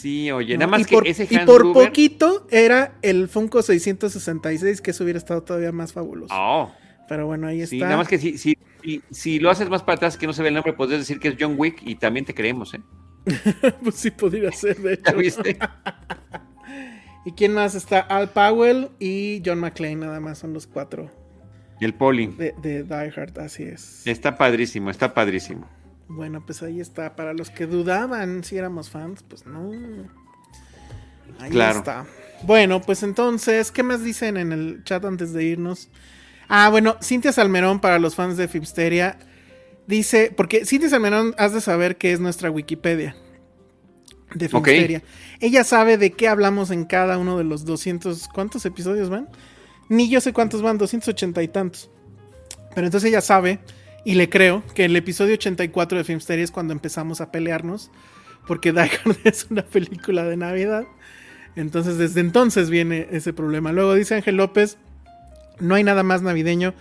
[0.00, 1.88] Sí, oye, nada más y que por, ese y Hans por Gruber.
[1.88, 6.34] poquito era el Funko 666, que eso hubiera estado todavía más fabuloso.
[6.36, 6.70] Oh,
[7.08, 7.86] Pero bueno, ahí sí, está.
[7.86, 10.42] nada más que si, si, si, si lo haces más para atrás que no se
[10.42, 12.80] ve el nombre, podrías decir que es John Wick y también te creemos, ¿eh?
[13.82, 15.16] pues sí, podría ser, de ¿Ya hecho.
[15.16, 15.58] viste?
[17.24, 18.00] ¿Y quién más está?
[18.00, 21.10] Al Powell y John McClane, nada más, son los cuatro
[21.80, 22.28] El poli.
[22.28, 24.06] de, de Die Hard, así es.
[24.06, 25.68] Está padrísimo, está padrísimo.
[26.08, 27.14] Bueno, pues ahí está.
[27.16, 29.70] Para los que dudaban si éramos fans, pues no.
[31.38, 31.78] Ahí Claro.
[31.78, 32.06] está.
[32.42, 35.88] Bueno, pues entonces, ¿qué más dicen en el chat antes de irnos?
[36.48, 39.18] Ah, bueno, Cintia Salmerón para los fans de Filmsteria
[39.86, 43.14] dice, porque Cintia Salmerón has de saber que es nuestra Wikipedia
[44.34, 44.50] de Ok.
[44.66, 45.02] Filmsteria.
[45.40, 49.28] Ella sabe de qué hablamos en cada uno de los 200, ¿cuántos episodios van?
[49.88, 51.90] Ni yo sé cuántos van, 280 y tantos.
[52.74, 53.58] Pero entonces ella sabe,
[54.04, 57.90] y le creo, que el episodio 84 de Filmsteria es cuando empezamos a pelearnos,
[58.46, 60.84] porque Die Hard es una película de Navidad.
[61.56, 63.72] Entonces desde entonces viene ese problema.
[63.72, 64.78] Luego dice Ángel López,
[65.58, 66.74] no hay nada más navideño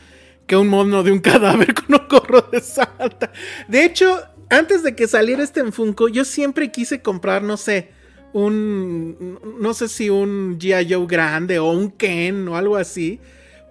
[0.46, 3.32] que un mono de un cadáver con un gorro de Santa.
[3.68, 7.92] De hecho, antes de que saliera este en Funko, yo siempre quise comprar, no sé,
[8.34, 10.94] un, no sé si un G.I.
[10.94, 13.20] Joe grande o un Ken o algo así,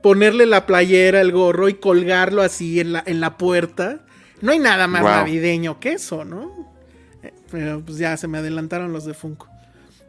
[0.06, 4.04] ponerle la playera, el gorro y colgarlo así en la, en la puerta.
[4.40, 5.10] No hay nada más Wow.
[5.10, 6.52] navideño que eso, ¿no?
[7.24, 9.48] Eh, Pero pues ya se me adelantaron los de Funko.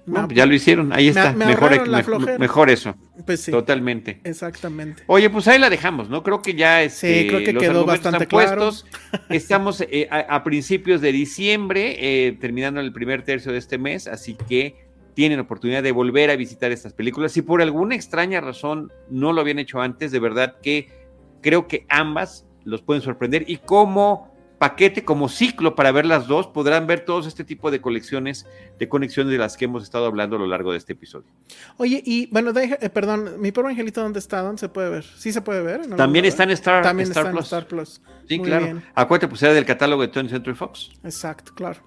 [0.06, 1.34] No, No, pues ya lo hicieron, ahí está.
[1.34, 2.38] me mejor, me- flojera.
[2.38, 2.96] mejor eso,
[3.26, 4.22] pues sí, totalmente.
[4.24, 5.02] exactamente.
[5.08, 6.22] Oye, pues ahí la dejamos, ¿no?
[6.22, 8.62] Creo que ya este, Sí, creo que los quedó bastante están claro.
[8.62, 8.86] puestos.
[9.30, 14.08] Estamos eh, a, a principios de diciembre, eh, terminando el primer tercio de este mes,
[14.08, 14.87] así que
[15.18, 17.32] tienen oportunidad de volver a visitar estas películas.
[17.32, 20.92] Si por alguna extraña razón no lo habían hecho antes, de verdad que
[21.42, 26.46] creo que ambas los pueden sorprender y como paquete, como ciclo para ver las dos,
[26.46, 28.46] podrán ver todos este tipo de colecciones,
[28.78, 31.32] de conexiones de las que hemos estado hablando a lo largo de este episodio.
[31.78, 34.44] Oye, y bueno, eh, perdón, mi pobre angelito, ¿dónde está?
[34.44, 35.04] ¿Dónde se puede ver?
[35.04, 35.78] ¿Sí se puede ver?
[35.78, 37.46] ¿En algún También está en Star, También Star está en Plus.
[37.46, 38.02] Star Plus.
[38.28, 38.66] Sí, Muy claro.
[38.66, 38.84] bien.
[38.94, 40.92] Acuérdate, pues era del catálogo de 20th Century Fox.
[41.04, 41.80] Exacto, claro.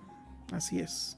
[0.51, 1.17] Así es.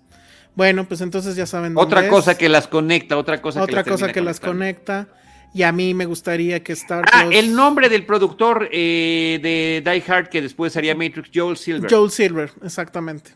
[0.55, 1.74] Bueno, pues entonces ya saben.
[1.74, 2.11] dónde Otra es.
[2.11, 5.09] cosa que las conecta, otra cosa que Otra las cosa que las conecta.
[5.55, 10.05] Y a mí me gustaría que Star Ah, el nombre del productor eh, de Die
[10.11, 11.91] Hard que después haría Matrix, Joel Silver.
[11.93, 13.33] Joel Silver, exactamente.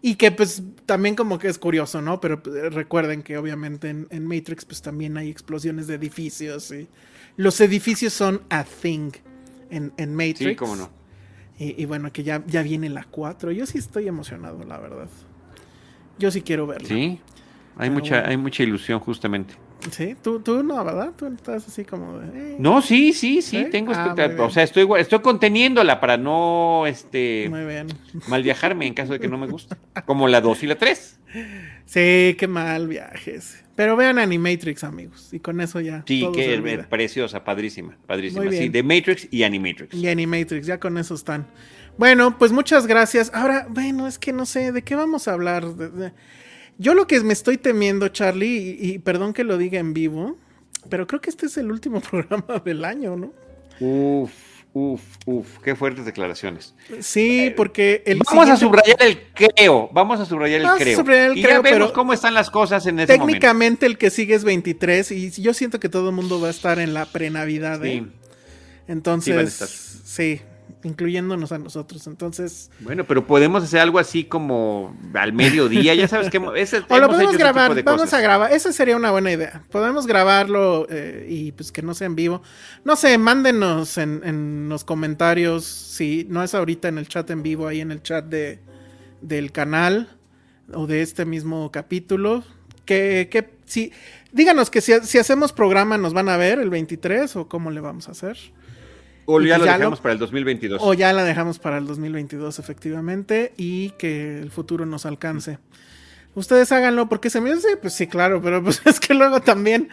[0.00, 2.20] Y que pues también como que es curioso, ¿no?
[2.20, 6.88] Pero eh, recuerden que obviamente en, en Matrix pues también hay explosiones de edificios y
[7.36, 9.10] los edificios son a thing
[9.70, 10.38] en, en Matrix.
[10.50, 10.90] Sí, cómo no.
[11.58, 13.50] Y, y bueno, que ya, ya viene la 4.
[13.50, 15.08] Yo sí estoy emocionado, la verdad.
[16.18, 16.88] Yo sí quiero verla.
[16.88, 17.20] Sí,
[17.76, 18.28] hay Pero mucha, bueno.
[18.30, 19.54] hay mucha ilusión justamente.
[19.92, 21.12] Sí, tú, tú no, ¿verdad?
[21.16, 22.54] Tú estás así como de...
[22.54, 22.56] eh.
[22.58, 23.70] No, sí, sí, sí, ¿Sí?
[23.70, 24.40] tengo Ah, bien.
[24.40, 27.86] O sea, estoy, estoy conteniéndola para no este, Muy bien.
[28.26, 29.76] mal viajarme en caso de que no me guste.
[30.04, 31.20] Como la 2 y la 3.
[31.84, 33.64] Sí, qué mal viajes.
[33.76, 35.28] Pero vean Animatrix, amigos.
[35.32, 36.02] Y con eso ya.
[36.08, 38.50] Sí, que es preciosa, padrísima, padrísima.
[38.50, 39.94] Sí, de Matrix y Animatrix.
[39.94, 41.46] Y Animatrix, ya con eso están.
[41.98, 43.30] Bueno, pues muchas gracias.
[43.34, 45.64] Ahora, bueno, es que no sé, ¿de qué vamos a hablar?
[46.78, 50.38] Yo lo que me estoy temiendo, Charlie, y, y perdón que lo diga en vivo,
[50.88, 53.32] pero creo que este es el último programa del año, ¿no?
[53.80, 54.30] Uf,
[54.72, 56.72] uf, uf, qué fuertes declaraciones.
[57.00, 60.98] Sí, porque el Vamos a subrayar el creo, vamos a subrayar el Vamos a creo.
[60.98, 63.26] subrayar el y creo, ya vemos pero cómo están las cosas en ese momento.
[63.26, 66.50] Técnicamente el que sigue es 23 y yo siento que todo el mundo va a
[66.52, 67.84] estar en la pre-Navidad.
[67.84, 68.04] ¿eh?
[68.04, 68.12] Sí.
[68.88, 70.40] Entonces, a sí,
[70.84, 72.06] incluyéndonos a nosotros.
[72.06, 76.98] Entonces, Bueno, pero podemos hacer algo así como al mediodía, ya sabes que ese- o
[76.98, 78.14] lo podemos grabar, vamos cosas.
[78.18, 79.62] a grabar, esa sería una buena idea.
[79.70, 82.42] Podemos grabarlo eh, y pues que no sea en vivo.
[82.84, 87.42] No sé, mándenos en, en los comentarios, si no es ahorita en el chat en
[87.42, 88.60] vivo, ahí en el chat de,
[89.20, 90.08] del canal
[90.72, 92.44] o de este mismo capítulo,
[92.84, 93.92] que, que si,
[94.32, 97.80] díganos que si, si hacemos programa nos van a ver el 23 o cómo le
[97.80, 98.36] vamos a hacer.
[99.30, 100.80] O ya pues lo ya dejamos lo- para el 2022.
[100.82, 105.58] O ya la dejamos para el 2022, efectivamente, y que el futuro nos alcance.
[106.34, 109.88] Ustedes háganlo porque se me dice, pues sí, claro, pero pues es que luego también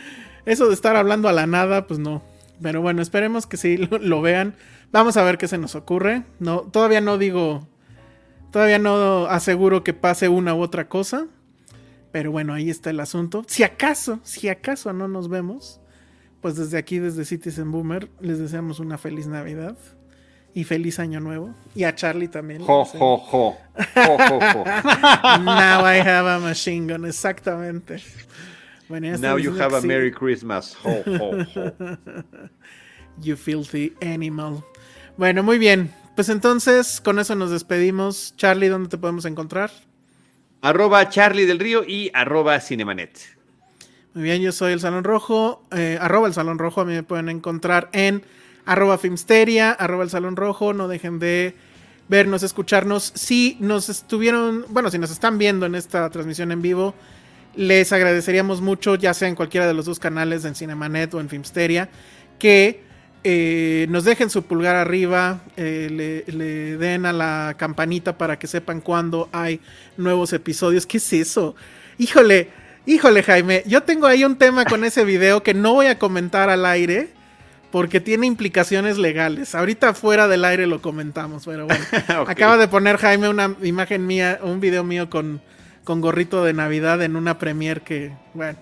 [0.46, 2.24] eso de estar hablando a la nada, pues no.
[2.62, 4.56] Pero bueno, esperemos que sí lo, lo vean.
[4.94, 6.24] Vamos a ver qué se nos ocurre.
[6.40, 7.68] No, todavía no digo,
[8.52, 11.26] todavía no aseguro que pase una u otra cosa.
[12.14, 13.44] Pero bueno, ahí está el asunto.
[13.48, 15.82] Si acaso, si acaso no nos vemos,
[16.42, 19.78] pues desde aquí, desde Citizen Boomer, les deseamos una feliz Navidad
[20.54, 21.54] y feliz Año Nuevo.
[21.76, 22.62] Y a Charlie también.
[22.62, 23.58] Jo, jo, jo.
[23.96, 24.64] Jo, jo, jo.
[25.44, 28.02] Now I have a machine gun, exactamente.
[28.88, 29.82] Bueno, Now you have a.
[29.82, 30.78] Merry Christmas.
[30.84, 31.98] Ho, ho, ho.
[33.22, 34.64] You filthy animal.
[35.18, 35.92] Bueno, muy bien.
[36.16, 38.34] Pues entonces, con eso nos despedimos.
[38.38, 39.72] Charlie, ¿dónde te podemos encontrar?
[40.66, 43.35] arroba Charlie del Río y arroba Cinemanet.
[44.16, 47.04] Muy bien, yo soy el Salón Rojo, eh, arroba el Salón Rojo, a mí me
[47.04, 48.24] pueden encontrar en
[48.66, 51.54] arroba Filmsteria, arroba el Salón Rojo, no dejen de
[52.08, 53.12] vernos, escucharnos.
[53.14, 56.96] Si nos estuvieron, bueno, si nos están viendo en esta transmisión en vivo,
[57.58, 61.28] les agradeceríamos mucho, ya sea en cualquiera de los dos canales, en Cinemanet o en
[61.28, 61.90] Filmsteria,
[62.40, 62.86] que
[63.26, 68.48] eh, nos dejen su pulgar arriba, eh, le, le den a la campanita para que
[68.48, 69.60] sepan cuando hay
[69.98, 70.86] nuevos episodios.
[70.86, 71.58] ¿Qué es eso?
[71.98, 75.98] Híjole, híjole Jaime, yo tengo ahí un tema con ese video que no voy a
[76.00, 77.10] comentar al aire
[77.72, 79.54] porque tiene implicaciones legales.
[79.56, 81.84] Ahorita fuera del aire lo comentamos, pero bueno.
[82.28, 85.42] Acaba de poner Jaime una imagen mía, un video mío con,
[85.84, 88.58] con gorrito de Navidad en una premiere que, bueno,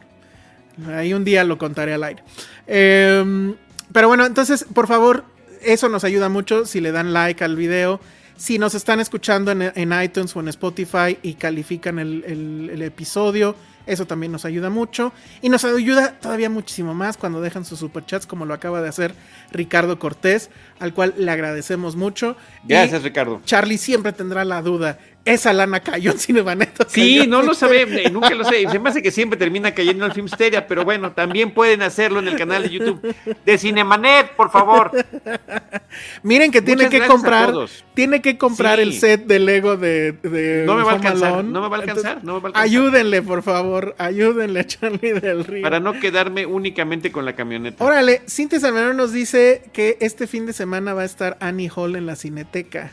[0.88, 2.24] ahí un día lo contaré al aire.
[2.66, 3.54] Eh,
[3.92, 5.26] pero bueno, entonces, por favor,
[5.62, 8.00] eso nos ayuda mucho si le dan like al video.
[8.36, 12.82] Si nos están escuchando en, en iTunes o en Spotify y califican el, el- el
[12.82, 15.12] episodio, eso también nos ayuda mucho.
[15.42, 19.14] Y nos ayuda todavía muchísimo más cuando dejan sus superchats, como lo acaba de hacer
[19.52, 20.50] Ricardo Cortés,
[20.80, 22.36] al cual le agradecemos mucho.
[22.66, 23.42] Y Gracias, Ricardo.
[23.46, 25.00] Charlie siempre tendrá la duda.
[25.26, 26.74] ¿Esa lana cayó en Cinemanet?
[26.82, 28.68] o cayó Sí, no lo sabe, eh, nunca lo sé.
[28.70, 32.20] Se me hace que siempre termina cayendo en el Filmsteria, pero bueno, también pueden hacerlo
[32.20, 33.16] en el canal de YouTube
[33.46, 34.92] de Cinemanet, por favor.
[36.24, 37.54] Miren que tiene que comprar,
[37.94, 41.34] tiene que comprar el set de Lego de, de No me va a Home alcanzar,
[41.36, 41.50] Alone.
[41.52, 42.64] no me va a alcanzar, no me va a alcanzar.
[42.64, 45.64] Ayúdenle, por favor, ayúdenle a Charlie del Río.
[45.64, 47.84] Para no quedarme únicamente con la camioneta.
[47.84, 51.96] Órale, Cintia Salmerón nos dice que este fin de semana va a estar Annie Hall
[51.96, 52.92] en la Cineteca.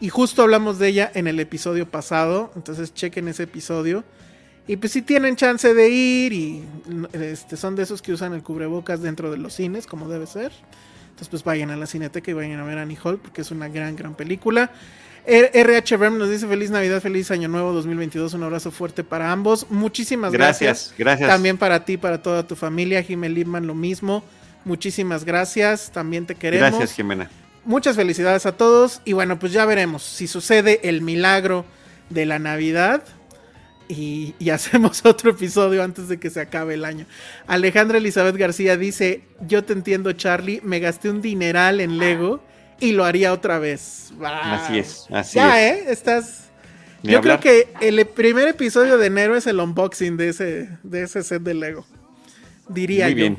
[0.00, 4.04] Y justo hablamos de ella en el episodio pasado, entonces chequen ese episodio.
[4.66, 6.64] Y pues si tienen chance de ir y
[7.12, 10.52] este, son de esos que usan el cubrebocas dentro de los cines, como debe ser.
[11.04, 13.68] Entonces pues vayan a la Cineteca y vayan a ver Annie Hall porque es una
[13.68, 14.72] gran, gran película.
[15.24, 19.30] R- RH Rem nos dice feliz Navidad, feliz Año Nuevo 2022, un abrazo fuerte para
[19.30, 19.66] ambos.
[19.70, 20.60] Muchísimas gracias.
[20.60, 21.28] Gracias, gracias.
[21.28, 24.24] También para ti, para toda tu familia, Jiménez Lipman, lo mismo.
[24.64, 26.70] Muchísimas gracias, también te queremos.
[26.70, 27.30] Gracias, Jimena.
[27.64, 31.64] Muchas felicidades a todos y bueno, pues ya veremos si sucede el milagro
[32.10, 33.04] de la Navidad
[33.88, 37.06] y, y hacemos otro episodio antes de que se acabe el año.
[37.46, 42.42] Alejandra Elizabeth García dice, yo te entiendo Charlie, me gasté un dineral en Lego
[42.82, 44.12] y lo haría otra vez.
[44.22, 45.78] Así es, así ya, es.
[45.78, 45.84] ¿eh?
[45.88, 46.50] Estás...
[47.04, 47.40] Yo hablar.
[47.40, 51.42] creo que el primer episodio de enero es el unboxing de ese, de ese set
[51.42, 51.86] de Lego.
[52.68, 53.16] Diría Muy yo.
[53.16, 53.38] bien.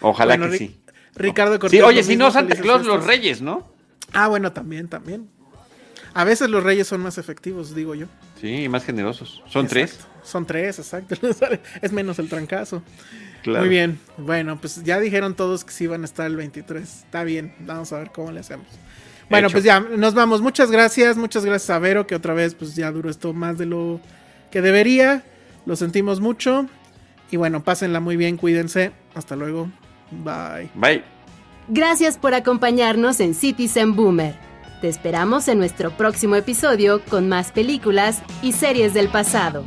[0.00, 0.80] Ojalá Bueno, que sí.
[1.14, 1.78] Ricardo Cortés.
[1.78, 3.68] Sí, oye, si no, Santa Claus, los reyes, ¿no?
[4.12, 5.28] Ah, bueno, también, también.
[6.14, 8.06] A veces los reyes son más efectivos, digo yo.
[8.40, 9.42] Sí, más generosos.
[9.48, 9.98] Son tres.
[10.22, 11.16] Son tres, exacto.
[11.82, 12.82] es menos el trancazo.
[13.44, 13.60] Claro.
[13.60, 14.00] Muy bien.
[14.16, 16.82] Bueno, pues ya dijeron todos que sí van a estar el 23.
[16.82, 17.54] Está bien.
[17.60, 18.66] Vamos a ver cómo le hacemos.
[19.28, 19.52] Bueno, Hecho.
[19.52, 20.40] pues ya nos vamos.
[20.40, 21.18] Muchas gracias.
[21.18, 24.00] Muchas gracias a Vero, que otra vez pues ya duró esto más de lo
[24.50, 25.24] que debería.
[25.66, 26.66] Lo sentimos mucho.
[27.30, 28.38] Y bueno, pásenla muy bien.
[28.38, 28.92] Cuídense.
[29.14, 29.70] Hasta luego.
[30.10, 30.70] Bye.
[30.74, 31.04] Bye.
[31.68, 34.34] Gracias por acompañarnos en Citizen Boomer.
[34.80, 39.66] Te esperamos en nuestro próximo episodio con más películas y series del pasado.